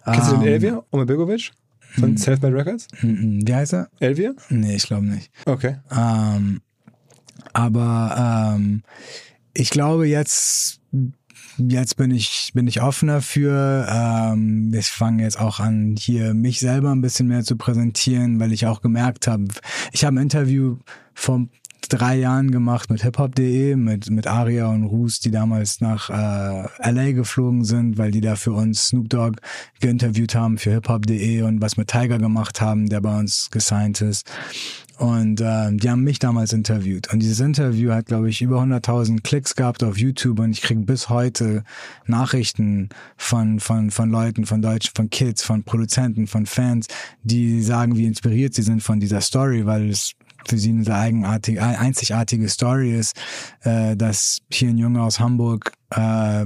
Kennst 0.06 0.32
ähm, 0.32 0.36
du 0.36 0.36
den 0.36 0.42
ähm, 0.42 0.54
Elvia, 0.54 0.84
Omer 0.92 1.06
Begovic? 1.06 1.52
Von 1.80 2.10
hm. 2.10 2.18
Selfmade 2.18 2.56
Records? 2.56 2.88
Hm, 3.00 3.18
hm. 3.18 3.48
Wie 3.48 3.56
heißt 3.56 3.74
er? 3.74 3.90
Elvia? 4.00 4.34
Nee, 4.50 4.76
ich 4.76 4.84
glaube 4.84 5.06
nicht. 5.06 5.32
Okay. 5.46 5.78
Ähm, 5.92 6.62
aber 7.54 8.54
ähm, 8.56 8.84
ich 9.60 9.70
glaube 9.70 10.08
jetzt 10.08 10.80
jetzt 11.58 11.98
bin 11.98 12.12
ich, 12.12 12.52
bin 12.54 12.68
ich 12.68 12.82
offener 12.82 13.22
für. 13.22 13.86
Ähm, 13.90 14.74
ich 14.74 14.88
fange 14.88 15.24
jetzt 15.24 15.40
auch 15.40 15.60
an, 15.60 15.96
hier 15.98 16.34
mich 16.34 16.60
selber 16.60 16.92
ein 16.92 17.02
bisschen 17.02 17.28
mehr 17.28 17.44
zu 17.44 17.58
präsentieren, 17.58 18.40
weil 18.40 18.54
ich 18.54 18.66
auch 18.66 18.82
gemerkt 18.82 19.28
habe, 19.28 19.46
ich 19.92 20.06
habe 20.06 20.18
ein 20.18 20.24
Interview 20.24 20.78
vom 21.14 21.50
drei 21.90 22.18
Jahren 22.18 22.52
gemacht 22.52 22.90
mit 22.90 23.02
hiphop.de, 23.02 23.76
mit, 23.76 24.10
mit 24.10 24.28
Aria 24.28 24.68
und 24.68 24.84
Roos, 24.84 25.20
die 25.20 25.32
damals 25.32 25.82
nach 25.82 26.10
äh, 26.10 26.92
LA 26.92 27.12
geflogen 27.12 27.64
sind, 27.64 27.98
weil 27.98 28.12
die 28.12 28.22
da 28.22 28.36
für 28.36 28.52
uns 28.52 28.88
Snoop 28.88 29.10
Dogg 29.10 29.40
geinterviewt 29.80 30.36
haben 30.36 30.58
für 30.58 30.72
hiphop.de 30.72 31.42
und 31.42 31.62
was 31.62 31.78
mit 31.78 31.88
Tiger 31.90 32.20
gemacht 32.20 32.62
haben, 32.62 32.90
der 32.90 33.02
bei 33.02 33.18
uns 33.18 33.50
gesigned 33.50 34.02
ist. 34.02 34.30
Und 35.00 35.40
äh, 35.40 35.72
die 35.72 35.90
haben 35.90 36.04
mich 36.04 36.20
damals 36.20 36.52
interviewt. 36.52 37.14
Und 37.14 37.20
dieses 37.20 37.40
Interview 37.40 37.92
hat, 37.92 38.08
glaube 38.08 38.30
ich, 38.30 38.42
über 38.42 38.62
100.000 38.62 39.22
Klicks 39.22 39.56
gehabt 39.56 39.82
auf 39.82 39.98
YouTube. 39.98 40.40
Und 40.40 40.52
ich 40.52 40.62
kriege 40.62 40.82
bis 40.82 41.08
heute 41.08 41.64
Nachrichten 42.06 42.90
von, 43.16 43.62
von, 43.62 43.92
von 43.92 44.10
Leuten, 44.10 44.46
von 44.46 44.62
Deutschen, 44.62 44.92
von 44.94 45.10
Kids, 45.10 45.42
von 45.42 45.64
Produzenten, 45.64 46.28
von 46.28 46.46
Fans, 46.46 46.88
die 47.24 47.62
sagen, 47.62 47.96
wie 47.96 48.08
inspiriert 48.08 48.54
sie 48.54 48.62
sind 48.62 48.84
von 48.84 49.00
dieser 49.00 49.22
Story, 49.22 49.66
weil 49.66 49.90
es 49.90 50.16
für 50.46 50.58
sie 50.58 50.72
eine 50.72 50.94
eigenartige, 50.94 51.64
einzigartige 51.64 52.50
Story 52.50 52.94
ist, 52.94 53.16
äh, 53.62 53.96
dass 53.96 54.40
hier 54.52 54.68
ein 54.68 54.78
Junge 54.78 55.02
aus 55.02 55.22
Hamburg 55.22 55.72
äh, 55.92 56.46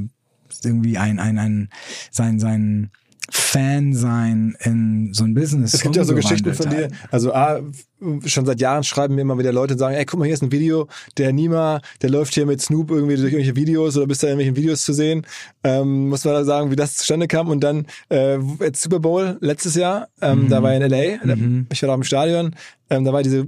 irgendwie 0.64 1.00
ein, 1.00 1.18
ein, 1.18 1.40
ein 1.40 1.70
sein, 2.12 2.40
sein 2.40 2.92
Fan 3.30 3.94
sein 3.94 4.56
in 4.62 5.14
so 5.14 5.24
ein 5.24 5.34
Business. 5.34 5.74
Es 5.74 5.82
gibt 5.82 5.96
ja 5.96 6.04
so 6.04 6.14
Geschichten 6.14 6.54
von 6.54 6.70
dir. 6.70 6.90
Also 7.10 7.34
A, 7.34 7.62
schon 8.26 8.46
seit 8.46 8.60
Jahren 8.60 8.84
schreiben 8.84 9.16
mir 9.16 9.22
immer 9.22 9.38
wieder 9.38 9.54
Leute 9.54 9.74
und 9.74 9.80
sagen, 9.80 9.96
ey, 9.96 10.06
guck 10.06 10.20
mal, 10.20 10.26
hier 10.26 10.34
ist 10.34 10.44
ein 10.44 10.52
Video, 10.52 10.88
der 11.18 11.32
Nima, 11.32 11.80
der 12.02 12.10
läuft 12.10 12.34
hier 12.34 12.46
mit 12.46 12.62
Snoop 12.62 12.92
irgendwie 12.92 13.16
durch 13.16 13.32
irgendwelche 13.32 13.56
Videos 13.56 13.96
oder 13.96 14.08
bist 14.08 14.24
da 14.24 14.28
in 14.28 14.32
irgendwelchen 14.32 14.58
Videos 14.58 14.84
zu 14.84 14.94
sehen. 14.94 15.26
Ähm, 15.64 16.10
muss 16.10 16.26
man 16.26 16.34
da 16.34 16.44
sagen, 16.44 16.70
wie 16.70 16.76
das 16.76 16.98
zustande 16.98 17.28
kam. 17.28 17.48
Und 17.48 17.62
dann 17.64 17.86
äh, 18.10 18.38
jetzt 18.60 18.82
Super 18.82 19.00
Bowl 19.00 19.38
letztes 19.40 19.76
Jahr, 19.76 20.10
ähm, 20.22 20.44
mhm. 20.46 20.50
da 20.50 20.62
war 20.62 20.72
ich 20.72 20.82
in 20.82 20.92
L.A., 20.92 21.36
mhm. 21.36 21.68
ich 21.72 21.82
war 21.82 21.88
da 21.88 21.96
im 21.96 22.04
Stadion, 22.04 22.56
ähm, 22.90 23.06
da 23.06 23.14
war 23.14 23.24
diese 23.24 23.46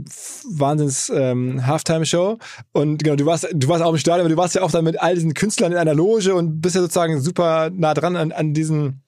Wahnsinns 0.49 1.11
ähm, 1.13 1.65
Halftime-Show 1.65 2.38
und 2.71 3.03
genau, 3.03 3.15
du 3.15 3.25
warst, 3.25 3.47
du 3.53 3.67
warst 3.67 3.83
auch 3.83 3.91
im 3.91 3.97
Stadion, 3.97 4.21
aber 4.21 4.29
du 4.29 4.38
warst 4.38 4.55
ja 4.55 4.61
auch 4.61 4.71
dann 4.71 4.85
mit 4.85 5.01
all 5.01 5.15
diesen 5.15 5.33
Künstlern 5.33 5.71
in 5.73 5.77
einer 5.77 5.93
Loge 5.93 6.33
und 6.33 6.61
bist 6.61 6.75
ja 6.75 6.81
sozusagen 6.81 7.19
super 7.19 7.69
nah 7.71 7.93
dran 7.93 8.15
an, 8.15 8.31
an 8.31 8.53
diesen 8.53 9.01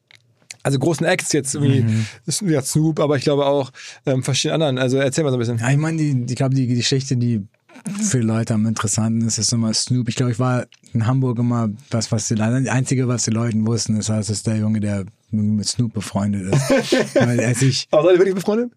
also 0.68 0.80
großen 0.80 1.06
Acts 1.06 1.32
jetzt 1.32 1.56
irgendwie, 1.56 1.82
mhm. 1.82 2.50
ja, 2.50 2.62
Snoop, 2.62 3.00
aber 3.00 3.16
ich 3.16 3.24
glaube 3.24 3.46
auch 3.46 3.72
ähm, 4.06 4.22
verschiedene 4.22 4.56
anderen. 4.56 4.78
Also 4.78 4.98
erzähl 4.98 5.24
mal 5.24 5.30
so 5.30 5.38
ein 5.38 5.40
bisschen. 5.40 5.60
Ja, 5.60 5.72
ich 5.72 5.78
meine, 5.78 5.98
die, 5.98 6.26
ich 6.28 6.36
glaube, 6.36 6.56
die 6.56 6.68
Geschichte, 6.68 7.16
die 7.16 7.48
für 8.02 8.20
Leute 8.20 8.54
am 8.54 8.66
interessanten 8.66 9.26
ist, 9.26 9.38
ist 9.38 9.54
immer 9.54 9.74
Snoop. 9.74 10.10
Ich 10.10 10.16
glaube, 10.16 10.34
ich 10.34 10.40
war 10.40 10.66
in 10.94 11.08
Hamburg 11.08 11.40
immer 11.40 11.70
das, 11.90 12.12
was 12.12 12.28
die, 12.28 12.36
die 12.36 12.70
einzige, 12.70 13.08
was 13.08 13.24
die 13.24 13.32
Leute 13.32 13.58
wussten, 13.66 13.96
ist, 13.98 14.10
dass 14.10 14.30
es 14.30 14.44
der 14.44 14.58
Junge, 14.58 14.82
der 14.82 15.06
mit 15.32 15.68
Snoop 15.68 15.94
befreundet 15.94 16.54
ist. 16.54 17.16
Weil 17.16 17.40
als 17.40 17.62
ich. 17.62 17.88
Aber 17.92 18.04
seid 18.04 18.14
ihr 18.14 18.20
wirklich 18.20 18.36
befreundet? 18.36 18.72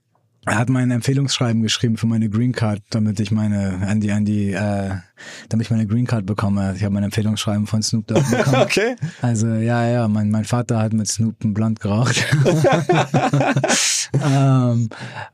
Er 0.47 0.57
hat 0.57 0.71
mein 0.71 0.91
Empfehlungsschreiben 0.91 1.63
geschrieben 1.63 1.99
für 1.99 2.07
meine 2.07 2.31
Green 2.31 2.53
Card, 2.53 2.81
damit 2.91 3.21
ich 3.21 3.31
meine 3.31 3.87
an 3.87 4.01
die 4.01 4.11
an 4.11 4.25
die 4.25 4.53
äh, 4.53 4.91
damit 5.51 5.67
ich 5.67 5.71
meine 5.71 5.87
Green 5.87 6.07
Card 6.07 6.25
bekomme. 6.25 6.73
Ich 6.77 6.83
habe 6.83 6.95
mein 6.95 7.03
Empfehlungsschreiben 7.03 7.67
von 7.67 7.83
Snoop 7.83 8.07
Dogg 8.07 8.25
bekommen. 8.31 8.63
okay. 8.63 8.97
Also 9.21 9.49
ja, 9.49 9.87
ja, 9.87 10.09
mein 10.09 10.31
mein 10.31 10.45
Vater 10.45 10.79
hat 10.79 10.95
mit 10.95 11.09
Snoop 11.09 11.45
ein 11.45 11.53
Blunt 11.53 11.81
geraucht. 11.81 12.25
ähm, 14.15 14.89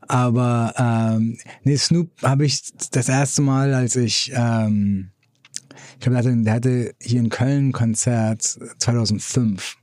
aber 0.07 0.73
ähm, 0.77 1.37
nee, 1.63 1.77
Snoop 1.77 2.09
habe 2.21 2.45
ich 2.45 2.63
das 2.91 3.07
erste 3.07 3.41
Mal, 3.41 3.73
als 3.73 3.95
ich 3.95 4.31
ähm, 4.35 5.11
ich 5.93 6.01
glaube, 6.01 6.21
der 6.21 6.31
hatte, 6.31 6.43
der 6.43 6.53
hatte 6.53 6.95
hier 7.01 7.19
in 7.21 7.29
Köln 7.29 7.69
ein 7.69 7.71
Konzert 7.71 8.43
2005. 8.43 9.77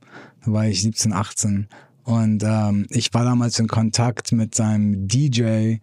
Da 0.45 0.51
war 0.51 0.65
ich 0.65 0.81
17, 0.81 1.11
18 1.11 1.67
und 2.05 2.43
ähm, 2.43 2.85
ich 2.89 3.13
war 3.13 3.25
damals 3.25 3.57
in 3.59 3.67
Kontakt 3.67 4.31
mit 4.31 4.53
seinem 4.53 5.07
DJ, 5.07 5.77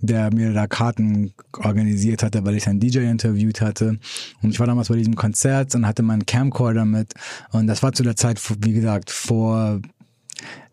der 0.00 0.32
mir 0.32 0.52
da 0.52 0.66
Karten 0.66 1.32
organisiert 1.52 2.22
hatte, 2.22 2.44
weil 2.44 2.56
ich 2.56 2.68
einen 2.68 2.80
DJ 2.80 2.98
interviewt 2.98 3.62
hatte. 3.62 3.98
Und 4.42 4.50
ich 4.50 4.60
war 4.60 4.66
damals 4.66 4.88
bei 4.88 4.96
diesem 4.96 5.16
Konzert 5.16 5.74
und 5.74 5.86
hatte 5.86 6.02
meinen 6.02 6.26
Camcorder 6.26 6.84
mit. 6.84 7.14
Und 7.52 7.66
das 7.66 7.82
war 7.82 7.92
zu 7.92 8.02
der 8.02 8.14
Zeit, 8.14 8.40
wie 8.60 8.74
gesagt, 8.74 9.10
vor 9.10 9.80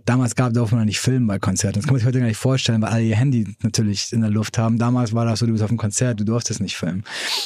Damals 0.04 0.36
gab, 0.36 0.54
durfte 0.54 0.76
man 0.76 0.86
nicht 0.86 1.00
filmen 1.00 1.28
bei 1.28 1.38
Konzerten. 1.38 1.76
Das 1.76 1.86
kann 1.86 1.94
man 1.94 2.00
sich 2.00 2.08
heute 2.08 2.20
gar 2.20 2.26
nicht 2.26 2.38
vorstellen, 2.38 2.82
weil 2.82 2.90
alle 2.90 3.04
ihr 3.04 3.16
Handy 3.16 3.56
natürlich 3.62 4.12
in 4.12 4.22
der 4.22 4.32
Luft 4.32 4.58
haben. 4.58 4.80
Damals 4.80 5.14
war 5.14 5.26
das 5.26 5.40
so, 5.40 5.46
du 5.46 5.52
bist 5.52 5.64
auf 5.64 5.70
einem 5.70 5.78
Konzert, 5.78 6.20
du 6.20 6.24
durftest 6.24 6.60
nicht 6.60 6.76
filmen. 6.76 7.04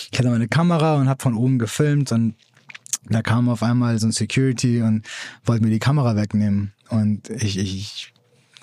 Ich 0.10 0.18
hatte 0.18 0.30
meine 0.30 0.48
Kamera 0.48 0.96
und 0.96 1.10
habe 1.10 1.22
von 1.22 1.36
oben 1.36 1.60
gefilmt 1.60 2.14
und 2.14 2.36
da 3.10 3.22
kam 3.22 3.50
auf 3.50 3.62
einmal 3.62 4.00
so 4.00 4.08
ein 4.08 4.14
Security 4.14 4.82
und 4.82 5.06
wollte 5.44 5.64
mir 5.64 5.70
die 5.70 5.80
Kamera 5.80 6.16
wegnehmen. 6.16 6.72
Und 6.90 7.30
ich, 7.30 7.58
ich 7.58 8.14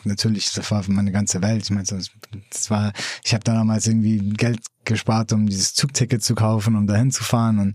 natürlich, 0.04 0.52
das 0.52 0.70
war 0.70 0.84
meine 0.88 1.12
ganze 1.12 1.42
Welt. 1.42 1.64
Ich 1.64 1.70
meine, 1.70 1.84
das 1.84 2.70
war, 2.70 2.92
ich 3.24 3.34
habe 3.34 3.44
da 3.44 3.54
damals 3.54 3.86
irgendwie 3.86 4.18
Geld 4.30 4.60
gespart, 4.84 5.32
um 5.32 5.46
dieses 5.46 5.74
Zugticket 5.74 6.22
zu 6.22 6.34
kaufen, 6.34 6.76
um 6.76 6.86
dahin 6.86 7.10
zu 7.10 7.22
fahren 7.22 7.58
und 7.58 7.74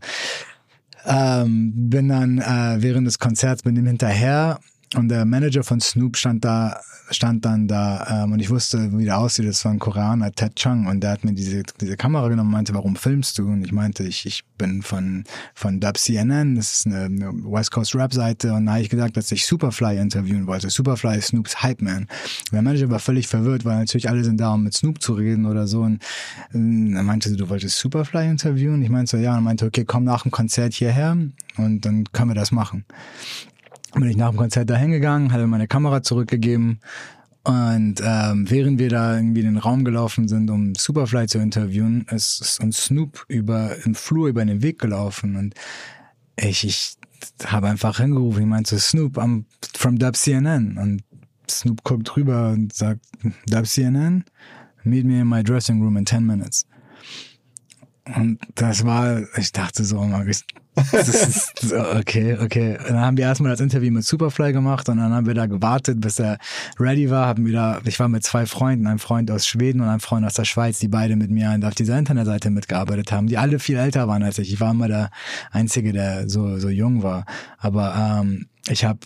ähm, 1.06 1.90
bin 1.90 2.10
dann 2.10 2.40
äh, 2.40 2.82
während 2.82 3.08
des 3.08 3.20
Konzerts 3.20 3.64
bin 3.64 3.78
ihm 3.78 3.88
hinterher 3.88 4.60
und 4.96 5.10
der 5.10 5.26
Manager 5.26 5.64
von 5.64 5.82
Snoop 5.82 6.16
stand 6.16 6.46
da, 6.46 6.80
stand 7.12 7.44
dann 7.44 7.68
da 7.68 8.24
ähm, 8.24 8.32
und 8.32 8.40
ich 8.40 8.50
wusste, 8.50 8.98
wie 8.98 9.04
der 9.04 9.18
aussieht. 9.18 9.46
Das 9.46 9.64
war 9.66 9.74
ein 9.74 9.80
Koreaner, 9.80 10.32
Ted 10.32 10.56
Chung, 10.56 10.88
und 10.88 11.02
der 11.02 11.12
hat 11.12 11.26
mir 11.26 11.34
diese, 11.34 11.64
diese 11.82 11.98
Kamera 11.98 12.30
genommen 12.30 12.48
und 12.48 12.54
meinte, 12.54 12.74
warum 12.74 12.96
filmst 12.96 13.38
du? 13.38 13.48
Und 13.48 13.66
ich 13.66 13.74
meinte, 13.74 14.04
ich, 14.04 14.26
ich 14.26 14.46
bin 14.58 14.82
von, 14.82 15.26
von 15.54 15.82
Dub 15.82 15.98
CNN, 15.98 16.56
das 16.56 16.74
ist 16.74 16.88
eine, 16.88 17.06
eine 17.06 17.34
West 17.44 17.72
Coast 17.72 17.96
Rap-Seite. 17.96 18.54
Und 18.54 18.66
da 18.66 18.74
habe 18.74 18.82
ich 18.82 18.90
gesagt, 18.90 19.18
dass 19.18 19.30
ich 19.32 19.46
Superfly 19.46 19.98
interviewen 19.98 20.48
wollte. 20.48 20.70
Superfly 20.70 21.18
ist 21.18 21.28
Snoops 21.28 21.62
Hype 21.62 21.82
Man. 21.82 22.08
Der 22.54 22.62
Manager 22.62 22.90
war 22.90 23.00
völlig 23.00 23.28
verwirrt, 23.28 23.66
weil 23.66 23.78
natürlich 23.78 24.10
alle 24.10 24.24
sind 24.24 24.40
da, 24.40 24.54
um 24.54 24.64
mit 24.64 24.74
Snoop 24.74 25.02
zu 25.02 25.14
reden 25.14 25.46
oder 25.46 25.68
so. 25.68 25.82
Und 25.82 26.02
äh, 26.54 26.96
er 26.96 27.04
meinte, 27.04 27.36
du 27.36 27.50
wolltest 27.50 27.78
Superfly 27.78 28.30
interviewen? 28.30 28.82
Ich 28.82 28.90
meinte 28.90 29.12
so, 29.12 29.18
ja. 29.18 29.32
Und 29.32 29.40
er 29.40 29.42
meinte, 29.42 29.66
okay, 29.66 29.84
komm 29.84 30.06
nach 30.06 30.24
dem 30.24 30.32
Konzert 30.32 30.74
hierher 30.74 31.18
und 31.58 31.82
dann 31.86 32.06
können 32.14 32.30
wir 32.30 32.36
das 32.36 32.52
machen 32.52 32.86
bin 34.00 34.10
ich 34.10 34.18
nach 34.18 34.30
dem 34.30 34.38
Konzert 34.38 34.70
da 34.70 34.76
hingegangen, 34.76 35.32
hatte 35.32 35.48
meine 35.48 35.68
Kamera 35.68 36.02
zurückgegeben 36.04 36.80
und 37.48 38.02
ähm, 38.04 38.50
während 38.50 38.78
wir 38.78 38.90
da 38.90 39.16
irgendwie 39.16 39.40
in 39.40 39.46
den 39.46 39.58
Raum 39.58 39.86
gelaufen 39.86 40.28
sind, 40.28 40.50
um 40.50 40.76
Superfly 40.76 41.28
zu 41.28 41.38
interviewen, 41.38 42.06
ist, 42.12 42.42
ist 42.42 42.60
uns 42.60 42.86
Snoop 42.86 43.24
über 43.30 43.74
im 43.86 43.96
Flur 43.96 44.28
über 44.28 44.44
den 44.44 44.62
Weg 44.62 44.80
gelaufen 44.80 45.38
und 45.38 45.54
ich, 46.36 46.66
ich 46.66 46.98
habe 47.46 47.70
einfach 47.70 48.00
hingerufen, 48.00 48.42
ich 48.42 48.48
meinte 48.50 48.78
Snoop, 48.78 49.18
I'm 49.18 49.46
from 49.76 49.98
Dub 49.98 50.18
CNN 50.18 50.78
und 50.78 51.04
Snoop 51.50 51.86
guckt 51.86 52.10
drüber 52.14 52.50
und 52.50 52.74
sagt, 52.74 53.06
Dub 53.46 53.66
CNN, 53.66 54.26
meet 54.84 55.06
me 55.06 55.22
in 55.22 55.28
my 55.30 55.42
dressing 55.42 55.82
room 55.82 55.96
in 55.96 56.06
10 56.06 56.26
minutes. 56.26 56.66
Und 58.14 58.40
das 58.56 58.86
war, 58.86 59.22
ich 59.38 59.54
dachte 59.54 59.86
so, 59.86 60.00
oh 60.00 60.06
okay, 61.98 62.38
okay. 62.40 62.78
dann 62.88 63.00
haben 63.00 63.18
wir 63.18 63.26
erstmal 63.26 63.52
das 63.52 63.60
Interview 63.60 63.92
mit 63.92 64.06
Superfly 64.06 64.54
gemacht 64.54 64.88
und 64.90 64.98
dann 64.98 65.12
haben 65.12 65.26
wir 65.26 65.34
da 65.34 65.48
gewartet, 65.48 66.00
bis 66.00 66.20
er 66.20 66.38
ready 66.80 67.10
war. 67.10 67.28
Haben 67.28 67.46
wieder, 67.46 67.82
ich 67.86 68.00
war 68.00 68.08
mit 68.08 68.24
zwei 68.24 68.46
Freunden, 68.46 68.88
einem 68.88 69.00
Freund 69.00 69.32
aus 69.32 69.48
Schweden 69.48 69.82
und 69.82 69.88
einem 69.88 70.00
Freund 70.00 70.26
aus 70.26 70.36
der 70.36 70.46
Schweiz, 70.46 70.80
die 70.80 70.88
beide 70.88 71.16
mit 71.16 71.32
mir 71.32 71.58
auf 71.64 71.76
dieser 71.76 71.98
Internetseite 71.98 72.50
mitgearbeitet 72.50 73.12
haben, 73.12 73.28
die 73.28 73.38
alle 73.38 73.60
viel 73.60 73.78
älter 73.78 74.08
waren 74.08 74.24
als 74.24 74.38
ich. 74.38 74.54
Ich 74.54 74.60
war 74.60 74.72
immer 74.72 74.88
der 74.88 75.10
Einzige, 75.52 75.94
der 75.94 76.30
so, 76.30 76.60
so 76.60 76.70
jung 76.70 77.04
war. 77.04 77.26
Aber 77.58 78.22
ähm, 78.22 78.48
ich 78.70 78.86
habe 78.86 79.00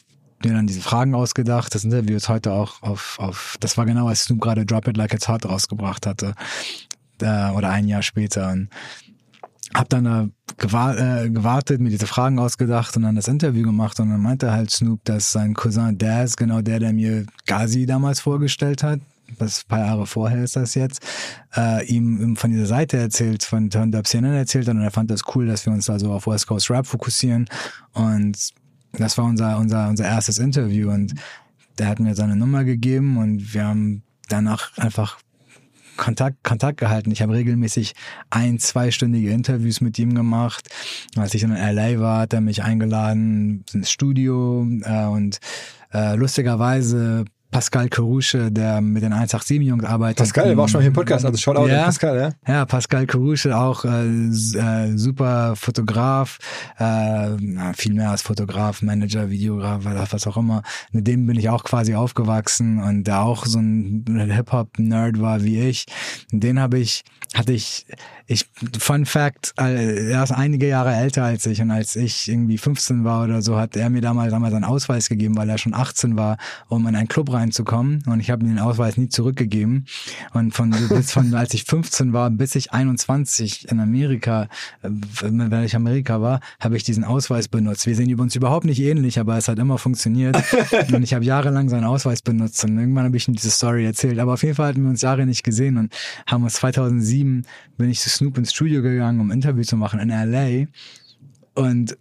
mir 0.43 0.53
dann 0.53 0.67
diese 0.67 0.81
Fragen 0.81 1.15
ausgedacht. 1.15 1.73
Das 1.73 1.83
Interview 1.83 2.15
ist 2.15 2.29
heute 2.29 2.51
auch 2.51 2.81
auf, 2.81 3.17
auf 3.19 3.57
das 3.59 3.77
war 3.77 3.85
genau, 3.85 4.07
als 4.07 4.23
Snoop 4.23 4.41
gerade 4.41 4.65
Drop 4.65 4.87
It 4.87 4.97
Like 4.97 5.13
It's 5.13 5.27
Hot 5.27 5.45
rausgebracht 5.45 6.05
hatte. 6.05 6.33
Äh, 7.21 7.51
oder 7.51 7.69
ein 7.69 7.87
Jahr 7.87 8.01
später. 8.01 8.51
Und 8.51 8.69
hab 9.73 9.89
dann 9.89 10.03
da 10.03 10.27
äh, 10.61 11.29
gewartet, 11.29 11.81
mir 11.81 11.89
diese 11.89 12.07
Fragen 12.07 12.39
ausgedacht 12.39 12.95
und 12.97 13.03
dann 13.03 13.15
das 13.15 13.27
Interview 13.27 13.63
gemacht 13.63 13.99
und 13.99 14.09
dann 14.09 14.21
meinte 14.21 14.51
halt 14.51 14.69
Snoop, 14.71 15.03
dass 15.05 15.31
sein 15.31 15.53
Cousin 15.53 15.97
Daz, 15.97 16.35
genau 16.35 16.61
der, 16.61 16.79
der 16.79 16.93
mir 16.93 17.25
Gazi 17.45 17.85
damals 17.85 18.19
vorgestellt 18.19 18.83
hat, 18.83 18.99
was 19.39 19.63
ein 19.63 19.67
paar 19.69 19.79
Jahre 19.79 20.05
vorher 20.05 20.43
ist 20.43 20.55
das 20.55 20.75
jetzt, 20.75 21.01
äh, 21.55 21.85
ihm 21.87 22.35
von 22.35 22.51
dieser 22.51 22.65
Seite 22.65 22.97
erzählt, 22.97 23.43
von 23.43 23.69
Turn 23.69 23.95
Up 23.95 24.07
CNN 24.07 24.33
erzählt 24.33 24.67
hat 24.67 24.75
und 24.75 24.81
er 24.81 24.91
fand 24.91 25.09
das 25.09 25.21
cool, 25.33 25.47
dass 25.47 25.65
wir 25.65 25.73
uns 25.73 25.85
da 25.85 25.97
so 25.99 26.11
auf 26.11 26.27
West 26.27 26.47
Coast 26.47 26.69
Rap 26.69 26.85
fokussieren 26.85 27.47
und 27.93 28.37
das 28.93 29.17
war 29.17 29.25
unser, 29.25 29.57
unser, 29.57 29.87
unser 29.87 30.05
erstes 30.05 30.37
Interview 30.37 30.91
und 30.91 31.13
der 31.79 31.87
hat 31.87 31.99
mir 31.99 32.13
seine 32.13 32.35
Nummer 32.35 32.65
gegeben 32.65 33.17
und 33.17 33.53
wir 33.53 33.65
haben 33.65 34.03
danach 34.27 34.77
einfach 34.77 35.17
Kontakt, 36.01 36.43
Kontakt 36.43 36.79
gehalten. 36.79 37.11
Ich 37.11 37.21
habe 37.21 37.33
regelmäßig 37.33 37.93
ein, 38.31 38.57
zweistündige 38.57 39.29
Interviews 39.29 39.81
mit 39.81 39.99
ihm 39.99 40.15
gemacht. 40.15 40.67
Als 41.15 41.35
ich 41.35 41.43
in 41.43 41.51
LA 41.51 41.99
war, 41.99 42.21
hat 42.21 42.33
er 42.33 42.41
mich 42.41 42.63
eingeladen 42.63 43.63
ins 43.71 43.91
Studio 43.91 44.67
äh, 44.81 45.05
und 45.05 45.37
äh, 45.93 46.15
lustigerweise 46.15 47.25
Pascal 47.51 47.89
Kerouche, 47.89 48.49
der 48.49 48.79
mit 48.79 49.03
den 49.03 49.13
187-Jungs 49.13 49.83
arbeitet. 49.83 50.17
Pascal, 50.17 50.47
der 50.47 50.57
war 50.57 50.63
auch 50.63 50.69
schon 50.69 50.79
mal 50.79 50.83
hier 50.83 50.87
im 50.87 50.93
Podcast, 50.93 51.25
also 51.25 51.37
Shoutout 51.37 51.67
ja, 51.67 51.79
an 51.79 51.85
Pascal, 51.85 52.17
ja? 52.47 52.53
Ja, 52.53 52.65
Pascal 52.65 53.05
Kerouche, 53.05 53.55
auch 53.55 53.83
äh, 53.83 54.05
äh, 54.07 54.97
super 54.97 55.55
Fotograf, 55.57 56.39
äh, 56.79 57.73
viel 57.75 57.93
mehr 57.93 58.11
als 58.11 58.21
Fotograf, 58.21 58.81
Manager, 58.81 59.29
Videograf, 59.29 59.81
was 59.83 60.27
auch 60.27 60.37
immer. 60.37 60.63
Mit 60.91 61.07
dem 61.07 61.27
bin 61.27 61.37
ich 61.37 61.49
auch 61.49 61.65
quasi 61.65 61.93
aufgewachsen 61.93 62.81
und 62.81 63.03
der 63.03 63.21
auch 63.21 63.45
so 63.45 63.59
ein 63.59 64.05
Hip-Hop-Nerd 64.31 65.19
war 65.19 65.43
wie 65.43 65.59
ich. 65.59 65.85
Den 66.31 66.59
habe 66.59 66.79
ich, 66.79 67.03
hatte 67.33 67.51
ich, 67.51 67.85
ich, 68.27 68.49
Fun 68.79 69.05
Fact, 69.05 69.53
er 69.57 70.23
ist 70.23 70.31
einige 70.31 70.67
Jahre 70.67 70.93
älter 70.93 71.25
als 71.25 71.45
ich 71.45 71.61
und 71.61 71.71
als 71.71 71.97
ich 71.97 72.29
irgendwie 72.29 72.57
15 72.57 73.03
war 73.03 73.25
oder 73.25 73.41
so, 73.41 73.57
hat 73.57 73.75
er 73.75 73.89
mir 73.89 74.01
damals, 74.01 74.31
damals 74.31 74.53
einen 74.53 74.63
Ausweis 74.63 75.09
gegeben, 75.09 75.35
weil 75.35 75.49
er 75.49 75.57
schon 75.57 75.73
18 75.73 76.17
war, 76.17 76.37
um 76.69 76.87
in 76.87 76.95
einen 76.95 77.09
Club 77.09 77.33
rein 77.33 77.40
reinzukommen 77.41 78.03
und 78.05 78.19
ich 78.19 78.29
habe 78.29 78.45
mir 78.45 78.53
den 78.53 78.59
Ausweis 78.59 78.97
nie 78.97 79.09
zurückgegeben 79.09 79.85
und 80.33 80.53
von 80.53 80.69
bis 80.89 81.11
von 81.11 81.33
als 81.33 81.53
ich 81.53 81.63
15 81.63 82.13
war 82.13 82.29
bis 82.29 82.55
ich 82.55 82.71
21 82.71 83.69
in 83.69 83.79
Amerika, 83.79 84.47
äh, 84.83 84.89
wenn 85.21 85.63
ich 85.63 85.75
Amerika 85.75 86.21
war, 86.21 86.39
habe 86.59 86.77
ich 86.77 86.83
diesen 86.83 87.03
Ausweis 87.03 87.47
benutzt. 87.47 87.85
Wir 87.87 87.95
sehen 87.95 88.19
uns 88.19 88.35
überhaupt 88.35 88.65
nicht 88.65 88.81
ähnlich, 88.81 89.19
aber 89.19 89.37
es 89.37 89.47
hat 89.47 89.59
immer 89.59 89.77
funktioniert 89.77 90.37
und 90.93 91.03
ich 91.03 91.13
habe 91.13 91.25
jahrelang 91.25 91.69
seinen 91.69 91.85
Ausweis 91.85 92.21
benutzt 92.21 92.63
und 92.63 92.77
irgendwann 92.77 93.05
habe 93.05 93.17
ich 93.17 93.27
ihm 93.27 93.33
diese 93.33 93.51
Story 93.51 93.85
erzählt. 93.85 94.19
Aber 94.19 94.33
auf 94.33 94.43
jeden 94.43 94.55
Fall 94.55 94.69
hatten 94.69 94.83
wir 94.83 94.89
uns 94.89 95.01
Jahre 95.01 95.25
nicht 95.25 95.43
gesehen 95.43 95.77
und 95.77 95.93
haben 96.27 96.43
uns 96.43 96.53
2007 96.55 97.45
bin 97.77 97.89
ich 97.89 97.99
zu 97.99 98.09
Snoop 98.09 98.37
ins 98.37 98.53
Studio 98.53 98.81
gegangen, 98.81 99.19
um 99.19 99.29
ein 99.29 99.35
Interview 99.35 99.63
zu 99.63 99.75
machen 99.75 99.99
in 99.99 100.09
LA 100.09 100.67
und 101.55 101.97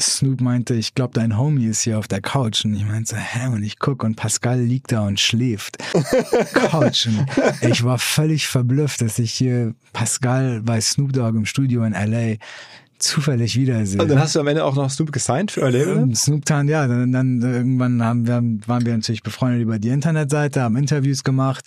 Snoop 0.00 0.40
meinte, 0.40 0.74
ich 0.74 0.94
glaube, 0.94 1.12
dein 1.14 1.36
Homie 1.36 1.66
ist 1.66 1.82
hier 1.82 1.98
auf 1.98 2.08
der 2.08 2.20
Couch. 2.20 2.64
Und 2.64 2.74
ich 2.74 2.84
meinte, 2.84 3.16
hä? 3.16 3.48
Und 3.48 3.62
ich 3.62 3.78
guck 3.78 4.02
und 4.02 4.16
Pascal 4.16 4.60
liegt 4.60 4.92
da 4.92 5.06
und 5.06 5.20
schläft. 5.20 5.78
Couch. 6.54 7.06
Und 7.06 7.70
ich 7.70 7.84
war 7.84 7.98
völlig 7.98 8.46
verblüfft, 8.48 9.00
dass 9.02 9.18
ich 9.18 9.32
hier 9.32 9.74
Pascal 9.92 10.62
bei 10.62 10.80
Snoop 10.80 11.12
Dogg 11.12 11.36
im 11.36 11.44
Studio 11.44 11.84
in 11.84 11.92
L.A. 11.92 12.36
zufällig 12.98 13.56
wiedersehe. 13.56 14.00
Und 14.00 14.08
dann 14.08 14.18
hast 14.20 14.34
du 14.34 14.40
am 14.40 14.46
Ende 14.46 14.64
auch 14.64 14.74
noch 14.74 14.90
Snoop 14.90 15.12
gesigned 15.12 15.50
für 15.50 15.62
L.A., 15.62 15.92
oder? 15.92 16.14
Snoop 16.14 16.44
dann, 16.46 16.68
ja. 16.68 16.86
Dann, 16.86 17.12
dann 17.12 17.42
irgendwann 17.42 18.02
haben 18.02 18.26
wir, 18.26 18.42
waren 18.66 18.86
wir 18.86 18.94
natürlich 18.94 19.22
befreundet 19.22 19.62
über 19.62 19.78
die 19.78 19.88
Internetseite, 19.88 20.62
haben 20.62 20.76
Interviews 20.76 21.24
gemacht. 21.24 21.64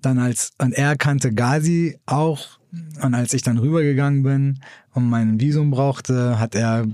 Dann 0.00 0.18
als, 0.18 0.52
und 0.58 0.72
er 0.72 0.96
kannte 0.96 1.32
Gazi 1.32 1.98
auch. 2.06 2.58
Und 3.02 3.14
als 3.14 3.34
ich 3.34 3.42
dann 3.42 3.58
rübergegangen 3.58 4.24
bin 4.24 4.60
und 4.94 5.08
mein 5.08 5.40
Visum 5.40 5.70
brauchte, 5.70 6.40
hat 6.40 6.56
er 6.56 6.86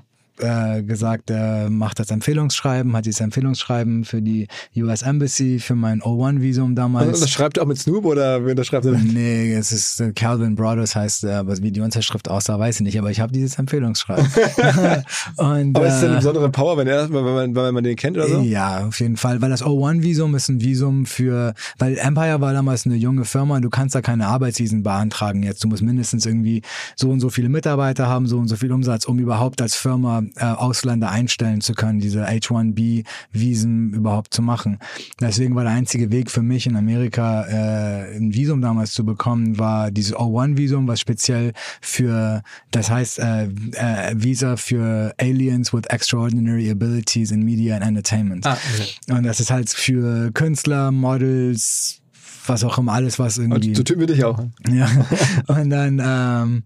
äh, 0.42 0.82
gesagt, 0.82 1.30
er 1.30 1.70
macht 1.70 2.00
das 2.00 2.10
Empfehlungsschreiben, 2.10 2.96
hat 2.96 3.06
dieses 3.06 3.20
Empfehlungsschreiben 3.20 4.04
für 4.04 4.20
die 4.20 4.48
US 4.76 5.02
Embassy, 5.02 5.60
für 5.60 5.74
mein 5.76 6.00
O1-Visum 6.02 6.74
damals. 6.74 7.06
Und 7.06 7.20
das 7.20 7.30
schreibt 7.30 7.58
er 7.58 7.62
auch 7.62 7.68
mit 7.68 7.78
Snoop 7.78 8.04
oder 8.04 8.44
wer 8.44 8.50
unterschreibt 8.50 8.84
er? 8.84 8.92
Nee, 8.92 9.54
es 9.54 9.72
ist 9.72 10.00
äh, 10.00 10.12
Calvin 10.12 10.56
Brothers 10.56 10.96
heißt 10.96 11.24
er, 11.24 11.40
aber 11.40 11.56
wie 11.58 11.70
die 11.70 11.80
Unterschrift 11.80 12.28
aussah, 12.28 12.58
weiß 12.58 12.76
ich 12.76 12.82
nicht, 12.82 12.98
aber 12.98 13.10
ich 13.10 13.20
habe 13.20 13.32
dieses 13.32 13.58
Empfehlungsschreiben. 13.58 14.26
Und, 15.36 15.76
aber 15.76 15.86
ist 15.86 15.94
das 15.94 16.04
eine 16.04 16.14
äh, 16.14 16.16
besondere 16.16 16.50
Power, 16.50 16.76
wenn, 16.76 16.88
er, 16.88 17.08
wenn, 17.12 17.24
man, 17.24 17.54
wenn 17.54 17.74
man 17.74 17.84
den 17.84 17.96
kennt 17.96 18.16
oder 18.16 18.28
so? 18.28 18.40
Ja, 18.40 18.86
auf 18.86 18.98
jeden 19.00 19.16
Fall, 19.16 19.40
weil 19.40 19.50
das 19.50 19.62
O1-Visum 19.62 20.34
ist 20.34 20.48
ein 20.48 20.60
Visum 20.60 21.06
für, 21.06 21.54
weil 21.78 21.96
Empire 21.98 22.40
war 22.40 22.52
damals 22.52 22.86
eine 22.86 22.96
junge 22.96 23.24
Firma 23.24 23.60
du 23.60 23.70
kannst 23.70 23.94
da 23.94 24.02
keine 24.02 24.26
Arbeitsvisen 24.26 24.82
beantragen 24.82 25.42
jetzt. 25.42 25.62
Du 25.64 25.68
musst 25.68 25.82
mindestens 25.82 26.26
irgendwie 26.26 26.62
so 26.96 27.10
und 27.10 27.20
so 27.20 27.30
viele 27.30 27.48
Mitarbeiter 27.48 28.08
haben, 28.08 28.26
so 28.26 28.38
und 28.38 28.48
so 28.48 28.56
viel 28.56 28.72
Umsatz, 28.72 29.04
um 29.04 29.18
überhaupt 29.18 29.62
als 29.62 29.76
Firma 29.76 30.22
äh, 30.36 30.44
Ausländer 30.44 31.10
einstellen 31.10 31.60
zu 31.60 31.74
können, 31.74 32.00
diese 32.00 32.26
H1B-Visen 32.26 33.92
überhaupt 33.92 34.34
zu 34.34 34.42
machen. 34.42 34.78
Deswegen 35.20 35.54
war 35.54 35.64
der 35.64 35.72
einzige 35.72 36.10
Weg 36.10 36.30
für 36.30 36.42
mich 36.42 36.66
in 36.66 36.76
Amerika 36.76 37.46
äh, 37.46 38.16
ein 38.16 38.34
Visum 38.34 38.60
damals 38.60 38.92
zu 38.92 39.04
bekommen, 39.04 39.58
war 39.58 39.90
dieses 39.90 40.14
O1-Visum, 40.14 40.88
was 40.88 41.00
speziell 41.00 41.52
für, 41.80 42.42
das 42.70 42.90
heißt 42.90 43.18
äh, 43.18 43.44
äh, 43.44 44.14
Visa 44.14 44.56
für 44.56 45.14
Aliens 45.18 45.72
with 45.72 45.84
Extraordinary 45.88 46.70
Abilities 46.70 47.30
in 47.30 47.42
Media 47.42 47.76
and 47.76 47.84
Entertainment. 47.84 48.46
Ah, 48.46 48.56
okay. 48.74 49.14
Und 49.16 49.24
das 49.24 49.40
ist 49.40 49.50
halt 49.50 49.70
für 49.70 50.30
Künstler, 50.32 50.90
Models, 50.90 52.00
was 52.46 52.64
auch 52.64 52.78
immer, 52.78 52.92
alles, 52.92 53.18
was 53.18 53.38
irgendwie. 53.38 53.70
Und 53.70 53.76
so 53.76 53.82
Typen 53.82 54.02
wie 54.02 54.06
dich 54.06 54.24
auch. 54.24 54.42
Ja. 54.68 54.88
Und 55.46 55.70
dann 55.70 56.00
ähm, 56.04 56.62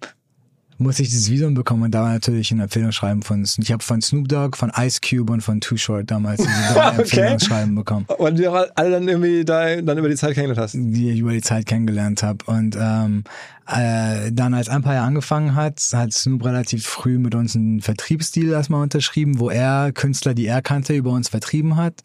muss 0.78 0.98
ich 0.98 1.08
dieses 1.08 1.30
Visum 1.30 1.54
bekommen 1.54 1.84
und 1.84 1.92
da 1.92 2.02
war 2.02 2.12
natürlich 2.12 2.50
ein 2.50 2.60
Empfehlungsschreiben 2.60 3.22
von, 3.22 3.44
ich 3.44 3.72
habe 3.72 3.82
von 3.82 4.00
Snoop 4.00 4.28
Dogg, 4.28 4.56
von 4.56 4.72
Ice 4.76 5.00
Cube 5.00 5.32
und 5.32 5.40
von 5.40 5.60
Too 5.60 5.76
Short 5.76 6.10
damals 6.10 6.40
diese 6.40 6.50
drei 6.74 6.88
okay. 6.88 7.00
Empfehlungsschreiben 7.00 7.74
bekommen. 7.74 8.06
Und 8.18 8.38
die 8.38 8.48
auch 8.48 8.66
alle 8.74 8.90
dann 8.90 9.08
irgendwie 9.08 9.44
da, 9.44 9.80
dann 9.80 9.98
über 9.98 10.08
die 10.08 10.16
Zeit 10.16 10.34
kennengelernt 10.34 10.60
hast? 10.60 10.74
Die 10.74 11.10
ich 11.10 11.20
über 11.20 11.32
die 11.32 11.42
Zeit 11.42 11.66
kennengelernt 11.66 12.22
habe 12.22 12.44
und 12.46 12.76
ähm, 12.78 13.24
äh, 13.66 14.30
dann 14.32 14.54
als 14.54 14.68
Empire 14.68 15.00
angefangen 15.00 15.54
hat, 15.54 15.80
hat 15.92 16.12
Snoop 16.12 16.44
relativ 16.44 16.86
früh 16.86 17.18
mit 17.18 17.34
uns 17.34 17.54
einen 17.56 17.80
Vertriebsdeal 17.80 18.52
erstmal 18.52 18.82
unterschrieben, 18.82 19.38
wo 19.38 19.50
er 19.50 19.92
Künstler, 19.92 20.34
die 20.34 20.46
er 20.46 20.62
kannte, 20.62 20.94
über 20.94 21.10
uns 21.10 21.28
vertrieben 21.28 21.76
hat. 21.76 22.02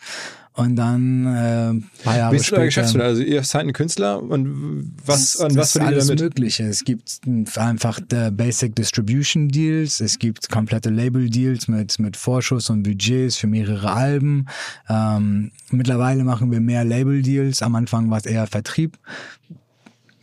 Und 0.59 0.75
dann 0.75 1.25
äh, 1.25 1.69
ein 1.69 1.89
paar 2.03 2.17
Jahre 2.17 2.33
Wie 2.33 2.37
ist 2.37 2.41
euer 2.43 2.45
später. 2.47 2.65
Geschäftsmodell? 2.65 3.07
Also 3.07 3.21
ihr 3.21 3.43
seid 3.43 3.61
einen 3.61 3.73
Künstler 3.73 4.21
und 4.21 4.93
was, 5.05 5.33
Das 5.33 5.35
und 5.37 5.55
was 5.55 5.75
ihr 5.75 5.83
alles 5.83 6.07
damit? 6.07 6.21
Mögliche. 6.21 6.63
Es 6.63 6.83
gibt 6.83 7.21
einfach 7.55 7.99
Basic 8.31 8.75
Distribution 8.75 9.47
Deals, 9.49 10.01
es 10.01 10.19
gibt 10.19 10.49
komplette 10.49 10.89
Label 10.89 11.29
Deals 11.29 11.67
mit, 11.67 11.97
mit 11.99 12.17
Vorschuss 12.17 12.69
und 12.69 12.83
Budgets 12.83 13.37
für 13.37 13.47
mehrere 13.47 13.91
Alben. 13.91 14.47
Ähm, 14.89 15.51
mittlerweile 15.71 16.23
machen 16.23 16.51
wir 16.51 16.59
mehr 16.59 16.83
Label 16.83 17.21
Deals. 17.21 17.61
Am 17.61 17.75
Anfang 17.75 18.09
war 18.09 18.17
es 18.17 18.25
eher 18.25 18.45
Vertrieb. 18.47 18.97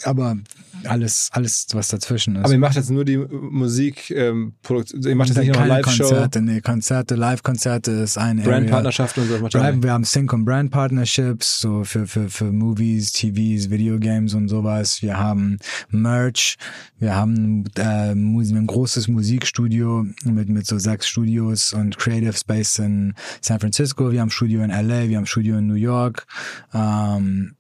Aber 0.05 0.37
alles, 0.85 1.31
alles, 1.33 1.67
was 1.73 1.89
dazwischen 1.89 2.37
ist. 2.37 2.45
Aber 2.45 2.53
ihr 2.53 2.59
macht 2.59 2.77
jetzt 2.77 2.91
nur 2.91 3.05
die 3.05 3.17
Musik, 3.17 4.11
ähm, 4.11 4.55
Produktion, 4.63 5.03
ihr 5.03 5.17
macht 5.17 5.29
jetzt 5.29 5.39
nicht 5.39 5.49
noch 5.49 5.57
keine 5.57 5.69
Live-Show, 5.69 6.05
Konzerte, 6.05 6.43
nee, 6.43 6.61
Konzerte, 6.61 7.15
Live-Konzerte 7.15 7.91
ist 7.91 8.19
ein 8.19 8.39
Area. 8.41 8.53
Brandpartnerschaften 8.53 9.23
und 9.23 9.29
so. 9.29 9.39
macht 9.39 9.53
Brand, 9.53 9.83
wir 9.83 9.93
haben 9.93 10.05
Sync 10.05 10.33
und 10.33 10.45
Brand 10.45 10.71
Partnerships, 10.71 11.61
so 11.61 11.85
für, 11.85 12.07
für, 12.07 12.29
für 12.29 12.53
Movies, 12.53 13.13
TVs, 13.13 13.71
Videogames 13.71 14.35
und 14.35 14.49
sowas. 14.49 15.03
Wir 15.03 15.19
haben 15.19 15.59
Merch, 15.91 16.57
wir 16.99 17.15
haben 17.15 17.65
äh, 17.77 18.11
ein 18.13 18.67
großes 18.67 19.09
Musikstudio 19.09 20.07
mit, 20.25 20.49
mit 20.49 20.67
so 20.67 20.79
sechs 20.79 21.09
Studios 21.09 21.73
und 21.73 21.99
Creative 21.99 22.35
Space 22.35 22.79
in 22.79 23.15
San 23.41 23.61
Francisco. 23.61 24.13
Wir 24.13 24.21
haben 24.21 24.31
Studio 24.31 24.63
in 24.63 24.71
LA, 24.71 25.09
wir 25.09 25.17
haben 25.17 25.27
Studio 25.27 25.59
in 25.59 25.67
New 25.67 25.75
York. 25.75 26.27
Ähm, 26.73 27.57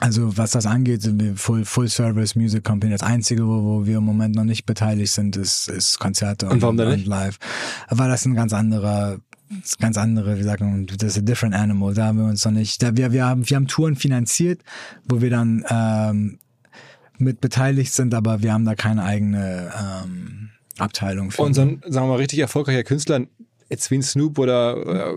also 0.00 0.36
was 0.36 0.52
das 0.52 0.66
angeht, 0.66 1.02
sind 1.02 1.20
wir 1.20 1.36
Full, 1.36 1.64
Full 1.64 1.88
Service 1.88 2.34
Music 2.34 2.64
Company. 2.64 2.92
Das 2.92 3.02
Einzige, 3.02 3.46
wo, 3.46 3.62
wo 3.62 3.86
wir 3.86 3.98
im 3.98 4.04
Moment 4.04 4.34
noch 4.34 4.44
nicht 4.44 4.66
beteiligt 4.66 5.12
sind, 5.12 5.36
ist, 5.36 5.68
ist 5.68 5.98
Konzerte 5.98 6.48
und, 6.48 6.62
Und 6.62 6.80
und? 6.80 7.06
Live. 7.06 7.38
Weil 7.88 8.08
das 8.08 8.24
ein 8.24 8.34
ganz 8.34 8.52
anderer 8.52 9.20
das 9.50 9.70
ist 9.70 9.78
ganz 9.80 9.98
andere, 9.98 10.38
wie 10.38 10.44
sagt 10.44 10.60
man, 10.60 10.86
das 10.86 11.16
ist 11.16 11.18
a 11.18 11.20
different 11.22 11.56
animal. 11.56 11.92
Da 11.92 12.06
haben 12.06 12.18
wir 12.18 12.26
uns 12.26 12.44
noch 12.44 12.52
nicht, 12.52 12.80
da 12.82 12.96
wir, 12.96 13.10
wir 13.10 13.26
haben, 13.26 13.48
wir 13.48 13.56
haben 13.56 13.66
Touren 13.66 13.96
finanziert, 13.96 14.62
wo 15.06 15.20
wir 15.20 15.30
dann 15.30 15.64
ähm, 15.68 16.38
mit 17.18 17.40
beteiligt 17.40 17.92
sind, 17.92 18.14
aber 18.14 18.42
wir 18.42 18.52
haben 18.52 18.64
da 18.64 18.76
keine 18.76 19.02
eigene 19.02 19.72
ähm, 19.76 20.50
Abteilung 20.78 21.32
für. 21.32 21.42
Und 21.42 21.54
so 21.54 21.62
ein, 21.62 21.82
sagen 21.88 22.06
wir 22.06 22.12
mal, 22.12 22.16
richtig 22.16 22.38
erfolgreicher 22.38 22.84
Künstler, 22.84 23.26
jetzt 23.68 23.90
wie 23.90 23.96
ein 23.96 24.02
Snoop 24.02 24.38
oder 24.38 25.16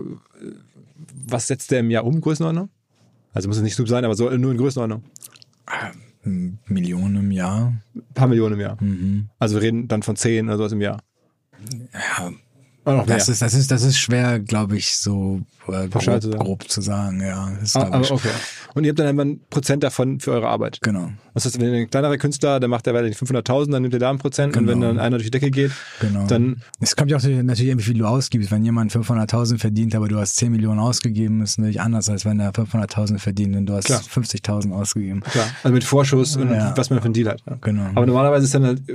was 1.26 1.46
setzt 1.46 1.70
der 1.70 1.80
im 1.80 1.90
Jahr 1.90 2.04
um, 2.04 2.20
Größenordnung? 2.20 2.70
Also 3.34 3.48
muss 3.48 3.58
es 3.58 3.62
nicht 3.62 3.74
Snoop 3.74 3.88
sein, 3.88 4.04
aber 4.04 4.14
so 4.14 4.30
nur 4.30 4.52
in 4.52 4.58
Größenordnung. 4.58 5.02
Millionen 6.66 7.16
im 7.16 7.30
Jahr. 7.32 7.74
Ein 7.94 8.14
paar 8.14 8.28
Millionen 8.28 8.54
im 8.54 8.60
Jahr. 8.60 8.82
Mhm. 8.82 9.28
Also 9.38 9.56
wir 9.56 9.62
reden 9.62 9.88
dann 9.88 10.02
von 10.02 10.16
zehn 10.16 10.48
oder 10.48 10.56
sowas 10.56 10.72
im 10.72 10.80
Jahr. 10.80 11.02
Ja, 11.92 12.32
Noch 12.86 13.06
mehr. 13.06 13.16
das 13.16 13.28
ist, 13.28 13.40
das 13.42 13.54
ist, 13.54 13.70
das 13.70 13.82
ist 13.82 13.98
schwer, 13.98 14.40
glaube 14.40 14.76
ich, 14.76 14.96
so 14.96 15.40
äh, 15.68 15.88
grob, 15.88 16.02
zu 16.02 16.30
sagen. 16.30 16.38
grob 16.38 16.68
zu 16.70 16.80
sagen. 16.82 17.20
Ja, 17.22 17.50
ist, 17.62 17.76
Ah, 17.76 17.88
aber 17.90 18.10
okay. 18.10 18.28
Und 18.74 18.84
ihr 18.84 18.90
habt 18.90 18.98
dann 18.98 19.06
einfach 19.06 19.24
ein 19.24 19.40
Prozent 19.50 19.82
davon 19.82 20.20
für 20.20 20.32
eure 20.32 20.48
Arbeit. 20.48 20.78
genau. 20.82 21.10
Das 21.32 21.44
heißt, 21.46 21.60
wenn 21.60 21.74
ein 21.74 21.90
kleinerer 21.90 22.16
Künstler, 22.16 22.60
der 22.60 22.68
macht 22.68 22.86
der 22.86 22.94
weiß 22.94 23.02
nicht, 23.08 23.18
500.000, 23.20 23.72
dann 23.72 23.82
nimmt 23.82 23.94
er 23.94 23.98
da 24.00 24.10
ein 24.10 24.18
Prozent. 24.18 24.56
Und 24.56 24.68
wenn 24.68 24.74
Genau. 24.80 24.86
dann 24.92 25.00
einer 25.00 25.16
durch 25.16 25.24
die 25.24 25.30
Decke 25.32 25.50
geht, 25.50 25.72
Genau. 26.00 26.26
dann 26.28 26.62
Es 26.78 26.94
kommt 26.94 27.10
ja 27.10 27.16
auch 27.16 27.22
natürlich, 27.22 27.76
wie 27.76 27.82
viel 27.82 27.98
du 27.98 28.06
ausgibst. 28.06 28.52
Wenn 28.52 28.64
jemand 28.64 28.92
500.000 28.92 29.58
verdient, 29.58 29.96
aber 29.96 30.06
du 30.06 30.16
hast 30.18 30.36
10 30.36 30.52
Millionen 30.52 30.78
ausgegeben, 30.78 31.42
ist 31.42 31.58
natürlich 31.58 31.80
anders, 31.80 32.08
als 32.08 32.24
wenn 32.24 32.38
er 32.38 32.52
500.000 32.52 33.18
verdient 33.18 33.56
und 33.56 33.66
du 33.66 33.72
hast 33.74 33.86
Klar. 33.86 34.00
50.000 34.02 34.70
ausgegeben. 34.72 35.22
Klar, 35.22 35.46
also 35.64 35.74
mit 35.74 35.82
Vorschuss 35.82 36.36
und 36.36 36.50
Ja. 36.52 36.72
was 36.76 36.90
man 36.90 37.00
für 37.00 37.06
einen 37.06 37.14
Deal 37.14 37.28
hat. 37.28 37.42
Ja. 37.48 37.56
Genau. 37.62 37.86
Aber 37.96 38.06
normalerweise 38.06 38.44
ist 38.44 38.54
dann 38.54 38.64
halt 38.64 38.88
äh, 38.88 38.92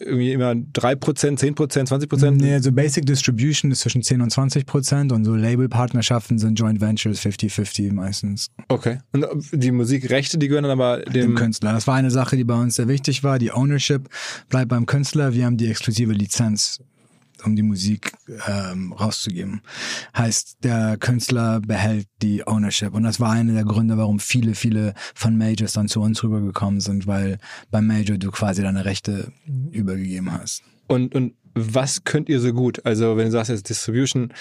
irgendwie 0.00 0.32
immer 0.32 0.52
3%, 0.52 1.38
10%, 1.38 1.88
20%. 1.88 2.30
Nee, 2.30 2.54
also 2.54 2.72
Basic 2.72 3.04
Distribution 3.04 3.31
ist 3.36 3.80
zwischen 3.80 4.02
10 4.02 4.20
und 4.20 4.30
20 4.30 4.66
Prozent 4.66 5.12
und 5.12 5.24
so 5.24 5.34
Label-Partnerschaften 5.34 6.38
sind 6.38 6.58
Joint 6.58 6.80
Ventures 6.80 7.20
50-50 7.20 7.92
meistens. 7.92 8.50
Okay. 8.68 8.98
Und 9.12 9.26
die 9.52 9.70
Musikrechte, 9.70 10.38
die 10.38 10.48
gehören 10.48 10.64
dann 10.64 10.72
aber 10.72 10.98
Dem 11.02 11.12
dem... 11.12 11.34
Künstler. 11.34 11.72
Das 11.72 11.86
war 11.86 11.94
eine 11.94 12.10
Sache, 12.10 12.36
die 12.36 12.44
bei 12.44 12.54
uns 12.54 12.76
sehr 12.76 12.88
wichtig 12.88 13.24
war. 13.24 13.38
Die 13.38 13.52
Ownership 13.52 14.08
bleibt 14.48 14.68
beim 14.68 14.86
Künstler. 14.86 15.34
Wir 15.34 15.46
haben 15.46 15.56
die 15.56 15.68
exklusive 15.68 16.12
Lizenz, 16.12 16.82
um 17.44 17.56
die 17.56 17.62
Musik 17.62 18.12
ähm, 18.48 18.92
rauszugeben. 18.92 19.62
Heißt, 20.16 20.58
der 20.62 20.96
Künstler 20.98 21.60
behält 21.60 22.06
die 22.22 22.46
Ownership. 22.46 22.94
Und 22.94 23.02
das 23.02 23.20
war 23.20 23.30
einer 23.30 23.52
der 23.52 23.64
Gründe, 23.64 23.96
warum 23.96 24.20
viele, 24.20 24.54
viele 24.54 24.94
von 25.14 25.36
Majors 25.36 25.72
dann 25.72 25.88
zu 25.88 26.00
uns 26.00 26.22
rübergekommen 26.22 26.80
sind, 26.80 27.06
weil 27.06 27.38
beim 27.70 27.86
Major 27.86 28.18
du 28.18 28.30
quasi 28.30 28.62
deine 28.62 28.84
Rechte 28.84 29.32
übergegeben 29.70 30.32
hast. 30.32 30.62
Und, 30.88 31.14
und 31.14 31.34
was 31.54 32.04
könnt 32.04 32.28
ihr 32.28 32.40
so 32.40 32.52
gut? 32.52 32.84
Also 32.84 33.16
wenn 33.16 33.26
du 33.26 33.32
sagst 33.32 33.50
jetzt 33.50 33.68
Distribution, 33.68 34.32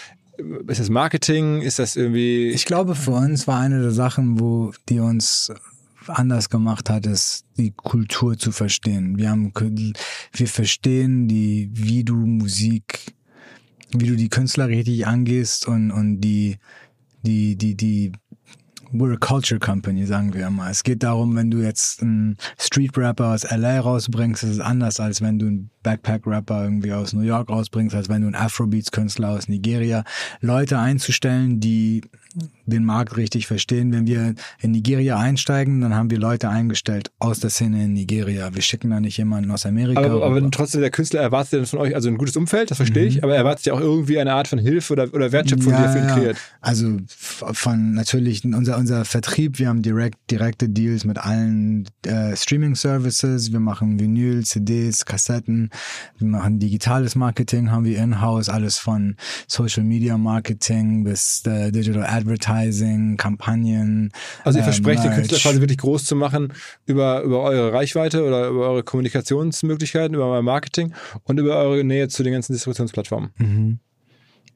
ist 0.67 0.79
das 0.79 0.89
Marketing? 0.89 1.61
Ist 1.61 1.79
das 1.79 1.95
irgendwie... 1.95 2.49
Ich 2.49 2.65
glaube, 2.65 2.95
für 2.95 3.11
uns 3.11 3.47
war 3.47 3.59
eine 3.59 3.81
der 3.81 3.91
Sachen, 3.91 4.39
wo 4.39 4.73
die 4.89 4.99
uns 4.99 5.51
anders 6.07 6.49
gemacht 6.49 6.89
hat, 6.89 7.05
ist 7.05 7.45
die 7.57 7.71
Kultur 7.71 8.37
zu 8.37 8.51
verstehen. 8.51 9.17
Wir 9.17 9.29
haben, 9.29 9.53
wir 10.33 10.47
verstehen 10.47 11.27
die, 11.27 11.69
wie 11.73 12.03
du 12.03 12.15
Musik, 12.15 13.13
wie 13.91 14.07
du 14.07 14.15
die 14.15 14.29
Künstler 14.29 14.67
richtig 14.67 15.05
angehst 15.05 15.67
und, 15.67 15.91
und 15.91 16.21
die, 16.21 16.57
die, 17.23 17.55
die, 17.55 17.75
die, 17.75 18.11
we're 18.93 19.13
a 19.13 19.17
culture 19.17 19.59
company, 19.59 20.05
sagen 20.05 20.33
wir 20.33 20.49
mal. 20.49 20.71
Es 20.71 20.83
geht 20.83 21.03
darum, 21.03 21.35
wenn 21.35 21.51
du 21.51 21.59
jetzt 21.59 22.01
einen 22.01 22.37
Street 22.57 22.97
Rapper 22.97 23.33
aus 23.33 23.49
LA 23.49 23.79
rausbringst, 23.79 24.43
ist 24.43 24.49
es 24.49 24.59
anders, 24.59 24.99
als 24.99 25.21
wenn 25.21 25.39
du 25.39 25.47
einen 25.47 25.69
Backpack 25.83 26.27
Rapper 26.27 26.63
irgendwie 26.63 26.93
aus 26.93 27.13
New 27.13 27.21
York 27.21 27.49
rausbringst, 27.49 27.95
als 27.95 28.09
wenn 28.09 28.21
du 28.21 28.27
einen 28.27 28.35
Afrobeats 28.35 28.91
Künstler 28.91 29.29
aus 29.29 29.47
Nigeria. 29.47 30.03
Leute 30.41 30.79
einzustellen, 30.79 31.59
die 31.59 32.01
den 32.65 32.85
Markt 32.85 33.17
richtig 33.17 33.47
verstehen. 33.47 33.91
Wenn 33.91 34.07
wir 34.07 34.35
in 34.59 34.71
Nigeria 34.71 35.17
einsteigen, 35.17 35.81
dann 35.81 35.95
haben 35.95 36.09
wir 36.09 36.19
Leute 36.19 36.49
eingestellt 36.49 37.11
aus 37.19 37.39
der 37.39 37.49
Szene 37.49 37.85
in 37.85 37.93
Nigeria. 37.93 38.53
Wir 38.53 38.61
schicken 38.61 38.89
da 38.89 38.99
nicht 38.99 39.17
jemanden 39.17 39.51
aus 39.51 39.65
Amerika. 39.65 40.01
aber, 40.01 40.25
aber 40.25 40.51
trotzdem 40.51 40.81
der 40.81 40.91
Künstler 40.91 41.21
erwartet 41.21 41.53
dann 41.53 41.65
von 41.65 41.79
euch, 41.79 41.95
also 41.95 42.09
ein 42.09 42.17
gutes 42.17 42.35
Umfeld, 42.37 42.71
das 42.71 42.77
verstehe 42.77 43.05
ich, 43.05 43.23
aber 43.23 43.33
er 43.33 43.39
erwartet 43.39 43.65
ja 43.65 43.73
auch 43.73 43.79
irgendwie 43.79 44.19
eine 44.19 44.33
Art 44.33 44.47
von 44.47 44.59
Hilfe 44.59 44.93
oder, 44.93 45.13
oder 45.13 45.31
Wertschöpfung, 45.31 45.73
die 45.73 45.81
er 45.81 45.89
für 45.89 45.99
ihn 45.99 46.07
kreiert. 46.07 46.37
Also 46.61 46.97
von 47.07 47.93
natürlich 47.93 48.43
unser 48.45 48.77
unser 48.77 49.05
Vertrieb, 49.05 49.59
wir 49.59 49.67
haben 49.67 49.81
direkt 49.81 50.17
direkte 50.29 50.69
Deals 50.69 51.05
mit 51.05 51.17
allen 51.17 51.87
äh, 52.05 52.35
Streaming 52.35 52.75
Services, 52.75 53.51
wir 53.51 53.59
machen 53.59 53.99
Vinyl, 53.99 54.43
CDs, 54.43 55.05
Kassetten, 55.05 55.69
wir 56.17 56.27
machen 56.27 56.59
digitales 56.59 57.15
Marketing, 57.15 57.71
haben 57.71 57.85
wir 57.85 57.97
in-house 57.97 58.49
alles 58.49 58.77
von 58.77 59.15
Social 59.47 59.83
Media 59.83 60.17
Marketing 60.17 61.03
bis 61.03 61.43
äh, 61.45 61.71
Digital 61.71 62.05
Advertising, 62.05 62.50
Kampagnen. 63.17 64.11
Also 64.43 64.59
ihr 64.59 64.61
äh, 64.61 64.65
versprecht 64.65 65.03
den 65.03 65.09
Merch. 65.11 65.27
Künstler 65.27 65.39
quasi 65.39 65.61
wirklich 65.61 65.77
groß 65.79 66.05
zu 66.05 66.15
machen 66.15 66.53
über, 66.85 67.21
über 67.21 67.41
eure 67.41 67.73
Reichweite 67.73 68.25
oder 68.25 68.49
über 68.49 68.69
eure 68.69 68.83
Kommunikationsmöglichkeiten, 68.83 70.15
über 70.15 70.25
euer 70.25 70.41
Marketing 70.41 70.93
und 71.23 71.39
über 71.39 71.57
eure 71.57 71.83
Nähe 71.83 72.07
zu 72.07 72.23
den 72.23 72.33
ganzen 72.33 72.53
Distributionsplattformen. 72.53 73.31
Mhm. 73.37 73.79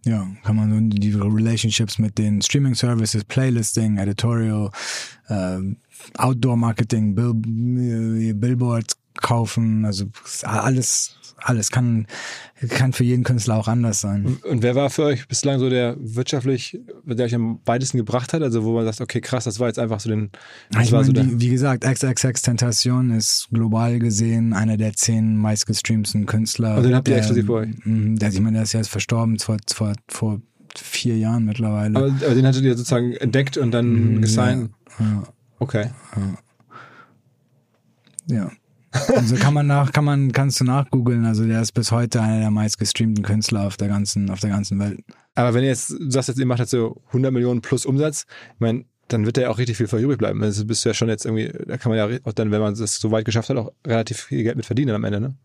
Ja, 0.05 0.27
kann 0.43 0.55
man 0.55 0.71
so 0.71 0.99
die 0.99 1.13
Relationships 1.13 1.97
mit 1.97 2.19
den 2.19 2.39
Streaming 2.41 2.75
Services, 2.75 3.23
Playlisting, 3.23 3.97
Editorial, 3.97 4.69
ähm, 5.29 5.77
Outdoor 6.17 6.57
Marketing, 6.57 7.15
Bill, 7.15 7.31
äh, 8.29 8.33
Billboards 8.33 8.97
kaufen, 9.25 9.85
also 9.85 10.05
alles, 10.43 11.15
alles 11.37 11.71
kann, 11.71 12.05
kann 12.69 12.93
für 12.93 13.03
jeden 13.03 13.23
Künstler 13.23 13.55
auch 13.57 13.67
anders 13.67 13.99
sein. 13.99 14.37
Und 14.47 14.61
wer 14.61 14.75
war 14.75 14.91
für 14.91 15.03
euch 15.03 15.27
bislang 15.27 15.57
so 15.57 15.67
der 15.67 15.97
wirtschaftlich, 15.99 16.79
der 17.05 17.25
euch 17.25 17.33
am 17.33 17.59
weitesten 17.65 17.97
gebracht 17.97 18.33
hat? 18.33 18.43
Also 18.43 18.63
wo 18.63 18.73
man 18.73 18.85
sagt, 18.85 19.01
okay, 19.01 19.21
krass, 19.21 19.45
das 19.45 19.59
war 19.59 19.67
jetzt 19.67 19.79
einfach 19.79 19.99
so 19.99 20.09
den, 20.09 20.29
das 20.69 20.85
Ich 20.85 20.91
war 20.91 21.01
meine, 21.01 21.25
so 21.25 21.31
wie, 21.31 21.41
wie 21.41 21.49
gesagt, 21.49 21.83
XXX 21.83 22.43
Tentation 22.43 23.09
ist 23.09 23.47
global 23.51 23.97
gesehen 23.97 24.53
einer 24.53 24.77
der 24.77 24.93
zehn 24.93 25.35
meistgestreamten 25.37 26.27
Künstler. 26.27 26.77
Und 26.77 26.83
den 26.83 26.93
habt 26.93 27.07
ihr 27.07 27.17
exklusiv 27.17 27.47
bei 27.47 27.53
euch? 27.53 27.69
Mhm, 27.83 28.19
Der, 28.19 28.29
ich 28.29 28.39
meine, 28.39 28.53
der 28.57 28.63
ist 28.63 28.73
jetzt 28.73 28.89
verstorben 28.89 29.39
vor, 29.39 29.57
vor, 29.73 29.93
vor 30.07 30.39
vier 30.77 31.17
Jahren 31.17 31.45
mittlerweile. 31.45 31.97
aber, 31.97 32.07
aber 32.07 32.35
den 32.35 32.45
hattet 32.45 32.63
ihr 32.63 32.77
sozusagen 32.77 33.13
entdeckt 33.13 33.57
und 33.57 33.71
dann 33.71 34.21
gesigned. 34.21 34.69
ja. 34.99 35.23
Okay. 35.57 35.89
Ja. 38.27 38.51
Also 39.07 39.35
kann 39.35 39.53
man 39.53 39.67
nach, 39.67 39.91
kann 39.91 40.05
man, 40.05 40.31
kannst 40.31 40.59
du 40.59 40.63
nachgoogeln. 40.63 41.25
Also 41.25 41.45
der 41.45 41.61
ist 41.61 41.73
bis 41.73 41.91
heute 41.91 42.21
einer 42.21 42.39
der 42.39 42.51
meistgestreamten 42.51 43.23
Künstler 43.23 43.67
auf 43.67 43.77
der 43.77 43.87
ganzen, 43.87 44.29
auf 44.29 44.39
der 44.39 44.49
ganzen 44.49 44.79
Welt. 44.79 45.03
Aber 45.35 45.53
wenn 45.53 45.63
ihr 45.63 45.69
jetzt, 45.69 45.89
du 45.91 46.09
sagst 46.11 46.29
jetzt, 46.29 46.39
ihr 46.39 46.45
macht 46.45 46.59
jetzt 46.59 46.71
so 46.71 47.01
100 47.07 47.31
Millionen 47.31 47.61
plus 47.61 47.85
Umsatz, 47.85 48.25
ich 48.53 48.59
meine, 48.59 48.85
dann 49.07 49.25
wird 49.25 49.37
da 49.37 49.41
ja 49.41 49.49
auch 49.49 49.57
richtig 49.57 49.77
viel 49.77 49.87
für 49.87 49.99
übrig 49.99 50.17
bleiben. 50.17 50.39
Das 50.39 50.65
bist 50.65 50.83
du 50.83 50.89
ja 50.89 50.93
schon 50.93 51.09
jetzt 51.09 51.25
irgendwie, 51.25 51.51
da 51.67 51.77
kann 51.77 51.91
man 51.91 51.97
ja 51.97 52.19
auch 52.23 52.33
dann, 52.33 52.51
wenn 52.51 52.61
man 52.61 52.75
das 52.75 52.95
so 52.95 53.11
weit 53.11 53.25
geschafft 53.25 53.49
hat, 53.49 53.57
auch 53.57 53.71
relativ 53.85 54.21
viel 54.21 54.43
Geld 54.43 54.55
mit 54.55 54.65
verdienen 54.65 54.95
am 54.95 55.03
Ende, 55.03 55.19
ne? 55.19 55.35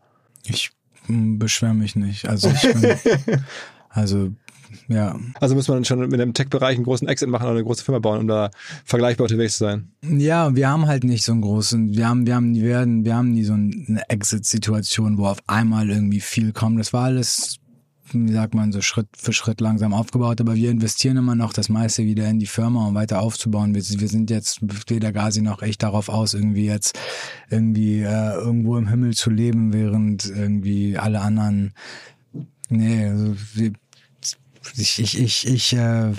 Ich 0.45 0.71
mm, 1.09 1.39
beschwere 1.39 1.75
mich 1.75 1.97
nicht. 1.97 2.29
Also 2.29 2.49
ich 2.49 2.63
bin, 2.63 2.97
also 3.91 4.31
ja, 4.89 5.19
Also 5.41 5.55
muss 5.55 5.69
man 5.69 5.85
schon 5.85 6.01
mit 6.01 6.21
dem 6.21 6.35
Tech-Bereich 6.35 6.77
einen 6.77 6.85
großen 6.85 7.09
Exit 7.09 7.29
machen 7.29 7.45
oder 7.45 7.53
eine 7.53 7.65
große 7.65 7.85
Firma 7.85 7.99
bauen, 7.99 8.21
um 8.21 8.29
da 8.29 8.51
vergleichbar 8.85 9.25
unterwegs 9.25 9.59
zu 9.59 9.65
sein. 9.65 9.91
ja, 10.03 10.55
wir 10.55 10.69
haben 10.69 10.87
halt 10.87 11.05
nicht 11.05 11.25
so 11.25 11.33
einen 11.33 11.43
großen, 11.43 11.97
wir 11.97 12.09
haben, 12.09 12.27
wir 12.27 12.35
haben, 12.35 12.55
wir 12.55 12.65
werden, 12.65 13.05
wir 13.05 13.17
haben 13.17 13.33
nie 13.33 13.45
so 13.45 13.55
eine 13.55 14.03
Exit-Situation, 14.09 15.19
wo 15.19 15.27
auf 15.27 15.39
einmal 15.47 15.91
irgendwie 15.91 16.21
viel 16.21 16.53
kommt. 16.53 16.79
Das 16.79 16.93
war 16.93 17.05
alles 17.05 17.61
wie 18.13 18.33
sagt 18.33 18.55
man, 18.55 18.73
so 18.73 18.81
Schritt 18.81 19.09
für 19.17 19.33
Schritt 19.33 19.61
langsam 19.61 19.93
aufgebaut, 19.93 20.41
aber 20.41 20.55
wir 20.55 20.71
investieren 20.71 21.17
immer 21.17 21.35
noch 21.35 21.53
das 21.53 21.69
meiste 21.69 22.05
wieder 22.05 22.29
in 22.29 22.39
die 22.39 22.47
Firma, 22.47 22.87
um 22.87 22.95
weiter 22.95 23.21
aufzubauen. 23.21 23.75
Wir, 23.75 23.83
wir 23.83 24.09
sind 24.09 24.31
jetzt 24.31 24.61
weder 24.89 25.13
Gazi 25.13 25.43
noch 25.43 25.63
echt 25.63 25.83
darauf 25.83 26.09
aus, 26.09 26.35
irgendwie 26.35 26.67
jetzt 26.67 26.99
irgendwie 27.49 28.01
äh, 28.01 28.35
irgendwo 28.35 28.77
im 28.77 28.89
Himmel 28.89 29.15
zu 29.15 29.31
leben, 29.31 29.73
während 29.73 30.27
irgendwie 30.27 30.99
alle 30.99 31.21
anderen, 31.21 31.73
nee, 32.69 33.07
also 33.07 33.35
wir, 33.55 33.73
ich, 34.77 34.99
ich, 34.99 35.19
ich, 35.19 35.47
ich 35.47 35.73
äh, 35.73 36.13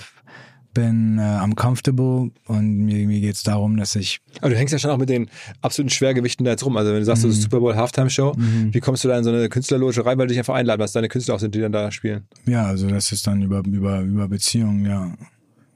bin 0.74 1.18
äh, 1.18 1.22
am 1.22 1.54
comfortable 1.54 2.30
und 2.46 2.76
mir, 2.78 3.06
mir 3.06 3.20
geht 3.20 3.34
es 3.34 3.42
darum, 3.42 3.76
dass 3.76 3.94
ich. 3.94 4.20
Aber 4.40 4.50
du 4.50 4.56
hängst 4.56 4.72
ja 4.72 4.78
schon 4.78 4.90
auch 4.90 4.98
mit 4.98 5.08
den 5.08 5.28
absoluten 5.60 5.90
Schwergewichten 5.90 6.44
da 6.44 6.52
jetzt 6.52 6.64
rum. 6.64 6.76
Also 6.76 6.92
wenn 6.92 7.00
du 7.00 7.04
sagst, 7.04 7.22
mhm. 7.22 7.28
du 7.28 7.34
bist 7.34 7.42
Super 7.42 7.60
Bowl 7.60 7.74
Halftime 7.74 8.10
Show, 8.10 8.34
mhm. 8.36 8.72
wie 8.72 8.80
kommst 8.80 9.04
du 9.04 9.08
da 9.08 9.18
in 9.18 9.24
so 9.24 9.30
eine 9.30 9.48
Künstlerloge 9.48 10.04
rein, 10.04 10.18
weil 10.18 10.26
du 10.26 10.32
dich 10.32 10.38
einfach 10.38 10.54
einladen, 10.54 10.80
was 10.80 10.92
deine 10.92 11.08
Künstler 11.08 11.34
auch 11.34 11.40
sind, 11.40 11.54
die 11.54 11.60
dann 11.60 11.72
da 11.72 11.90
spielen? 11.90 12.26
Ja, 12.46 12.66
also 12.66 12.88
das 12.88 13.12
ist 13.12 13.26
dann 13.26 13.42
über, 13.42 13.62
über, 13.66 14.00
über 14.00 14.28
Beziehungen, 14.28 14.86
ja. 14.86 15.12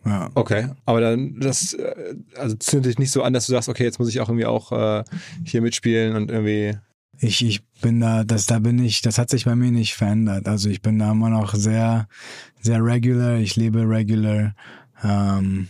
Ja. 0.07 0.31
Okay, 0.35 0.69
aber 0.85 1.01
dann 1.01 1.41
das 1.41 1.73
äh, 1.75 2.15
also 2.37 2.55
zündet 2.57 2.93
dich 2.93 2.99
nicht 2.99 3.11
so 3.11 3.23
an, 3.23 3.33
dass 3.33 3.47
du 3.47 3.53
sagst, 3.53 3.69
okay, 3.69 3.83
jetzt 3.83 3.99
muss 3.99 4.09
ich 4.09 4.21
auch 4.21 4.29
irgendwie 4.29 4.47
auch 4.47 4.71
äh, 4.71 5.03
hier 5.45 5.63
mitspielen 5.63 6.15
und 6.15 6.31
irgendwie. 6.31 6.79
Ich, 7.19 7.43
ich 7.43 7.67
bin 7.81 8.01
da, 8.01 8.25
das 8.25 8.45
da 8.45 8.59
bin 8.59 8.79
ich, 8.79 9.01
das 9.01 9.19
hat 9.19 9.31
sich 9.31 9.47
bei 9.47 9.57
mir 9.57 9.71
nicht 9.73 9.95
verändert. 9.95 10.47
Also 10.47 10.69
ich 10.69 10.83
bin 10.83 10.99
da 10.99 11.13
immer 11.13 11.31
noch 11.31 11.55
sehr, 11.55 12.09
sehr 12.67 12.85
regular. 12.85 13.39
Ich 13.39 13.57
lebe 13.57 13.89
regular. 13.89 14.55
Ähm, 15.03 15.69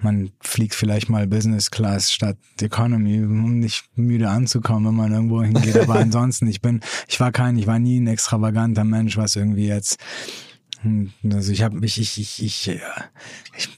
man 0.00 0.30
fliegt 0.40 0.74
vielleicht 0.74 1.08
mal 1.08 1.26
Business 1.26 1.70
Class 1.70 2.12
statt 2.12 2.36
Economy, 2.60 3.22
um 3.22 3.58
nicht 3.58 3.84
müde 3.96 4.30
anzukommen, 4.30 4.86
wenn 4.86 4.94
man 4.94 5.12
irgendwo 5.12 5.42
hingeht. 5.42 5.76
Aber 5.76 5.94
ansonsten, 5.98 6.46
ich 6.46 6.60
bin, 6.60 6.80
ich 7.08 7.20
war 7.20 7.32
kein, 7.32 7.56
ich 7.58 7.66
war 7.66 7.78
nie 7.78 8.00
ein 8.00 8.06
extravaganter 8.06 8.84
Mensch, 8.84 9.16
was 9.16 9.36
irgendwie 9.36 9.66
jetzt, 9.66 9.98
hm, 10.82 11.12
also 11.32 11.52
ich 11.52 11.62
habe 11.62 11.78
mich, 11.78 12.00
ich, 12.00 12.18
ich, 12.20 12.42
ich, 12.42 12.80
ich 13.56 13.68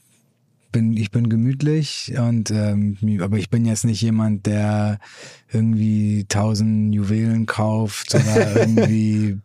bin, 0.71 0.95
ich 0.95 1.11
bin 1.11 1.27
gemütlich 1.27 2.13
und 2.17 2.51
ähm, 2.51 2.97
aber 3.21 3.37
ich 3.37 3.49
bin 3.49 3.65
jetzt 3.65 3.83
nicht 3.83 4.01
jemand, 4.01 4.45
der 4.45 4.99
irgendwie 5.51 6.25
tausend 6.29 6.93
Juwelen 6.93 7.47
kauft 7.47 8.15
oder 8.15 8.55
irgendwie 8.61 9.39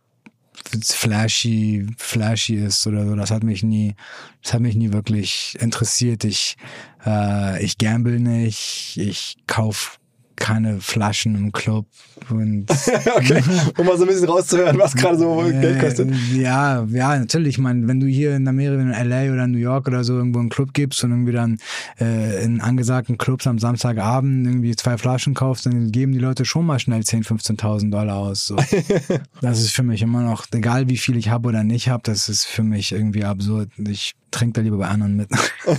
flashy, 0.83 1.87
flashy 1.99 2.57
ist 2.57 2.87
oder 2.87 3.07
so. 3.07 3.15
Das 3.15 3.31
hat 3.31 3.43
mich 3.43 3.63
nie, 3.63 3.95
das 4.43 4.55
hat 4.55 4.61
mich 4.61 4.77
nie 4.77 4.93
wirklich 4.93 5.57
interessiert. 5.61 6.25
Ich, 6.25 6.57
äh, 7.05 7.63
ich 7.65 7.79
gamble 7.79 8.21
nicht, 8.21 8.97
ich 8.97 9.37
kauf 9.47 9.99
keine 10.37 10.81
Flaschen 10.81 11.35
im 11.35 11.53
Club. 11.53 11.87
Und 12.31 12.67
okay, 13.17 13.43
um 13.77 13.87
mal 13.87 13.97
so 13.97 14.05
ein 14.05 14.09
bisschen 14.09 14.29
rauszuhören, 14.29 14.79
was 14.79 14.95
gerade 14.95 15.19
so 15.19 15.45
äh, 15.45 15.53
Geld 15.53 15.81
kostet. 15.81 16.11
Ja, 16.35 16.85
ja, 16.91 17.19
natürlich. 17.19 17.57
Ich 17.57 17.59
meine, 17.59 17.87
wenn 17.89 18.01
du 18.01 18.07
hier 18.07 18.37
in 18.37 18.47
Amerika, 18.47 18.83
in 18.83 19.09
LA 19.09 19.33
oder 19.33 19.47
New 19.47 19.59
York 19.59 19.89
oder 19.89 20.05
so 20.05 20.15
irgendwo 20.15 20.39
einen 20.39 20.49
Club 20.49 20.73
gibst 20.73 21.03
und 21.05 21.11
irgendwie 21.11 21.33
dann 21.33 21.59
äh, 22.01 22.45
in 22.45 22.61
angesagten 22.61 23.19
Clubs 23.19 23.47
am 23.47 23.59
Samstagabend 23.59 24.47
irgendwie 24.47 24.77
zwei 24.77 24.99
Flaschen 24.99 25.35
kaufst, 25.35 25.67
dann 25.67 25.93
geben 25.93 26.13
die 26.13 26.19
Leute 26.19 26.45
schon 26.45 26.67
mal 26.67 26.79
schnell 26.79 27.01
10.000, 27.01 27.59
15.000 27.59 27.91
Dollar 27.91 28.17
aus. 28.17 28.47
So. 28.47 28.57
das 29.41 29.61
ist 29.61 29.71
für 29.71 29.83
mich 29.83 30.03
immer 30.03 30.23
noch, 30.23 30.47
egal 30.53 30.89
wie 30.89 30.97
viel 30.97 31.17
ich 31.17 31.29
habe 31.29 31.49
oder 31.49 31.65
nicht 31.65 31.89
habe, 31.89 32.03
das 32.05 32.29
ist 32.29 32.45
für 32.45 32.63
mich 32.63 32.93
irgendwie 32.93 33.25
absurd. 33.25 33.71
Ich 33.79 34.15
trinke 34.37 34.55
da 34.55 34.61
lieber 34.63 34.79
bei 34.79 34.89
anderen 34.89 35.17
mit. 35.17 35.29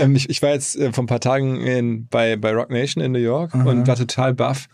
ähm, 0.00 0.14
ich, 0.14 0.28
ich, 0.28 0.42
war 0.42 0.50
jetzt 0.50 0.76
äh, 0.76 0.92
vor 0.92 1.04
ein 1.04 1.06
paar 1.06 1.20
Tagen 1.20 1.60
in, 1.60 2.06
bei, 2.08 2.36
bei 2.36 2.52
Rock 2.52 2.70
Nation 2.70 3.02
in 3.02 3.12
New 3.12 3.18
York 3.18 3.54
Aha. 3.54 3.64
und 3.64 3.86
war 3.86 3.96
total 3.96 4.34
baff, 4.34 4.68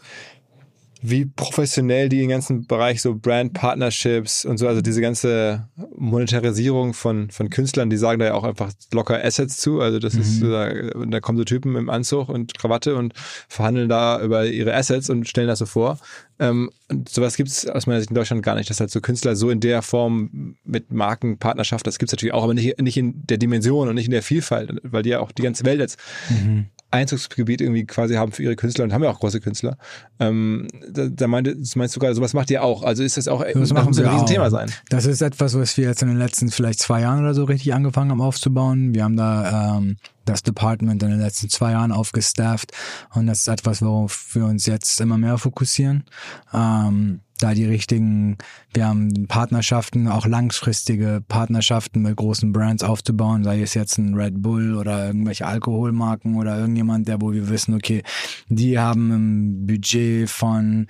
wie 1.03 1.27
professionell 1.27 2.09
die 2.09 2.19
den 2.19 2.29
ganzen 2.29 2.67
Bereich 2.67 3.03
so 3.03 3.17
Brand 3.17 3.53
Partnerships 3.53 4.45
und 4.45 4.59
so, 4.59 4.69
also 4.69 4.81
diese 4.81 5.01
ganze 5.01 5.69
Monetarisierung 5.97 6.95
von, 6.95 7.29
von 7.31 7.51
Künstlern, 7.51 7.91
die 7.91 7.97
sagen 7.97 8.21
da 8.21 8.27
ja 8.27 8.35
auch 8.35 8.45
einfach 8.45 8.73
locker 8.93 9.23
Assets 9.23 9.57
zu. 9.57 9.81
Also 9.81 9.99
das 9.99 10.15
mhm. 10.15 10.21
ist, 10.21 10.43
da, 10.43 10.73
da 11.07 11.21
kommen 11.21 11.39
so 11.39 11.45
Typen 11.45 11.75
im 11.75 11.91
Anzug 11.91 12.29
und 12.29 12.57
Krawatte 12.57 12.95
und 12.95 13.15
verhandeln 13.49 13.89
da 13.89 14.23
über 14.23 14.47
ihre 14.47 14.75
Assets 14.75 15.11
und 15.11 15.29
stellen 15.29 15.49
das 15.49 15.59
so 15.59 15.67
vor. 15.67 15.99
Ähm, 16.39 16.71
und 16.89 17.09
sowas 17.09 17.37
gibt 17.37 17.49
es 17.49 17.67
aus 17.67 17.89
meiner 17.89 17.99
Sicht 17.99 18.11
in 18.11 18.15
Deutschland 18.15 18.45
gar 18.45 18.55
nicht, 18.55 18.71
dass 18.71 18.79
halt 18.79 18.91
so 18.91 19.01
Künstler 19.01 19.35
so 19.35 19.51
in 19.51 19.59
der 19.59 19.83
Form 19.83 20.57
mit 20.65 20.93
Markenpartnerschaft, 20.93 21.85
das 21.85 21.99
gibt 21.99 22.11
es 22.11 22.13
natürlich 22.13 22.33
auch, 22.33 22.45
aber 22.45 22.55
nicht, 22.55 22.81
nicht 22.81 22.97
in 22.97 23.27
der 23.27 23.39
Dimension 23.39 23.89
und 23.89 23.97
nicht 23.97 24.07
in 24.07 24.13
der 24.13 24.23
Vielfalt, 24.23 24.81
weil 24.85 25.03
die 25.03 25.11
ja 25.11 25.21
auch 25.21 25.33
die 25.33 25.43
ganze 25.43 25.65
Welt 25.65 25.81
jetzt 25.81 25.99
mhm. 26.31 26.67
Einzugsgebiet 26.93 27.61
irgendwie 27.61 27.85
quasi 27.85 28.15
haben 28.15 28.33
für 28.33 28.43
ihre 28.43 28.57
Künstler 28.57 28.85
und 28.85 28.93
haben 28.93 29.03
ja 29.03 29.11
auch 29.11 29.21
große 29.21 29.41
Künstler. 29.41 29.77
Ähm, 30.21 30.69
da, 30.91 31.09
da 31.09 31.27
meinte, 31.27 31.57
das 31.57 31.75
meinst 31.77 31.97
du 31.97 32.01
gerade, 32.01 32.15
sowas 32.15 32.35
macht 32.35 32.51
ihr 32.51 32.63
auch. 32.63 32.83
Also 32.83 33.03
ist 33.03 33.17
das 33.17 33.29
auch 33.29 33.45
das 33.45 33.73
machen 33.73 33.99
ein 33.99 34.07
Riesenthema 34.07 34.51
sein. 34.51 34.71
Das 34.89 35.07
ist 35.07 35.23
etwas, 35.23 35.55
was 35.55 35.77
wir 35.77 35.87
jetzt 35.87 36.03
in 36.03 36.09
den 36.09 36.19
letzten 36.19 36.51
vielleicht 36.51 36.81
zwei 36.81 37.01
Jahren 37.01 37.21
oder 37.21 37.35
so 37.35 37.45
richtig 37.45 37.75
angefangen 37.75 38.11
haben 38.11 38.21
aufzubauen. 38.21 38.95
Wir 38.95 39.05
haben 39.05 39.17
da 39.17 39.79
ähm, 39.79 39.97
das 40.25 40.43
Department 40.43 41.03
in 41.03 41.11
den 41.11 41.21
letzten 41.21 41.49
zwei 41.49 41.73
Jahren 41.73 41.93
aufgestafft 41.93 42.73
und 43.15 43.27
das 43.27 43.41
ist 43.41 43.49
etwas, 43.49 43.83
worauf 43.83 44.35
wir 44.35 44.45
uns 44.45 44.67
jetzt 44.67 45.01
immer 45.01 45.19
mehr 45.19 45.39
fokussieren. 45.39 46.05
Ähm, 46.53 47.21
da 47.43 47.55
die 47.55 47.65
richtigen, 47.65 48.37
wir 48.73 48.87
haben 48.87 49.27
Partnerschaften, 49.27 50.09
auch 50.09 50.27
langfristige 50.27 51.23
Partnerschaften 51.27 52.03
mit 52.03 52.17
großen 52.17 52.53
Brands 52.53 52.85
aufzubauen, 52.85 53.45
sei 53.45 53.63
es 53.63 53.75
jetzt 53.75 53.99
ein 53.99 54.15
Red 54.15 54.43
Bull 54.43 54.77
oder 54.77 55.07
irgendwelche 55.07 55.47
Alkoholmarken 55.47 56.37
oder 56.37 56.59
irgendjemand, 56.59 57.09
der, 57.09 57.21
wo 57.21 57.33
wir 57.33 57.49
wissen, 57.49 57.75
okay, 57.75 58.03
die 58.49 58.79
haben 58.79 59.11
ein 59.11 59.67
Budget 59.67 60.31
von 60.31 60.87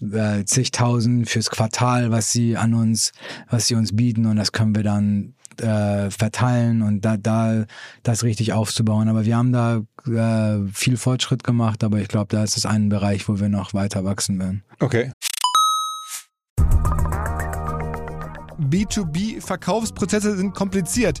äh, 0.00 0.44
zigtausend 0.44 1.28
fürs 1.28 1.50
Quartal, 1.50 2.10
was 2.10 2.30
sie 2.30 2.56
an 2.56 2.74
uns, 2.74 3.12
was 3.50 3.66
sie 3.66 3.74
uns 3.74 3.94
bieten 3.94 4.26
und 4.26 4.36
das 4.36 4.52
können 4.52 4.74
wir 4.74 4.82
dann 4.84 5.34
äh, 5.60 6.10
verteilen 6.10 6.82
und 6.82 7.04
da, 7.04 7.16
da 7.16 7.64
das 8.02 8.22
richtig 8.22 8.52
aufzubauen. 8.52 9.08
Aber 9.08 9.24
wir 9.24 9.36
haben 9.36 9.52
da 9.52 9.82
äh, 10.06 10.66
viel 10.72 10.96
Fortschritt 10.96 11.44
gemacht, 11.44 11.82
aber 11.84 11.98
ich 11.98 12.08
glaube, 12.08 12.28
da 12.34 12.44
ist 12.44 12.56
es 12.56 12.66
ein 12.66 12.88
Bereich, 12.88 13.28
wo 13.28 13.40
wir 13.40 13.48
noch 13.48 13.74
weiter 13.74 14.04
wachsen 14.04 14.38
werden. 14.38 14.62
Okay. 14.80 15.10
B2B-Verkaufsprozesse 18.58 20.36
sind 20.36 20.54
kompliziert. 20.54 21.20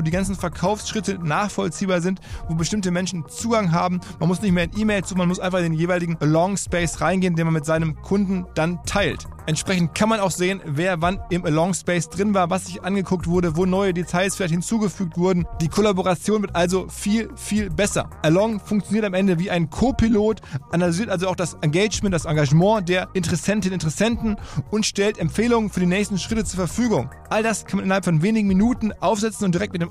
die 0.01 0.11
ganzen 0.11 0.35
Verkaufsschritte 0.35 1.19
nachvollziehbar 1.19 2.01
sind, 2.01 2.19
wo 2.47 2.55
bestimmte 2.55 2.91
Menschen 2.91 3.25
Zugang 3.27 3.71
haben. 3.71 3.99
Man 4.19 4.29
muss 4.29 4.41
nicht 4.41 4.51
mehr 4.51 4.65
in 4.65 4.77
E-Mails 4.77 5.07
zu, 5.07 5.15
man 5.15 5.27
muss 5.27 5.39
einfach 5.39 5.59
in 5.59 5.65
den 5.65 5.73
jeweiligen 5.73 6.17
Along 6.17 6.57
Space 6.57 7.01
reingehen, 7.01 7.35
den 7.35 7.45
man 7.45 7.53
mit 7.53 7.65
seinem 7.65 8.01
Kunden 8.01 8.45
dann 8.55 8.83
teilt. 8.85 9.27
Entsprechend 9.47 9.95
kann 9.95 10.07
man 10.07 10.19
auch 10.19 10.31
sehen, 10.31 10.61
wer 10.65 11.01
wann 11.01 11.19
im 11.29 11.43
Along 11.45 11.73
Space 11.73 12.09
drin 12.09 12.33
war, 12.33 12.49
was 12.49 12.67
sich 12.67 12.83
angeguckt 12.83 13.27
wurde, 13.27 13.57
wo 13.57 13.65
neue 13.65 13.93
Details 13.93 14.35
vielleicht 14.35 14.53
hinzugefügt 14.53 15.17
wurden. 15.17 15.47
Die 15.61 15.67
Kollaboration 15.67 16.43
wird 16.43 16.55
also 16.55 16.87
viel, 16.89 17.29
viel 17.35 17.69
besser. 17.69 18.09
Along 18.21 18.59
funktioniert 18.59 19.05
am 19.05 19.15
Ende 19.15 19.39
wie 19.39 19.49
ein 19.49 19.69
Co-Pilot, 19.69 20.41
analysiert 20.71 21.09
also 21.09 21.27
auch 21.27 21.35
das 21.35 21.55
Engagement, 21.61 22.13
das 22.13 22.25
Engagement 22.25 22.87
der 22.87 23.09
Interessentinnen 23.13 23.73
und 23.73 23.73
Interessenten 23.73 24.37
und 24.69 24.85
stellt 24.85 25.17
Empfehlungen 25.17 25.71
für 25.71 25.79
die 25.79 25.85
nächsten 25.85 26.19
Schritte 26.19 26.45
zur 26.45 26.57
Verfügung. 26.57 27.09
All 27.29 27.43
das 27.43 27.65
kann 27.65 27.77
man 27.77 27.85
innerhalb 27.85 28.05
von 28.05 28.21
wenigen 28.21 28.47
Minuten 28.47 28.93
aufsetzen 28.99 29.45
und 29.45 29.55
direkt 29.55 29.73
mit 29.73 29.81
dem 29.81 29.90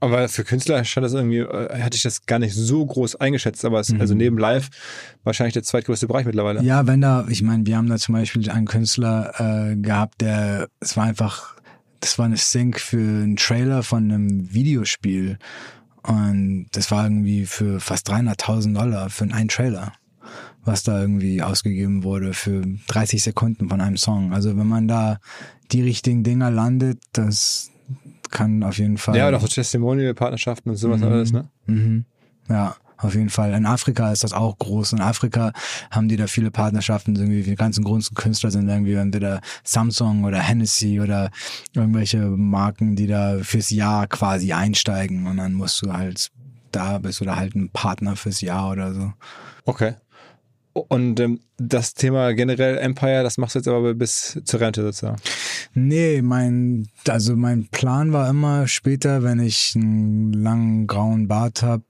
Aber 0.00 0.28
für 0.28 0.44
Künstler 0.44 0.82
stand 0.84 1.04
das 1.04 1.12
irgendwie, 1.12 1.38
äh, 1.38 1.82
hatte 1.82 1.96
ich 1.96 2.02
das 2.02 2.24
gar 2.26 2.38
nicht 2.38 2.54
so 2.54 2.84
groß 2.84 3.16
eingeschätzt, 3.16 3.64
aber 3.64 3.80
es, 3.80 3.92
mhm. 3.92 4.00
also 4.00 4.14
neben 4.14 4.38
Live 4.38 4.70
wahrscheinlich 5.24 5.52
der 5.54 5.62
zweitgrößte 5.62 6.06
Bereich 6.06 6.24
mittlerweile. 6.24 6.62
Ja, 6.62 6.86
wenn 6.86 7.00
da, 7.00 7.26
ich 7.28 7.42
meine, 7.42 7.66
wir 7.66 7.76
haben 7.76 7.88
da 7.88 7.98
zum 7.98 8.14
Beispiel 8.14 8.48
einen 8.50 8.66
Künstler 8.66 9.70
äh, 9.70 9.76
gehabt, 9.76 10.22
der, 10.22 10.68
es 10.80 10.96
war 10.96 11.04
einfach 11.04 11.60
das 12.00 12.18
war 12.18 12.26
eine 12.26 12.36
Sync 12.36 12.80
für 12.80 12.98
einen 12.98 13.36
Trailer 13.36 13.82
von 13.82 14.10
einem 14.10 14.52
Videospiel. 14.52 15.38
Und 16.02 16.66
das 16.72 16.90
war 16.90 17.04
irgendwie 17.04 17.44
für 17.44 17.78
fast 17.78 18.10
300.000 18.10 18.74
Dollar 18.74 19.10
für 19.10 19.24
einen 19.24 19.48
Trailer, 19.48 19.92
was 20.64 20.82
da 20.82 21.00
irgendwie 21.00 21.42
ausgegeben 21.42 22.02
wurde 22.02 22.32
für 22.32 22.62
30 22.88 23.22
Sekunden 23.22 23.68
von 23.68 23.80
einem 23.82 23.98
Song. 23.98 24.32
Also 24.32 24.56
wenn 24.56 24.66
man 24.66 24.88
da 24.88 25.18
die 25.72 25.82
richtigen 25.82 26.24
Dinger 26.24 26.50
landet, 26.50 27.00
das 27.12 27.70
kann 28.30 28.62
auf 28.62 28.78
jeden 28.78 28.98
Fall. 28.98 29.16
Ja, 29.16 29.28
und 29.28 29.34
auch 29.34 29.40
so 29.40 29.48
Testimonial-Partnerschaften 29.48 30.70
und 30.70 30.76
sowas 30.76 31.00
Mhm. 31.00 31.06
alles, 31.06 31.32
ne? 31.32 31.48
Mhm. 31.66 32.04
Ja, 32.48 32.76
auf 32.98 33.14
jeden 33.14 33.30
Fall. 33.30 33.54
In 33.54 33.64
Afrika 33.66 34.12
ist 34.12 34.24
das 34.24 34.32
auch 34.32 34.58
groß. 34.58 34.92
In 34.92 35.00
Afrika 35.00 35.52
haben 35.90 36.08
die 36.08 36.16
da 36.16 36.26
viele 36.26 36.50
Partnerschaften. 36.50 37.16
Irgendwie 37.16 37.42
die 37.42 37.54
ganzen 37.54 37.82
großen 37.84 38.14
Künstler 38.14 38.50
sind 38.50 38.68
irgendwie 38.68 38.94
entweder 38.94 39.40
Samsung 39.64 40.24
oder 40.24 40.38
Hennessy 40.38 41.00
oder 41.00 41.30
irgendwelche 41.74 42.18
Marken, 42.18 42.96
die 42.96 43.06
da 43.06 43.38
fürs 43.42 43.70
Jahr 43.70 44.06
quasi 44.06 44.52
einsteigen 44.52 45.26
und 45.26 45.38
dann 45.38 45.54
musst 45.54 45.80
du 45.82 45.92
halt 45.92 46.30
da 46.72 46.98
bist 46.98 47.22
oder 47.22 47.36
halt 47.36 47.54
ein 47.54 47.70
Partner 47.70 48.16
fürs 48.16 48.40
Jahr 48.42 48.70
oder 48.70 48.92
so. 48.92 49.12
Okay. 49.64 49.94
Und 50.72 51.18
ähm, 51.18 51.40
das 51.56 51.94
Thema 51.94 52.32
generell 52.32 52.78
Empire, 52.78 53.22
das 53.22 53.38
machst 53.38 53.54
du 53.54 53.58
jetzt 53.58 53.68
aber 53.68 53.94
bis 53.94 54.40
zur 54.44 54.60
Rente 54.60 54.82
sozusagen. 54.82 55.20
Nee, 55.74 56.22
mein, 56.22 56.88
also 57.08 57.36
mein 57.36 57.68
Plan 57.68 58.12
war 58.12 58.28
immer 58.28 58.68
später, 58.68 59.22
wenn 59.22 59.40
ich 59.40 59.72
einen 59.74 60.32
langen 60.32 60.86
grauen 60.86 61.28
Bart 61.28 61.62
habe, 61.62 61.82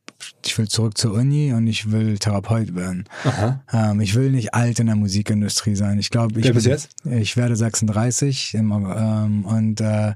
ich 0.45 0.57
will 0.59 0.69
zurück 0.69 0.99
zur 0.99 1.15
Uni 1.15 1.53
und 1.53 1.67
ich 1.67 1.91
will 1.93 2.19
Therapeut 2.19 2.75
werden. 2.75 3.05
Aha. 3.25 3.63
Ähm, 3.73 4.01
ich 4.01 4.15
will 4.15 4.31
nicht 4.31 4.55
alt 4.55 4.79
in 4.79 4.87
der 4.87 4.97
Musikindustrie 4.97 5.75
sein. 5.75 5.99
Ich 5.99 6.11
glaube, 6.11 6.39
ich 6.39 6.47
jetzt? 6.47 6.91
Ich 7.05 7.37
werde 7.37 7.57
36 7.57 8.55
im, 8.55 8.71
ähm, 8.73 9.45
und 9.45 9.81
äh, 9.81 10.15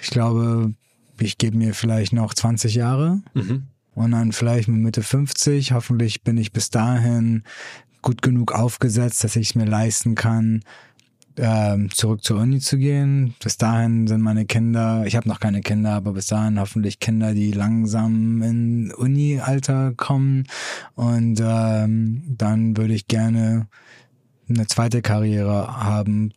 ich 0.00 0.10
glaube, 0.10 0.74
ich 1.18 1.38
gebe 1.38 1.56
mir 1.56 1.74
vielleicht 1.74 2.12
noch 2.12 2.34
20 2.34 2.74
Jahre 2.74 3.22
Mhm. 3.34 3.68
Und 3.98 4.12
dann 4.12 4.32
vielleicht 4.32 4.68
mit 4.68 4.80
Mitte 4.80 5.02
50. 5.02 5.72
Hoffentlich 5.72 6.22
bin 6.22 6.38
ich 6.38 6.52
bis 6.52 6.70
dahin 6.70 7.42
gut 8.00 8.22
genug 8.22 8.52
aufgesetzt, 8.52 9.24
dass 9.24 9.36
ich 9.36 9.50
es 9.50 9.54
mir 9.56 9.64
leisten 9.64 10.14
kann, 10.14 10.62
ähm, 11.36 11.90
zurück 11.90 12.22
zur 12.22 12.40
Uni 12.40 12.60
zu 12.60 12.78
gehen. 12.78 13.34
Bis 13.42 13.56
dahin 13.56 14.06
sind 14.06 14.22
meine 14.22 14.46
Kinder, 14.46 15.04
ich 15.06 15.16
habe 15.16 15.28
noch 15.28 15.40
keine 15.40 15.60
Kinder, 15.62 15.92
aber 15.92 16.12
bis 16.12 16.28
dahin 16.28 16.60
hoffentlich 16.60 17.00
Kinder, 17.00 17.34
die 17.34 17.50
langsam 17.50 18.42
in 18.42 18.92
Uni-Alter 18.92 19.94
kommen. 19.96 20.44
Und 20.94 21.40
ähm, 21.42 22.22
dann 22.28 22.76
würde 22.76 22.94
ich 22.94 23.08
gerne 23.08 23.66
eine 24.48 24.66
zweite 24.66 25.02
Karriere 25.02 25.76
haben, 25.76 26.32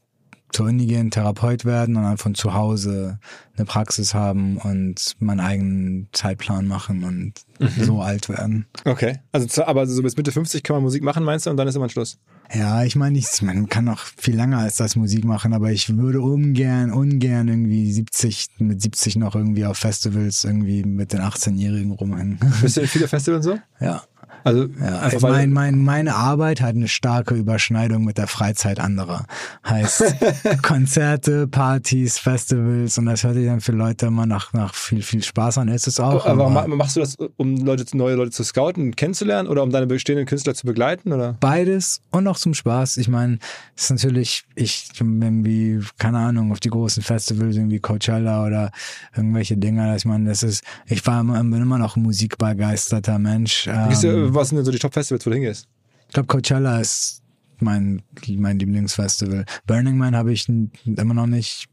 zur 0.52 0.68
Uni 0.68 0.86
gehen, 0.86 1.12
Therapeut 1.12 1.66
werden 1.66 1.96
und 1.96 2.04
dann 2.04 2.18
von 2.18 2.36
zu 2.36 2.54
Hause 2.54 3.20
eine 3.56 3.66
Praxis 3.66 4.14
haben 4.14 4.58
und 4.58 5.16
meinen 5.20 5.40
eigenen 5.40 6.10
Zeitplan 6.12 6.68
machen 6.68 7.04
und 7.04 7.34
so 7.80 8.02
alt 8.02 8.30
werden. 8.30 8.66
Okay. 8.86 9.20
Also, 9.32 9.64
aber 9.64 9.88
so 9.88 10.02
bis 10.02 10.18
Mitte 10.18 10.32
50 10.32 10.64
kann 10.64 10.76
man 10.76 10.84
Musik 10.84 11.04
machen, 11.04 11.24
meinst 11.24 11.46
du? 11.46 11.50
Und 11.50 11.58
dann 11.58 11.68
ist 11.68 11.76
immer 11.76 11.90
Schluss. 11.90 12.18
Ja, 12.54 12.84
ich 12.84 12.96
meine, 12.96 13.22
man 13.44 13.70
kann 13.70 13.86
noch 13.86 14.00
viel 14.00 14.36
länger 14.36 14.60
als 14.60 14.76
das 14.76 14.96
Musik 14.96 15.24
machen, 15.24 15.54
aber 15.54 15.72
ich 15.72 15.96
würde 15.96 16.22
ungern, 16.22 16.92
ungern 16.92 17.48
irgendwie 17.48 17.92
70, 17.92 18.48
mit 18.60 18.82
70 18.82 19.16
noch 19.16 19.36
irgendwie 19.36 19.66
auf 19.66 19.78
Festivals 19.78 20.44
irgendwie 20.44 20.84
mit 20.84 21.14
den 21.14 21.22
18-Jährigen 21.22 21.92
rumhängen. 21.92 22.40
Bist 22.62 22.78
du 22.78 22.82
in 22.82 22.88
viele 22.88 23.08
Festivals 23.08 23.46
so? 23.46 23.58
ja. 23.80 24.04
Also, 24.44 24.68
Ja, 24.82 25.22
weil, 25.22 25.32
mein, 25.32 25.52
mein, 25.54 25.84
meine 25.84 26.16
Arbeit 26.16 26.62
hat 26.62 26.76
eine 26.76 26.88
starke 26.88 27.36
Überschneidung 27.36 28.04
mit 28.06 28.18
der 28.18 28.28
Freizeit 28.28 28.80
anderer. 28.80 29.26
Heißt 29.68 30.04
Konzerte, 30.62 31.48
Partys, 31.48 32.18
Festivals 32.18 32.98
und 32.98 33.06
das 33.06 33.24
hört 33.24 33.36
sich 33.36 33.46
dann 33.46 33.62
für 33.62 33.72
Leute 33.72 34.08
immer 34.08 34.26
nach, 34.26 34.54
nach 34.54 34.74
viel, 34.74 35.02
viel 35.02 35.24
Spaß 35.24 35.58
an. 35.60 35.68
Ist 35.68 35.88
es 35.88 36.00
auch. 36.00 36.26
aber 36.26 36.46
aber 36.48 36.50
ma- 36.50 36.68
machst 36.76 36.96
du 36.96 37.02
das, 37.02 37.18
um 37.38 37.58
Leute, 37.58 37.86
neue 37.96 38.16
Leute 38.16 38.32
zu 38.32 38.44
scouten, 38.44 38.96
kennenzulernen 38.96 39.48
oder 39.48 39.64
um 39.64 39.70
deine 39.72 39.88
bestehenden 39.88 40.26
Künstler 40.26 40.54
zu 40.56 40.66
begleiten? 40.66 41.12
Oder? 41.14 41.36
beides 41.40 42.02
und 42.12 42.28
auch 42.28 42.38
zum 42.38 42.54
Spaß. 42.54 42.98
Ich 42.98 43.08
meine, 43.08 43.38
es 43.76 43.84
ist 43.86 43.90
natürlich, 43.92 44.46
ich 44.56 44.90
irgendwie, 45.00 45.80
keine 45.98 46.20
Ahnung, 46.20 46.52
auf 46.52 46.60
die 46.60 46.70
großen 46.70 47.04
Festivals, 47.04 47.56
irgendwie 47.56 47.80
Coachella 47.80 48.46
oder 48.46 48.72
irgendwelche 49.16 49.58
Dinger. 49.58 49.96
Ich 49.96 50.06
meine, 50.06 50.30
das 50.30 50.44
ist, 50.44 50.64
ich 50.88 51.06
war 51.06 51.22
immer, 51.22 51.42
bin 51.44 51.62
immer 51.62 51.78
noch 51.78 51.96
ein 51.96 52.04
musikbegeisterter 52.04 53.20
Mensch. 53.20 53.68
Ähm, 53.68 54.31
was 54.34 54.50
sind 54.50 54.58
denn 54.58 54.66
so 54.66 54.72
die 54.72 54.80
Top-Festivals, 54.80 55.26
wo 55.26 55.30
du 55.30 55.36
hingehst? 55.36 55.68
ich 56.08 56.14
glaube, 56.14 56.28
Coachella 56.28 56.82
ist 56.82 57.22
mein, 57.60 58.02
mein 58.28 58.60
Lieblingsfestival. 58.60 59.46
Burning 59.66 59.98
Man 59.98 60.16
habe 60.16 60.34
ich 60.34 60.50
immer 60.50 61.14
noch 61.14 61.28
nicht 61.28 61.68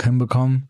hinbekommen, 0.00 0.68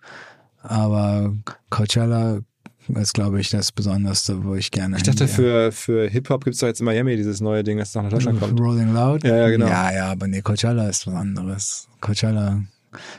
aber 0.63 1.37
Coachella 1.69 2.41
ist, 2.89 3.13
glaube 3.15 3.41
ich, 3.41 3.51
das 3.51 3.71
Besonderste, 3.71 4.45
wo 4.45 4.55
ich 4.55 4.71
gerne 4.71 4.97
Ich 4.97 5.03
dachte, 5.03 5.27
hingehe. 5.27 5.71
für, 5.71 5.73
für 5.73 6.09
Hip-Hop 6.09 6.45
gibt 6.45 6.55
es 6.55 6.61
doch 6.61 6.67
jetzt 6.69 6.81
in 6.81 6.87
Miami 6.87 7.17
dieses 7.17 7.41
neue 7.41 7.63
Ding, 7.63 7.79
das 7.79 7.95
nach 7.95 8.09
Deutschland 8.09 8.41
kommt. 8.41 8.59
Rolling 8.59 8.93
Loud? 8.93 9.25
Ja, 9.25 9.37
ja, 9.37 9.49
genau. 9.51 9.67
Ja, 9.67 9.93
ja, 9.93 10.07
aber 10.13 10.27
nee, 10.27 10.41
Coachella 10.43 10.89
ist 10.89 11.07
was 11.07 11.15
anderes. 11.15 11.89
Coachella, 12.01 12.63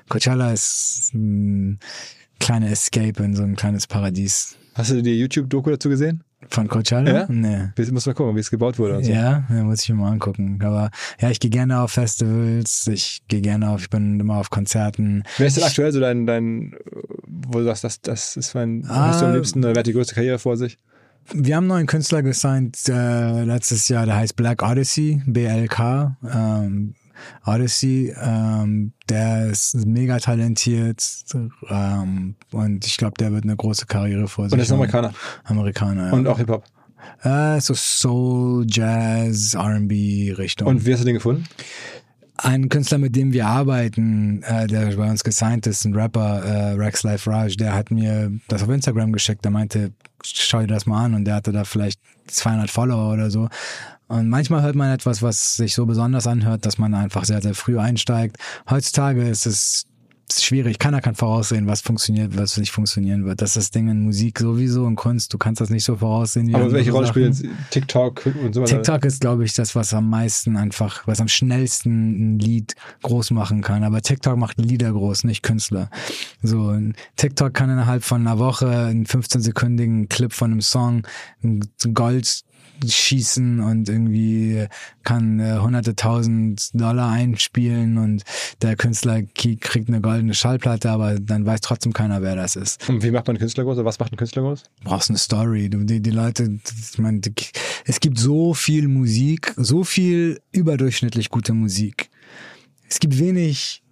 Coachella 0.09 0.51
ist 0.51 1.13
ein 1.13 1.79
kleiner 2.39 2.71
Escape 2.71 3.23
in 3.23 3.35
so 3.35 3.43
ein 3.43 3.55
kleines 3.55 3.87
Paradies. 3.87 4.57
Hast 4.73 4.91
du 4.91 5.01
die 5.01 5.19
YouTube-Doku 5.19 5.69
dazu 5.69 5.87
gesehen? 5.89 6.23
Von 6.53 6.67
Coachella? 6.67 7.11
Ja? 7.11 7.25
Nee. 7.29 7.69
Muss 7.91 8.05
mal 8.05 8.13
gucken, 8.13 8.35
wie 8.35 8.39
es 8.39 8.51
gebaut 8.51 8.77
wurde 8.77 8.97
und 8.97 9.05
so. 9.05 9.11
Ja, 9.11 9.43
ja, 9.49 9.63
muss 9.63 9.81
ich 9.81 9.89
mir 9.89 9.95
mal 9.95 10.11
angucken. 10.11 10.59
Aber 10.63 10.91
ja, 11.19 11.31
ich 11.31 11.39
gehe 11.39 11.49
gerne 11.49 11.79
auf 11.81 11.91
Festivals, 11.91 12.85
ich 12.87 13.23
gehe 13.27 13.41
gerne 13.41 13.69
auf, 13.69 13.81
ich 13.81 13.89
bin 13.89 14.19
immer 14.19 14.37
auf 14.37 14.51
Konzerten. 14.51 15.23
Wer 15.37 15.47
ist 15.47 15.57
denn 15.57 15.63
aktuell 15.63 15.91
so 15.91 15.99
dein, 15.99 16.27
dein, 16.27 16.75
wo 17.27 17.57
du 17.57 17.63
sagst, 17.65 17.83
das, 17.83 18.01
das 18.01 18.37
ist 18.37 18.53
mein, 18.53 18.85
Ah. 18.87 19.07
hast 19.07 19.21
du 19.21 19.25
am 19.25 19.33
liebsten, 19.33 19.59
oder 19.59 19.73
wer 19.73 19.79
hat 19.79 19.87
die 19.87 19.93
größte 19.93 20.13
Karriere 20.13 20.37
vor 20.37 20.55
sich? 20.55 20.77
Wir 21.33 21.55
haben 21.55 21.63
einen 21.63 21.69
neuen 21.69 21.87
Künstler 21.87 22.21
gesigned 22.21 22.77
äh, 22.87 23.43
letztes 23.45 23.87
Jahr, 23.87 24.05
der 24.05 24.17
heißt 24.17 24.35
Black 24.35 24.61
Odyssey, 24.61 25.21
BLK. 25.25 26.15
Ähm, 26.31 26.93
Odyssey, 27.45 28.13
ähm, 28.21 28.93
der 29.09 29.47
ist 29.51 29.75
mega 29.85 30.17
talentiert 30.19 31.03
ähm, 31.69 32.35
und 32.51 32.85
ich 32.85 32.97
glaube, 32.97 33.13
der 33.19 33.31
wird 33.31 33.43
eine 33.43 33.55
große 33.55 33.85
Karriere 33.85 34.27
vor 34.27 34.45
sich 34.45 34.53
Und 34.53 34.59
ist 34.59 34.71
ein. 34.71 34.75
Amerikaner. 34.75 35.13
Amerikaner, 35.43 36.07
ja. 36.07 36.13
Und 36.13 36.27
auch 36.27 36.37
Hip-Hop. 36.37 36.63
äh, 37.23 37.59
so 37.59 37.73
Soul, 37.73 38.65
Jazz, 38.69 39.53
R&B 39.55 40.33
Richtung. 40.37 40.67
Und 40.67 40.85
wie 40.85 40.93
hast 40.93 41.01
du 41.01 41.05
den 41.05 41.15
gefunden? 41.15 41.45
ein 42.35 42.67
Künstler, 42.67 42.97
mit 42.97 43.15
dem 43.15 43.31
wir 43.31 43.45
arbeiten, 43.47 44.41
äh, 44.43 44.67
der 44.67 44.95
bei 44.97 45.09
uns 45.09 45.23
gesigned 45.23 45.65
ist, 45.67 45.85
ein 45.85 45.93
Rapper, 45.95 46.43
äh, 46.43 46.71
Rex 46.73 47.03
Life 47.03 47.29
Raj, 47.29 47.55
der 47.55 47.73
hat 47.73 47.91
mir 47.91 48.31
das 48.49 48.63
auf 48.63 48.69
Instagram 48.69 49.13
geschickt. 49.13 49.45
Der 49.45 49.51
meinte, 49.51 49.91
schau 50.23 50.59
dir 50.61 50.67
das 50.67 50.85
mal 50.85 51.05
an 51.05 51.13
und 51.13 51.25
der 51.25 51.35
hatte 51.35 51.51
da 51.51 51.63
vielleicht 51.63 51.99
200 52.27 52.69
Follower 52.69 53.13
oder 53.13 53.29
so. 53.29 53.49
Und 54.07 54.29
manchmal 54.29 54.61
hört 54.61 54.75
man 54.75 54.91
etwas, 54.91 55.21
was 55.21 55.55
sich 55.55 55.73
so 55.73 55.85
besonders 55.85 56.27
anhört, 56.27 56.65
dass 56.65 56.77
man 56.77 56.93
einfach 56.93 57.25
sehr, 57.25 57.41
sehr 57.41 57.55
früh 57.55 57.79
einsteigt. 57.79 58.37
Heutzutage 58.69 59.27
ist 59.27 59.45
es 59.45 59.85
schwierig. 60.31 60.79
Keiner 60.79 61.01
kann 61.01 61.15
voraussehen, 61.15 61.67
was 61.67 61.81
funktioniert, 61.81 62.37
was 62.37 62.57
nicht 62.57 62.71
funktionieren 62.71 63.25
wird. 63.25 63.41
Das 63.41 63.51
ist 63.51 63.57
das 63.57 63.71
Ding 63.71 63.89
in 63.89 64.03
Musik 64.03 64.39
sowieso 64.39 64.85
und 64.85 64.95
Kunst. 64.95 65.33
Du 65.33 65.37
kannst 65.37 65.61
das 65.61 65.69
nicht 65.69 65.83
so 65.83 65.97
voraussehen. 65.97 66.47
Wie 66.47 66.55
Aber 66.55 66.71
welche 66.71 66.91
Rolle 66.91 67.07
Sachen. 67.07 67.33
spielt 67.33 67.71
TikTok 67.71 68.25
und 68.43 68.53
sowas? 68.53 68.69
TikTok 68.69 69.05
ist, 69.05 69.21
glaube 69.21 69.45
ich, 69.45 69.53
das, 69.53 69.75
was 69.75 69.93
am 69.93 70.09
meisten 70.09 70.57
einfach, 70.57 71.07
was 71.07 71.19
am 71.19 71.27
schnellsten 71.27 72.35
ein 72.35 72.39
Lied 72.39 72.75
groß 73.03 73.31
machen 73.31 73.61
kann. 73.61 73.83
Aber 73.83 74.01
TikTok 74.01 74.37
macht 74.37 74.57
Lieder 74.57 74.91
groß, 74.91 75.23
nicht 75.25 75.43
Künstler. 75.43 75.89
So, 76.41 76.77
TikTok 77.15 77.53
kann 77.53 77.69
innerhalb 77.69 78.03
von 78.03 78.25
einer 78.25 78.39
Woche 78.39 78.69
einen 78.69 79.05
15-sekündigen 79.05 80.07
Clip 80.07 80.33
von 80.33 80.51
einem 80.51 80.61
Song 80.61 81.05
ein 81.43 81.69
Gold 81.93 82.43
schießen 82.85 83.59
und 83.59 83.87
irgendwie 83.89 84.67
kann 85.03 85.39
äh, 85.39 85.59
hunderte 85.59 85.95
tausend 85.95 86.69
Dollar 86.73 87.11
einspielen 87.11 87.97
und 87.97 88.23
der 88.61 88.75
Künstler 88.75 89.21
kriegt 89.23 89.87
eine 89.89 90.01
goldene 90.01 90.33
Schallplatte, 90.33 90.89
aber 90.89 91.19
dann 91.19 91.45
weiß 91.45 91.61
trotzdem 91.61 91.93
keiner, 91.93 92.21
wer 92.21 92.35
das 92.35 92.55
ist 92.55 92.87
Und 92.89 93.03
wie 93.03 93.11
macht 93.11 93.27
man 93.27 93.35
einen 93.35 93.39
Künstler 93.39 93.63
groß? 93.63 93.77
Oder 93.77 93.85
was 93.85 93.99
macht 93.99 94.11
einen 94.11 94.17
Künstler 94.17 94.41
groß? 94.41 94.63
brauchst 94.83 95.09
eine 95.09 95.19
Story. 95.19 95.69
Du, 95.69 95.83
die, 95.83 96.01
die 96.01 96.09
Leute, 96.11 96.59
ich 96.91 96.97
meine, 96.99 97.19
die- 97.19 97.33
es 97.85 97.99
gibt 97.99 98.17
so 98.17 98.53
viel 98.53 98.87
Musik, 98.87 99.53
so 99.57 99.83
viel 99.83 100.39
überdurchschnittlich 100.51 101.29
gute 101.29 101.53
Musik. 101.53 102.09
Es 102.89 102.99
gibt 102.99 103.17
wenig 103.19 103.82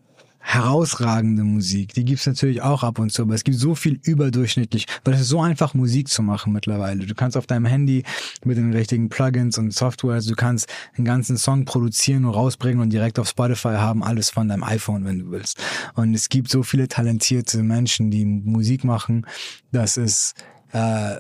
herausragende 0.42 1.44
Musik. 1.44 1.94
Die 1.94 2.04
gibt's 2.04 2.26
natürlich 2.26 2.62
auch 2.62 2.84
ab 2.84 3.00
und 3.00 3.12
zu, 3.12 3.22
aber 3.22 3.36
es 3.36 3.44
gibt 3.44 3.58
so 3.58 3.76
viel 3.76 4.00
überdurchschnittlich, 4.04 4.86
weil 5.04 5.14
es 5.14 5.22
ist 5.22 5.30
so 5.30 5.42
einfach 5.42 5.74
Musik 5.74 6.10
zu 6.10 6.24
machen 6.24 6.52
mittlerweile. 6.52 7.06
Du 7.06 7.16
kannst 7.16 7.38
auf 7.38 7.48
deinem 7.48 7.66
Handy 7.66 8.04
mit 8.44 8.58
den 8.58 8.74
richtigen 8.74 9.10
Plugins 9.10 9.58
und 9.58 9.74
Software, 9.74 10.16
also 10.16 10.32
du 10.32 10.36
kannst 10.36 10.68
einen 10.98 11.06
ganzen 11.06 11.38
Song 11.38 11.66
produzieren 11.66 12.26
und 12.26 12.34
rausbringen 12.34 12.82
und 12.82 12.92
direkt 12.92 13.20
auf 13.20 13.30
Spotify 13.30 13.76
haben, 13.76 14.04
alles 14.04 14.30
von 14.30 14.48
deinem 14.50 14.64
iPhone, 14.64 15.06
wenn 15.06 15.20
du 15.20 15.32
willst. 15.32 15.64
Und 15.94 16.14
es 16.14 16.28
gibt 16.28 16.50
so 16.50 16.64
viele 16.64 16.88
talentierte 16.88 17.62
Menschen, 17.64 18.12
die 18.12 18.26
Musik 18.26 18.84
machen, 18.84 19.26
das 19.72 19.98
ist 19.98 20.34
äh, 20.74 21.18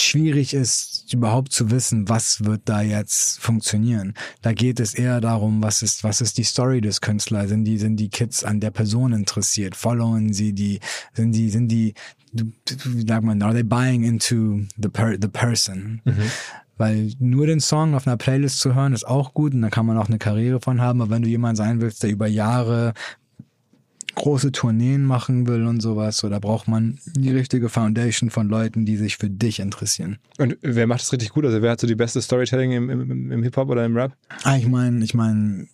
schwierig 0.00 0.54
ist, 0.54 1.12
überhaupt 1.12 1.52
zu 1.52 1.70
wissen, 1.70 2.08
was 2.08 2.44
wird 2.44 2.62
da 2.64 2.82
jetzt 2.82 3.40
funktionieren. 3.40 4.14
Da 4.42 4.52
geht 4.52 4.80
es 4.80 4.94
eher 4.94 5.20
darum, 5.20 5.62
was 5.62 5.82
ist, 5.82 6.04
was 6.04 6.20
ist 6.20 6.38
die 6.38 6.44
Story 6.44 6.80
des 6.80 7.00
Künstlers? 7.00 7.48
Sind 7.48 7.64
die, 7.64 7.78
sind 7.78 7.96
die 7.96 8.08
Kids 8.08 8.44
an 8.44 8.60
der 8.60 8.70
Person 8.70 9.12
interessiert? 9.12 9.76
Followen 9.76 10.32
sie 10.32 10.52
die, 10.52 10.80
sind 11.14 11.32
die, 11.32 11.50
sind 11.50 11.68
die, 11.68 11.94
wie 12.32 13.06
sagt 13.06 13.24
man, 13.24 13.42
are 13.42 13.52
they 13.52 13.62
buying 13.62 14.04
into 14.04 14.60
the, 14.76 14.88
per, 14.88 15.16
the 15.20 15.28
person? 15.28 16.00
Weil 16.78 17.10
nur 17.18 17.46
den 17.46 17.60
Song 17.60 17.94
auf 17.94 18.06
einer 18.06 18.16
Playlist 18.16 18.60
zu 18.60 18.74
hören 18.74 18.92
ist 18.92 19.04
auch 19.06 19.34
gut 19.34 19.52
und 19.52 19.62
da 19.62 19.68
kann 19.68 19.84
man 19.84 19.98
auch 19.98 20.08
eine 20.08 20.18
Karriere 20.18 20.60
von 20.60 20.80
haben. 20.80 21.02
Aber 21.02 21.10
wenn 21.10 21.22
du 21.22 21.28
jemand 21.28 21.56
sein 21.56 21.80
willst, 21.80 22.04
der 22.04 22.10
über 22.10 22.28
Jahre 22.28 22.94
große 24.14 24.52
Tourneen 24.52 25.04
machen 25.04 25.46
will 25.46 25.64
und 25.66 25.80
sowas, 25.80 26.18
so 26.18 26.28
da 26.28 26.38
braucht 26.38 26.68
man 26.68 26.98
die 27.06 27.30
richtige 27.30 27.68
Foundation 27.68 28.30
von 28.30 28.48
Leuten, 28.48 28.84
die 28.84 28.96
sich 28.96 29.16
für 29.16 29.30
dich 29.30 29.60
interessieren. 29.60 30.18
Und 30.38 30.56
wer 30.62 30.86
macht 30.86 31.00
das 31.00 31.12
richtig 31.12 31.30
gut? 31.30 31.44
Also 31.44 31.62
wer 31.62 31.70
hat 31.70 31.80
so 31.80 31.86
die 31.86 31.94
beste 31.94 32.20
Storytelling 32.20 32.72
im, 32.72 32.90
im, 32.90 33.32
im 33.32 33.42
Hip-Hop 33.42 33.68
oder 33.68 33.84
im 33.84 33.96
Rap? 33.96 34.12
Ah, 34.42 34.56
ich 34.56 34.66
meine, 34.66 35.04
ich 35.04 35.14
meine, 35.14 35.68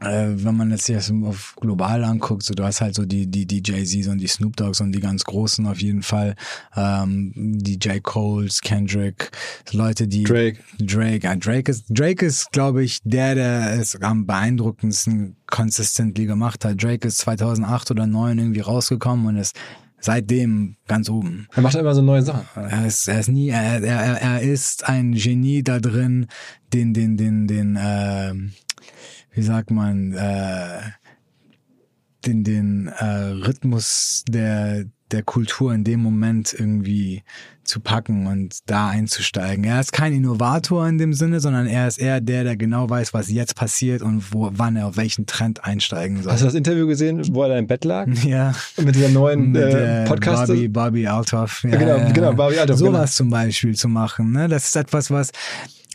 wenn 0.00 0.56
man 0.56 0.70
jetzt 0.70 0.88
das 0.88 1.12
auf 1.24 1.54
global 1.60 2.04
anguckt, 2.04 2.42
so 2.42 2.54
du 2.54 2.64
hast 2.64 2.80
halt 2.80 2.94
so 2.94 3.04
die 3.04 3.26
die 3.26 3.46
die 3.46 3.62
Jay-Z's 3.64 4.08
und 4.08 4.18
die 4.18 4.26
Snoop 4.26 4.56
Dogs 4.56 4.80
und 4.80 4.92
die 4.92 5.00
ganz 5.00 5.24
großen 5.24 5.66
auf 5.66 5.80
jeden 5.80 6.02
Fall, 6.02 6.34
ähm, 6.76 7.32
die 7.34 7.78
J. 7.78 8.02
Coles, 8.02 8.60
Kendrick, 8.60 9.30
Leute, 9.72 10.08
die 10.08 10.24
Drake. 10.24 10.58
Drake, 10.78 11.26
ja, 11.26 11.36
Drake 11.36 11.70
ist 11.70 11.86
Drake 11.88 12.24
ist, 12.24 12.50
glaube 12.52 12.84
ich, 12.84 13.00
der, 13.04 13.34
der 13.34 13.80
es 13.80 14.00
am 14.00 14.26
beeindruckendsten 14.26 15.36
consistently 15.46 16.26
gemacht 16.26 16.64
hat. 16.64 16.82
Drake 16.82 17.06
ist 17.06 17.18
2008 17.18 17.90
oder 17.92 18.02
2009 18.02 18.38
irgendwie 18.38 18.60
rausgekommen 18.60 19.26
und 19.26 19.36
ist 19.36 19.56
seitdem 20.00 20.76
ganz 20.88 21.08
oben. 21.08 21.46
Er 21.54 21.62
macht 21.62 21.74
immer 21.76 21.94
so 21.94 22.02
neue 22.02 22.22
Sachen. 22.22 22.44
Er 22.54 22.86
ist, 22.86 23.08
er 23.08 23.20
ist 23.20 23.28
nie, 23.28 23.48
er, 23.48 23.82
er, 23.82 24.20
er 24.20 24.42
ist 24.42 24.88
ein 24.88 25.12
Genie 25.12 25.62
da 25.62 25.78
drin, 25.78 26.26
den, 26.72 26.92
den, 26.92 27.16
den, 27.16 27.46
den, 27.46 27.76
äh, 27.76 28.34
wie 29.32 29.42
sagt 29.42 29.70
man, 29.70 30.12
äh, 30.12 30.80
den, 32.26 32.44
den 32.44 32.86
äh, 32.86 33.04
Rhythmus 33.04 34.24
der, 34.28 34.84
der 35.10 35.22
Kultur 35.22 35.74
in 35.74 35.84
dem 35.84 36.00
Moment 36.00 36.54
irgendwie 36.56 37.22
zu 37.64 37.80
packen 37.80 38.26
und 38.26 38.58
da 38.66 38.88
einzusteigen. 38.88 39.64
Er 39.64 39.80
ist 39.80 39.92
kein 39.92 40.12
Innovator 40.12 40.86
in 40.88 40.98
dem 40.98 41.14
Sinne, 41.14 41.40
sondern 41.40 41.66
er 41.66 41.86
ist 41.86 41.98
eher 41.98 42.20
der, 42.20 42.44
der 42.44 42.56
genau 42.56 42.90
weiß, 42.90 43.14
was 43.14 43.30
jetzt 43.30 43.54
passiert 43.54 44.02
und 44.02 44.32
wo, 44.32 44.50
wann 44.52 44.76
er 44.76 44.88
auf 44.88 44.96
welchen 44.96 45.26
Trend 45.26 45.64
einsteigen 45.64 46.22
soll. 46.22 46.32
Hast 46.32 46.42
du 46.42 46.46
das 46.46 46.54
Interview 46.54 46.86
gesehen, 46.86 47.22
wo 47.34 47.42
er 47.44 47.50
da 47.50 47.58
im 47.58 47.66
Bett 47.66 47.84
lag? 47.84 48.08
ja. 48.24 48.54
Mit 48.76 48.94
dieser 48.94 49.10
neuen 49.10 49.52
Mit 49.52 49.62
äh, 49.62 50.04
Podcast? 50.04 50.48
Bobby, 50.48 50.68
Bobby 50.68 51.06
Althoff. 51.06 51.62
Ja, 51.64 51.76
genau, 51.76 51.96
ja, 51.98 52.10
genau, 52.10 52.32
Bobby 52.34 52.58
Althoff, 52.58 52.78
Sowas 52.78 53.14
zum 53.14 53.30
Beispiel 53.30 53.74
zu 53.76 53.88
machen. 53.88 54.32
Ne? 54.32 54.48
Das 54.48 54.66
ist 54.66 54.76
etwas, 54.76 55.10
was 55.10 55.30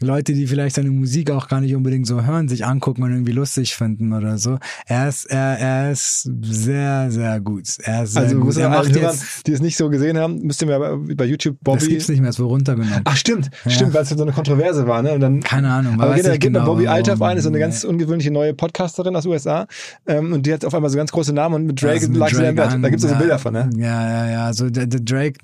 Leute, 0.01 0.33
die 0.33 0.45
vielleicht 0.47 0.75
seine 0.75 0.91
Musik 0.91 1.31
auch 1.31 1.47
gar 1.47 1.59
nicht 1.59 1.75
unbedingt 1.75 2.05
so 2.05 2.23
hören, 2.23 2.47
sich 2.47 2.65
angucken 2.65 3.01
und 3.03 3.11
irgendwie 3.11 3.31
lustig 3.31 3.75
finden 3.75 4.13
oder 4.13 4.37
so. 4.37 4.59
Er 4.85 5.09
ist, 5.09 5.25
er, 5.25 5.57
er 5.59 5.91
ist 5.91 6.29
sehr, 6.41 7.09
sehr 7.09 7.39
gut. 7.39 7.67
Er 7.83 8.03
ist 8.03 8.13
sehr 8.13 8.21
Also 8.23 8.39
gut. 8.39 8.57
Er 8.57 8.69
macht 8.69 8.89
Hörern, 8.93 9.13
jetzt, 9.15 9.47
die 9.47 9.51
es 9.53 9.61
nicht 9.61 9.75
so 9.75 9.89
gesehen 9.89 10.17
haben, 10.17 10.41
müsst 10.43 10.61
ihr 10.61 10.67
mir 10.67 10.77
bei, 10.79 11.15
bei 11.15 11.25
YouTube 11.25 11.57
das 11.63 11.63
Bobby. 11.63 11.87
gibt's 11.87 12.09
nicht 12.09 12.21
mehr, 12.21 12.29
es 12.29 12.37
wurde 12.39 12.49
runtergenommen. 12.49 13.01
Ach 13.05 13.15
stimmt, 13.17 13.49
stimmt, 13.67 13.93
weil 13.93 14.03
es 14.03 14.09
so 14.09 14.21
eine 14.21 14.31
Kontroverse 14.31 14.85
war, 14.87 15.01
ne? 15.01 15.13
Und 15.13 15.21
dann 15.21 15.41
Keine 15.41 15.71
Ahnung, 15.71 15.99
Aber 15.99 16.13
geht, 16.13 16.23
geht 16.25 16.31
bei 16.33 16.37
genau, 16.37 16.65
Bobby 16.65 16.87
Althoff 16.87 17.19
warum. 17.19 17.31
ein, 17.31 17.37
ist 17.37 17.43
so 17.43 17.49
eine 17.49 17.59
ganz 17.59 17.83
ungewöhnliche 17.83 18.31
neue 18.31 18.53
Podcasterin 18.53 19.15
aus 19.15 19.25
USA. 19.25 19.67
Ähm, 20.05 20.33
und 20.33 20.45
die 20.45 20.53
hat 20.53 20.63
auf 20.63 20.73
einmal 20.75 20.89
so 20.91 20.97
ganz 20.97 21.11
große 21.11 21.33
Namen 21.33 21.55
und 21.55 21.65
mit 21.65 21.81
Drake 21.81 21.93
Also 21.95 22.09
mit 22.09 22.17
lag 22.17 22.29
sie 22.29 22.35
da 22.41 22.49
im 22.49 22.55
Bett. 22.55 22.67
an, 22.67 22.81
Da 22.83 22.89
gibt 22.89 23.01
es 23.03 23.09
so 23.09 23.13
ja, 23.13 23.19
Bilder 23.19 23.39
von, 23.39 23.53
ne? 23.53 23.69
Ja, 23.77 24.09
ja, 24.25 24.31
ja. 24.31 24.45
Also 24.45 24.69
der, 24.69 24.85
der 24.85 24.99
Drake, 24.99 25.39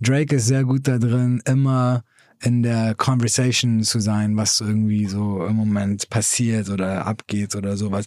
Drake 0.00 0.34
ist 0.36 0.46
sehr 0.46 0.64
gut 0.64 0.88
da 0.88 0.98
drin, 0.98 1.40
immer 1.46 2.02
in 2.40 2.62
der 2.62 2.94
Conversation 2.94 3.82
zu 3.82 4.00
sein, 4.00 4.36
was 4.36 4.60
irgendwie 4.60 5.06
so 5.06 5.44
im 5.46 5.56
Moment 5.56 6.08
passiert 6.10 6.70
oder 6.70 7.06
abgeht 7.06 7.54
oder 7.56 7.76
sowas. 7.76 8.04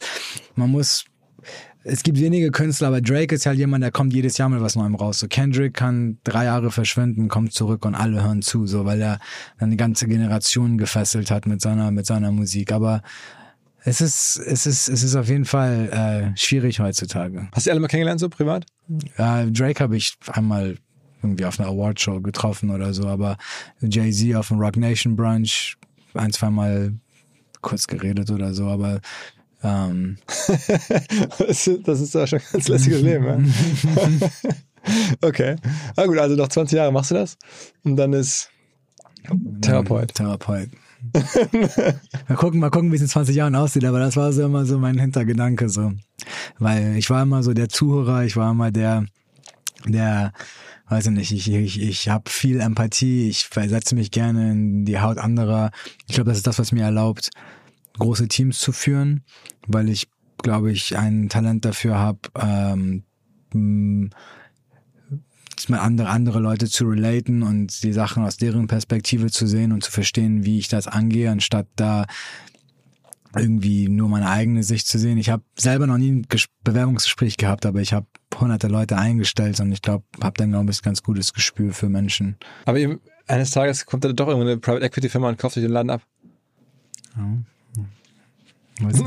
Man 0.56 0.72
muss 0.72 1.06
es 1.84 2.04
gibt 2.04 2.20
wenige 2.20 2.52
Künstler, 2.52 2.90
aber 2.90 3.02
Drake 3.02 3.34
ist 3.34 3.46
halt 3.46 3.58
jemand, 3.58 3.84
der 3.84 3.92
kommt 3.92 4.14
jedes 4.14 4.38
Jahr 4.38 4.50
mit 4.50 4.62
was 4.62 4.76
Neuem 4.76 4.96
raus. 4.96 5.20
So 5.20 5.28
Kendrick 5.28 5.74
kann 5.74 6.20
drei 6.24 6.46
Jahre 6.46 6.70
verschwinden, 6.70 7.28
kommt 7.28 7.54
zurück 7.54 7.86
und 7.86 7.96
alle 7.96 8.24
hören 8.24 8.44
zu, 8.44 8.68
so 8.68 8.86
weil 8.86 9.02
er 9.02 9.20
eine 9.58 9.78
ganze 9.78 10.08
Generation 10.08 10.78
gefesselt 10.78 11.32
hat 11.32 11.48
mit 11.48 11.62
seiner 11.62 11.90
mit 11.90 12.06
seiner 12.06 12.32
Musik. 12.32 12.72
Aber 12.72 13.02
es 13.84 14.00
ist 14.00 14.38
es 14.38 14.68
ist 14.68 14.90
es 14.90 15.02
ist 15.02 15.16
auf 15.16 15.28
jeden 15.28 15.46
Fall 15.46 15.90
äh, 16.34 16.38
schwierig 16.38 16.80
heutzutage. 16.80 17.48
Hast 17.52 17.66
du 17.66 17.72
alle 17.72 17.80
mal 17.80 17.88
kennengelernt, 17.88 18.20
so 18.20 18.30
privat? 18.30 18.66
Äh, 19.18 19.48
Drake 19.48 19.84
habe 19.84 19.98
ich 19.98 20.18
einmal 20.28 20.78
irgendwie 21.24 21.46
auf 21.46 21.60
einer 21.60 21.70
Awardshow 21.70 22.22
getroffen 22.22 22.70
oder 22.72 22.94
so, 22.94 23.08
aber 23.08 23.38
Jay-Z 23.82 24.36
auf 24.36 24.50
dem 24.50 24.60
Rock 24.60 24.78
Nation 24.78 25.16
Brunch 25.16 25.78
ein, 26.14 26.32
zweimal 26.32 26.94
kurz 27.62 27.88
geredet 27.88 28.32
oder 28.32 28.54
so, 28.54 28.68
aber 28.68 29.00
ähm, 29.64 30.18
das 31.38 31.68
ist- 31.68 32.14
ja 32.16 32.28
schon 32.28 32.40
ein 32.40 32.46
ganz 32.52 32.68
lässiges 32.68 33.02
Leben, 33.02 33.26
ja? 33.26 33.38
Okay. 35.22 35.58
Na 35.96 36.08
gut, 36.08 36.18
also 36.18 36.36
noch 36.36 36.48
20 36.48 36.76
Jahre 36.76 36.92
machst 36.92 37.12
du 37.12 37.16
das. 37.16 37.38
Und 37.84 37.98
dann 37.98 38.14
ist 38.14 38.50
Therapeut. 39.62 40.16
Therapeut. 40.16 40.70
mal 42.28 42.36
gucken, 42.36 42.60
mal 42.60 42.72
gucken, 42.72 42.92
wie 42.92 42.96
es 42.96 43.02
in 43.04 43.08
20 43.08 43.36
Jahren 43.36 43.56
aussieht, 43.56 43.86
aber 43.86 44.00
das 44.00 44.16
war 44.18 44.34
so 44.34 44.44
immer 44.44 44.66
so 44.66 44.80
mein 44.80 44.98
Hintergedanke 44.98 45.70
so. 45.70 45.94
Weil 46.58 46.96
ich 46.96 47.10
war 47.12 47.22
immer 47.22 47.44
so 47.44 47.54
der 47.54 47.70
Zuhörer, 47.70 48.24
ich 48.24 48.36
war 48.36 48.52
immer 48.52 48.72
der, 48.72 49.06
der, 49.86 50.34
weiß 50.92 51.08
ich 51.08 51.14
nicht, 51.14 51.32
ich, 51.32 51.50
ich, 51.50 51.82
ich 51.82 52.10
habe 52.10 52.30
viel 52.30 52.60
Empathie, 52.60 53.30
ich 53.30 53.46
versetze 53.46 53.96
mich 53.96 54.12
gerne 54.12 54.52
in 54.52 54.84
die 54.84 55.00
Haut 55.00 55.18
anderer. 55.18 55.72
Ich 56.08 56.16
glaube, 56.16 56.30
das 56.30 56.38
ist 56.38 56.48
das, 56.48 56.60
was 56.60 56.74
mir 56.74 56.84
erlaubt, 56.84 57.30
große 57.98 58.28
Teams 58.28 58.60
zu 58.60 58.74
führen, 58.74 59.24
weil 59.68 59.90
ich, 59.90 60.10
glaube 60.38 60.72
ich, 60.72 60.98
ein 60.98 61.30
Talent 61.30 61.64
dafür 61.64 61.98
habe, 61.98 62.20
ähm, 62.36 63.04
mit 63.54 64.14
andere, 65.80 66.10
andere 66.10 66.40
Leute 66.40 66.68
zu 66.68 66.86
relaten 66.86 67.42
und 67.42 67.84
die 67.84 67.94
Sachen 67.94 68.26
aus 68.26 68.36
deren 68.36 68.68
Perspektive 68.68 69.32
zu 69.32 69.48
sehen 69.48 69.72
und 69.72 69.84
zu 69.84 69.92
verstehen, 69.92 70.44
wie 70.44 70.60
ich 70.60 70.68
das 70.68 70.88
angehe, 70.88 71.32
anstatt 71.32 71.68
da 71.78 72.06
irgendwie 73.36 73.88
nur 73.90 74.10
meine 74.10 74.30
eigene 74.30 74.64
Sicht 74.64 74.88
zu 74.88 74.98
sehen. 75.00 75.18
Ich 75.18 75.30
habe 75.30 75.44
selber 75.58 75.88
noch 75.88 75.98
nie 75.98 76.12
ein 76.12 76.26
Ges- 76.26 76.48
Bewerbungsgespräch 76.64 77.38
gehabt, 77.38 77.66
aber 77.66 77.80
ich 77.82 77.94
habe 77.94 78.06
hunderte 78.40 78.68
Leute 78.68 78.98
eingestellt 78.98 79.60
und 79.60 79.72
ich 79.72 79.82
glaube, 79.82 80.04
habe 80.22 80.38
dann 80.38 80.52
glaube 80.52 80.72
ich 80.72 80.80
ein 80.80 80.84
ganz 80.84 81.02
gutes 81.04 81.34
Gespür 81.34 81.74
für 81.74 81.90
Menschen. 81.90 82.38
Aber 82.66 82.78
eben, 82.78 83.00
eines 83.28 83.52
Tages 83.52 83.86
kommt 83.86 84.04
da 84.04 84.12
doch 84.12 84.28
irgendeine 84.28 84.58
Private 84.58 84.86
Equity 84.86 85.10
Firma 85.10 85.30
und 85.30 85.38
kauft 85.38 85.56
sich 85.56 85.64
den 85.64 85.72
Laden 85.72 85.90
ab. 85.90 86.02
Nicht. 87.16 89.00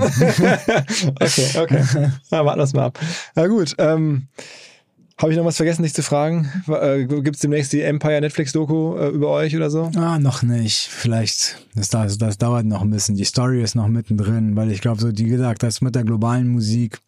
Okay, 1.20 1.59
okay. 1.59 2.11
Na, 2.31 2.45
warten 2.45 2.61
wir 2.61 2.64
es 2.64 2.72
mal 2.75 2.85
ab. 2.87 3.01
Na 3.35 3.47
gut, 3.49 3.75
ähm, 3.79 4.29
habe 5.17 5.33
ich 5.33 5.39
noch 5.39 5.45
was 5.45 5.57
vergessen, 5.57 5.83
dich 5.83 5.95
zu 5.95 6.03
fragen? 6.03 6.51
Äh, 6.69 7.05
Gibt 7.05 7.37
es 7.37 7.41
demnächst 7.41 7.73
die 7.73 7.83
Empire 7.83 8.21
Netflix-Doku 8.21 8.97
äh, 8.97 9.09
über 9.11 9.31
euch 9.31 9.55
oder 9.57 9.71
so? 9.71 9.91
Ah, 9.97 10.19
noch 10.19 10.43
nicht. 10.43 10.89
Vielleicht, 10.89 11.67
das, 11.75 11.91
das, 11.91 12.19
das 12.19 12.39
dauert 12.39 12.67
noch 12.67 12.83
ein 12.83 12.91
bisschen. 12.91 13.15
Die 13.15 13.25
Story 13.25 13.62
ist 13.62 13.77
noch 13.77 13.89
mittendrin, 13.89 14.57
weil 14.57 14.73
ich 14.73 14.81
glaube, 14.81 15.01
so, 15.01 15.17
wie 15.17 15.25
gesagt, 15.25 15.62
das 15.62 15.81
mit 15.81 15.95
der 15.95 16.05
globalen 16.05 16.49
Musik, 16.49 16.99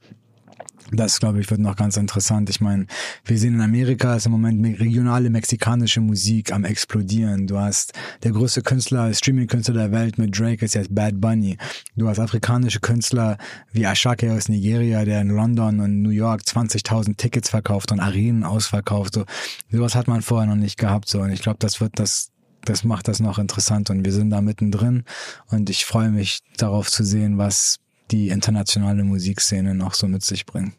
das, 0.92 1.18
glaube 1.18 1.40
ich, 1.40 1.50
wird 1.50 1.60
noch 1.60 1.76
ganz 1.76 1.96
interessant. 1.96 2.48
Ich 2.48 2.60
meine, 2.60 2.86
wir 3.24 3.38
sehen 3.38 3.54
in 3.54 3.60
Amerika 3.60 4.14
ist 4.16 4.26
im 4.26 4.32
Moment 4.32 4.60
me- 4.60 4.78
regionale 4.78 5.30
mexikanische 5.30 6.00
Musik 6.00 6.52
am 6.52 6.64
explodieren. 6.64 7.46
Du 7.46 7.58
hast 7.58 7.92
der 8.22 8.32
größte 8.32 8.62
Künstler, 8.62 9.12
Streaming-Künstler 9.12 9.74
der 9.74 9.92
Welt 9.92 10.18
mit 10.18 10.38
Drake 10.38 10.64
ist 10.64 10.74
jetzt 10.74 10.94
Bad 10.94 11.20
Bunny. 11.20 11.56
Du 11.96 12.08
hast 12.08 12.20
afrikanische 12.20 12.80
Künstler 12.80 13.36
wie 13.72 13.84
Ashake 13.84 14.32
aus 14.32 14.48
Nigeria, 14.48 15.04
der 15.04 15.20
in 15.22 15.28
London 15.28 15.80
und 15.80 16.02
New 16.02 16.10
York 16.10 16.42
20.000 16.42 17.16
Tickets 17.16 17.50
verkauft 17.50 17.90
und 17.92 18.00
Arenen 18.00 18.44
ausverkauft. 18.44 19.14
So, 19.14 19.24
sowas 19.70 19.94
hat 19.94 20.06
man 20.08 20.22
vorher 20.22 20.48
noch 20.48 20.56
nicht 20.56 20.78
gehabt. 20.78 21.08
So, 21.08 21.20
und 21.20 21.30
ich 21.32 21.42
glaube, 21.42 21.58
das 21.60 21.80
wird 21.80 21.98
das 21.98 22.30
das 22.64 22.82
macht 22.82 23.06
das 23.06 23.20
noch 23.20 23.38
interessant 23.38 23.90
und 23.90 24.04
wir 24.04 24.12
sind 24.12 24.30
da 24.30 24.40
mittendrin 24.40 25.04
und 25.52 25.70
ich 25.70 25.84
freue 25.84 26.10
mich 26.10 26.40
darauf 26.56 26.90
zu 26.90 27.04
sehen, 27.04 27.38
was 27.38 27.78
die 28.10 28.28
internationale 28.28 29.04
Musikszene 29.04 29.74
noch 29.74 29.94
so 29.94 30.06
mit 30.08 30.22
sich 30.22 30.46
bringt. 30.46 30.72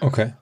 Okay. 0.00 0.32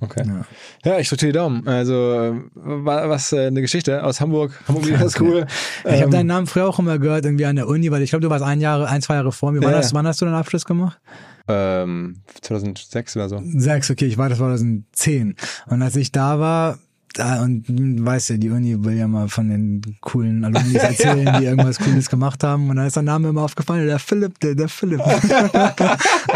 Okay. 0.00 0.24
Ja. 0.26 0.44
Ja, 0.84 0.98
ich 0.98 1.08
drücke 1.08 1.26
die 1.26 1.32
Daumen. 1.32 1.66
Also, 1.68 1.92
äh, 1.94 2.32
war 2.56 3.08
was 3.08 3.32
äh, 3.32 3.46
eine 3.46 3.60
Geschichte 3.60 4.02
aus 4.02 4.20
Hamburg. 4.20 4.52
Hamburg 4.66 4.86
wieder 4.88 5.04
ist 5.04 5.20
cool. 5.20 5.46
Ich 5.84 5.92
habe 5.92 6.04
Ähm, 6.04 6.10
deinen 6.10 6.26
Namen 6.26 6.46
früher 6.48 6.66
auch 6.68 6.80
immer 6.80 6.98
gehört, 6.98 7.24
irgendwie 7.24 7.46
an 7.46 7.54
der 7.54 7.68
Uni, 7.68 7.88
weil 7.92 8.02
ich 8.02 8.10
glaube, 8.10 8.22
du 8.24 8.28
warst 8.30 8.44
ein 8.44 8.60
Jahre, 8.60 8.88
ein, 8.88 9.00
zwei 9.00 9.14
Jahre 9.14 9.30
vor 9.30 9.52
mir. 9.52 9.62
Wann, 9.62 9.70
Ja, 9.70 9.76
hast, 9.78 9.92
ja. 9.92 9.96
wann 9.98 10.06
hast 10.08 10.20
du 10.20 10.24
deinen 10.24 10.34
Abschluss 10.34 10.64
gemacht? 10.64 10.98
ähm, 11.46 12.16
2006 12.40 13.16
oder 13.16 13.28
so. 13.28 13.42
Sechs, 13.44 13.90
okay, 13.90 14.06
ich 14.06 14.18
war 14.18 14.28
das 14.28 14.38
2010. 14.38 15.36
Und 15.66 15.82
als 15.82 15.94
ich 15.96 16.10
da 16.10 16.40
war, 16.40 16.78
da, 17.12 17.42
und 17.42 17.64
weißt 17.68 18.30
du, 18.30 18.38
die 18.38 18.50
Uni 18.50 18.84
will 18.84 18.96
ja 18.96 19.08
mal 19.08 19.28
von 19.28 19.48
den 19.48 19.82
coolen 20.00 20.44
Alumni 20.44 20.76
erzählen, 20.76 21.36
die 21.38 21.44
irgendwas 21.44 21.78
Cooles 21.78 22.08
gemacht 22.08 22.42
haben. 22.44 22.70
Und 22.70 22.76
da 22.76 22.86
ist 22.86 22.96
der 22.96 23.02
Name 23.02 23.28
immer 23.28 23.42
aufgefallen, 23.42 23.86
der 23.86 23.98
Philipp, 23.98 24.38
der, 24.40 24.54
der 24.54 24.68
Philipp. 24.68 25.00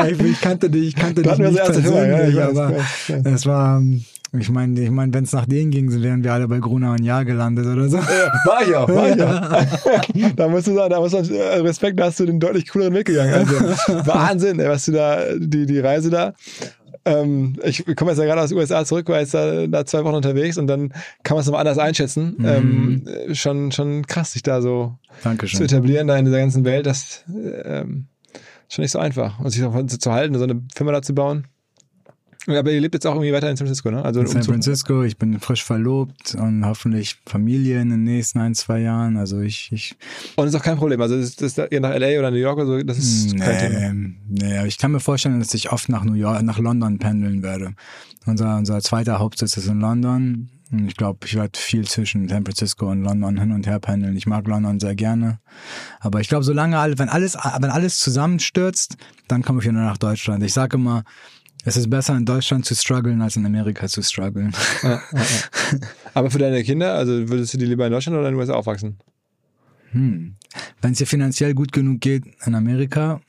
ich, 0.08 0.40
kannte 0.40 0.70
dich, 0.70 0.88
ich 0.88 0.96
kannte 0.96 1.22
dich 1.22 1.38
nicht 1.38 1.56
ja, 1.56 1.64
persönlich, 1.64 2.36
weiß, 2.36 2.56
aber 2.56 2.72
es 3.24 3.46
war, 3.46 3.82
Ich 4.38 4.50
meine, 4.50 4.80
ich 4.80 4.90
mein, 4.90 5.14
wenn 5.14 5.24
es 5.24 5.32
nach 5.32 5.46
denen 5.46 5.70
ging, 5.70 6.02
wären 6.02 6.22
wir 6.22 6.32
alle 6.32 6.48
bei 6.48 6.58
Gruner 6.58 6.92
und 6.92 7.02
Jahr 7.02 7.24
gelandet 7.24 7.66
oder 7.66 7.88
so. 7.88 7.96
Ja, 7.98 8.32
war 8.44 8.62
ich 8.66 8.74
auch, 8.74 8.88
war 8.88 9.08
ich 9.08 9.22
auch. 9.22 10.30
da 10.36 10.48
musst 10.48 10.66
du 10.66 10.74
sagen, 10.74 10.90
da 10.90 11.00
muss 11.00 11.12
man 11.12 11.28
äh, 11.30 11.58
Respekt, 11.58 11.98
da 11.98 12.06
hast 12.06 12.20
du 12.20 12.26
den 12.26 12.40
deutlich 12.40 12.68
cooleren 12.68 12.94
Weg 12.94 13.06
gegangen. 13.06 13.32
Also 13.32 13.54
Wahnsinn, 14.06 14.60
ey, 14.60 14.68
was 14.68 14.84
du 14.84 14.92
da, 14.92 15.20
die, 15.36 15.66
die 15.66 15.78
Reise 15.78 16.10
da. 16.10 16.34
Ähm, 17.06 17.56
ich 17.62 17.84
komme 17.94 18.10
jetzt 18.10 18.18
ja 18.18 18.24
gerade 18.24 18.42
aus 18.42 18.48
den 18.48 18.58
USA 18.58 18.84
zurück, 18.84 19.08
war 19.08 19.20
jetzt 19.20 19.32
da, 19.32 19.66
da 19.68 19.86
zwei 19.86 20.04
Wochen 20.04 20.16
unterwegs 20.16 20.58
und 20.58 20.66
dann 20.66 20.92
kann 21.22 21.36
man 21.36 21.40
es 21.40 21.46
nochmal 21.46 21.60
anders 21.60 21.78
einschätzen. 21.78 22.34
Mhm. 22.36 22.44
Ähm, 22.44 23.34
schon, 23.34 23.70
schon 23.70 24.06
krass, 24.06 24.32
sich 24.32 24.42
da 24.42 24.60
so 24.60 24.98
Dankeschön. 25.22 25.58
zu 25.58 25.64
etablieren 25.64 26.08
da 26.08 26.16
in 26.16 26.24
dieser 26.24 26.40
ganzen 26.40 26.64
Welt. 26.64 26.84
Das 26.84 27.24
ähm, 27.28 28.08
ist 28.68 28.74
schon 28.74 28.82
nicht 28.82 28.90
so 28.90 28.98
einfach. 28.98 29.38
Und 29.38 29.50
sich 29.50 29.62
auch 29.62 29.86
zu, 29.86 29.98
zu 29.98 30.12
halten, 30.12 30.36
so 30.36 30.44
eine 30.44 30.62
Firma 30.74 30.92
da 30.92 31.00
zu 31.00 31.14
bauen. 31.14 31.46
Aber 32.48 32.70
ihr 32.70 32.80
lebt 32.80 32.94
jetzt 32.94 33.06
auch 33.06 33.14
irgendwie 33.14 33.32
weiter 33.32 33.50
in 33.50 33.56
San 33.56 33.66
Francisco, 33.66 33.90
ne? 33.90 34.04
Also 34.04 34.20
in 34.20 34.26
San. 34.26 34.42
Francisco, 34.42 35.02
ich 35.02 35.16
bin 35.16 35.40
frisch 35.40 35.64
verlobt 35.64 36.34
und 36.34 36.64
hoffentlich 36.64 37.16
Familie 37.26 37.80
in 37.80 37.90
den 37.90 38.04
nächsten 38.04 38.38
ein, 38.38 38.54
zwei 38.54 38.80
Jahren. 38.80 39.16
Also 39.16 39.40
ich, 39.40 39.70
ich 39.72 39.96
Und 40.36 40.46
ist 40.46 40.54
auch 40.54 40.62
kein 40.62 40.76
Problem. 40.76 41.00
Also 41.00 41.16
ist 41.16 41.42
das 41.42 41.58
ihr 41.58 41.80
nach 41.80 41.96
LA 41.96 42.18
oder 42.18 42.30
New 42.30 42.36
York 42.36 42.58
oder 42.58 42.66
so, 42.66 42.82
das 42.82 42.98
ist 42.98 43.36
kein 43.38 43.58
Thema. 43.58 43.92
nee, 43.92 44.14
nee, 44.28 44.58
aber 44.58 44.66
ich 44.66 44.78
kann 44.78 44.92
mir 44.92 45.00
vorstellen, 45.00 45.40
dass 45.40 45.54
ich 45.54 45.72
oft 45.72 45.88
nach 45.88 46.04
New 46.04 46.14
York, 46.14 46.42
nach 46.42 46.58
London 46.58 46.98
pendeln 46.98 47.42
werde. 47.42 47.74
Unser, 48.26 48.56
unser 48.56 48.80
zweiter 48.80 49.18
Hauptsitz 49.18 49.56
ist 49.56 49.66
in 49.66 49.80
London. 49.80 50.48
Und 50.72 50.88
ich 50.88 50.96
glaube, 50.96 51.20
ich 51.26 51.34
werde 51.36 51.56
viel 51.58 51.86
zwischen 51.86 52.28
San 52.28 52.44
Francisco 52.44 52.90
und 52.90 53.02
London 53.02 53.38
hin 53.38 53.52
und 53.52 53.66
her 53.66 53.78
pendeln. 53.78 54.16
Ich 54.16 54.26
mag 54.26 54.46
London 54.48 54.80
sehr 54.80 54.96
gerne. 54.96 55.38
Aber 56.00 56.20
ich 56.20 56.28
glaube, 56.28 56.42
solange 56.42 56.78
alle, 56.78 56.98
wenn 56.98 57.08
alles, 57.08 57.34
wenn 57.34 57.70
alles 57.70 58.00
zusammenstürzt, 58.00 58.96
dann 59.28 59.42
komme 59.42 59.60
ich 59.60 59.64
wieder 59.64 59.74
nach 59.74 59.96
Deutschland. 59.96 60.42
Ich 60.42 60.52
sage 60.52 60.76
immer, 60.76 61.04
es 61.66 61.76
ist 61.76 61.90
besser 61.90 62.16
in 62.16 62.24
Deutschland 62.24 62.64
zu 62.64 62.76
strugglen, 62.76 63.20
als 63.20 63.36
in 63.36 63.44
Amerika 63.44 63.88
zu 63.88 64.00
strugglen. 64.00 64.54
Ja, 64.82 64.88
ja, 64.90 65.00
ja. 65.12 65.78
Aber 66.14 66.30
für 66.30 66.38
deine 66.38 66.62
Kinder, 66.62 66.94
also 66.94 67.28
würdest 67.28 67.52
du 67.54 67.58
die 67.58 67.66
lieber 67.66 67.84
in 67.86 67.92
Deutschland 67.92 68.16
oder 68.16 68.28
in 68.28 68.34
den 68.34 68.40
USA 68.40 68.54
aufwachsen? 68.54 68.98
Hm. 69.90 70.36
Wenn 70.80 70.92
es 70.92 70.98
dir 70.98 71.06
finanziell 71.06 71.54
gut 71.54 71.72
genug 71.72 72.00
geht 72.00 72.24
in 72.44 72.54
Amerika, 72.54 73.20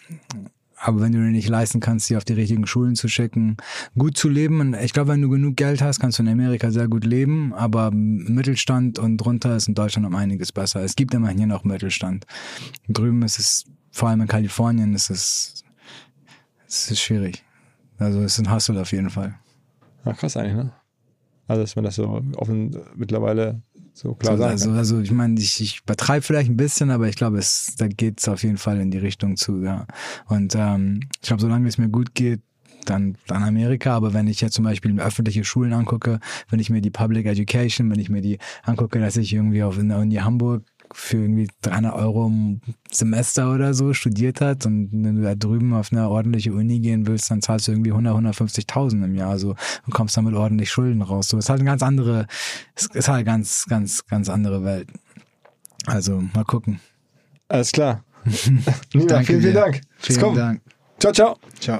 aber 0.80 1.02
wenn 1.02 1.14
du 1.14 1.18
dir 1.18 1.32
nicht 1.32 1.50
leisten 1.50 1.80
kannst, 1.80 2.06
sie 2.06 2.16
auf 2.16 2.26
die 2.26 2.34
richtigen 2.34 2.68
Schulen 2.68 2.96
zu 2.96 3.08
schicken, 3.08 3.58
gut 3.98 4.16
zu 4.16 4.30
leben. 4.30 4.60
Und 4.60 4.76
ich 4.76 4.94
glaube, 4.94 5.10
wenn 5.10 5.22
du 5.24 5.30
genug 5.30 5.58
Geld 5.58 5.82
hast, 5.82 6.00
kannst 6.00 6.20
du 6.20 6.24
in 6.24 6.30
Amerika 6.30 6.70
sehr 6.70 6.88
gut 6.88 7.06
leben, 7.06 7.54
aber 7.56 7.90
Mittelstand 7.92 9.00
und 9.00 9.18
drunter 9.18 9.56
ist 9.56 9.68
in 9.68 9.74
Deutschland 9.74 10.06
um 10.06 10.16
einiges 10.16 10.52
besser. 10.52 10.84
Es 10.84 10.96
gibt 10.96 11.16
immerhin 11.16 11.40
hier 11.40 11.48
noch 11.48 11.64
Mittelstand. 11.64 12.28
Drüben 12.88 13.24
ist 13.24 13.40
es, 13.40 13.66
vor 13.92 14.10
allem 14.10 14.22
in 14.22 14.28
Kalifornien, 14.28 14.94
ist 14.94 15.10
es, 15.10 15.64
es 16.68 16.92
ist 16.92 17.00
schwierig. 17.00 17.44
Also 17.98 18.20
es 18.22 18.38
ist 18.38 18.46
ein 18.46 18.54
Hustle 18.54 18.80
auf 18.80 18.92
jeden 18.92 19.10
Fall. 19.10 19.36
Ja, 20.06 20.14
krass 20.14 20.38
eigentlich, 20.38 20.56
ne? 20.56 20.72
Also, 21.48 21.62
dass 21.62 21.76
man 21.76 21.86
das 21.86 21.96
so 21.96 22.22
offen 22.36 22.78
mittlerweile 22.96 23.62
so 23.94 24.14
klar 24.14 24.34
also, 24.34 24.44
sagen 24.44 24.52
also, 24.52 24.70
kann. 24.70 24.78
also 24.78 25.00
ich 25.00 25.12
meine, 25.12 25.40
ich, 25.40 25.62
ich 25.62 25.82
übertreibe 25.82 26.22
vielleicht 26.22 26.50
ein 26.50 26.58
bisschen, 26.58 26.92
aber 26.92 27.08
ich 27.08 27.16
glaube, 27.16 27.38
es 27.40 27.76
da 27.78 27.88
geht 27.88 28.20
es 28.20 28.28
auf 28.28 28.44
jeden 28.44 28.58
Fall 28.58 28.80
in 28.80 28.92
die 28.92 28.98
Richtung 28.98 29.38
zu, 29.38 29.64
ja. 29.64 29.88
Und 30.28 30.56
ähm, 30.56 31.00
ich 31.22 31.28
glaube, 31.28 31.42
solange 31.42 31.68
es 31.68 31.78
mir 31.78 31.90
gut 31.90 32.14
geht, 32.14 32.42
dann, 32.86 33.18
dann 33.28 33.44
Amerika, 33.44 33.96
aber 33.96 34.14
wenn 34.14 34.28
ich 34.28 34.40
jetzt 34.40 34.54
zum 34.54 34.64
Beispiel 34.64 35.00
öffentliche 35.00 35.44
Schulen 35.44 35.74
angucke, 35.74 36.20
wenn 36.50 36.60
ich 36.60 36.70
mir 36.70 36.82
die 36.82 36.90
Public 36.90 37.26
Education, 37.26 37.90
wenn 37.90 38.00
ich 38.00 38.10
mir 38.10 38.22
die 38.22 38.40
angucke, 38.64 39.00
dass 39.00 39.18
ich 39.18 39.34
irgendwie 39.34 39.64
auf 39.64 39.78
in 39.78 39.90
der 39.90 40.00
Uni 40.00 40.16
Hamburg 40.16 40.64
für 40.94 41.18
irgendwie 41.18 41.48
300 41.62 41.94
Euro 41.94 42.28
im 42.28 42.62
Semester 42.92 43.54
oder 43.54 43.74
so 43.74 43.94
studiert 43.94 44.42
hat 44.42 44.66
und 44.66 44.90
wenn 44.92 45.16
du 45.16 45.22
da 45.22 45.36
drüben 45.36 45.74
auf 45.74 45.92
eine 45.92 46.10
ordentliche 46.10 46.54
Uni 46.54 46.80
gehen 46.80 47.08
willst, 47.08 47.30
dann 47.32 47.42
zahlst 47.42 47.68
du 47.68 47.72
irgendwie 47.72 47.92
100, 47.92 48.16
150.000 48.16 49.04
im 49.04 49.16
Jahr 49.16 49.38
so 49.40 49.56
und 49.86 49.94
kommst 49.94 50.18
dann 50.18 50.26
mit 50.26 50.34
ordentlich 50.34 50.72
Schulden 50.72 51.02
raus. 51.02 51.30
So 51.30 51.38
ist 51.38 51.50
halt 51.50 51.60
eine 51.60 51.70
ganz 51.70 51.84
andere, 51.84 52.28
es 52.76 52.88
ist 52.88 53.08
halt 53.08 53.26
ganz, 53.26 53.66
ganz, 53.68 54.06
ganz 54.06 54.30
andere 54.30 54.64
Welt. 54.64 54.90
Also 55.86 56.22
mal 56.34 56.44
gucken. 56.44 56.80
Alles 57.48 57.72
klar. 57.72 58.04
Danke 58.94 59.26
vielen, 59.26 59.42
vielen. 59.42 59.54
Dank. 59.54 59.82
Vielen. 59.98 60.36
Dank. 60.36 60.62
Ciao, 61.00 61.14
ciao. 61.14 61.38
Ciao. 61.60 61.80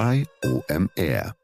bei 0.00 0.24
OMR. 0.42 1.39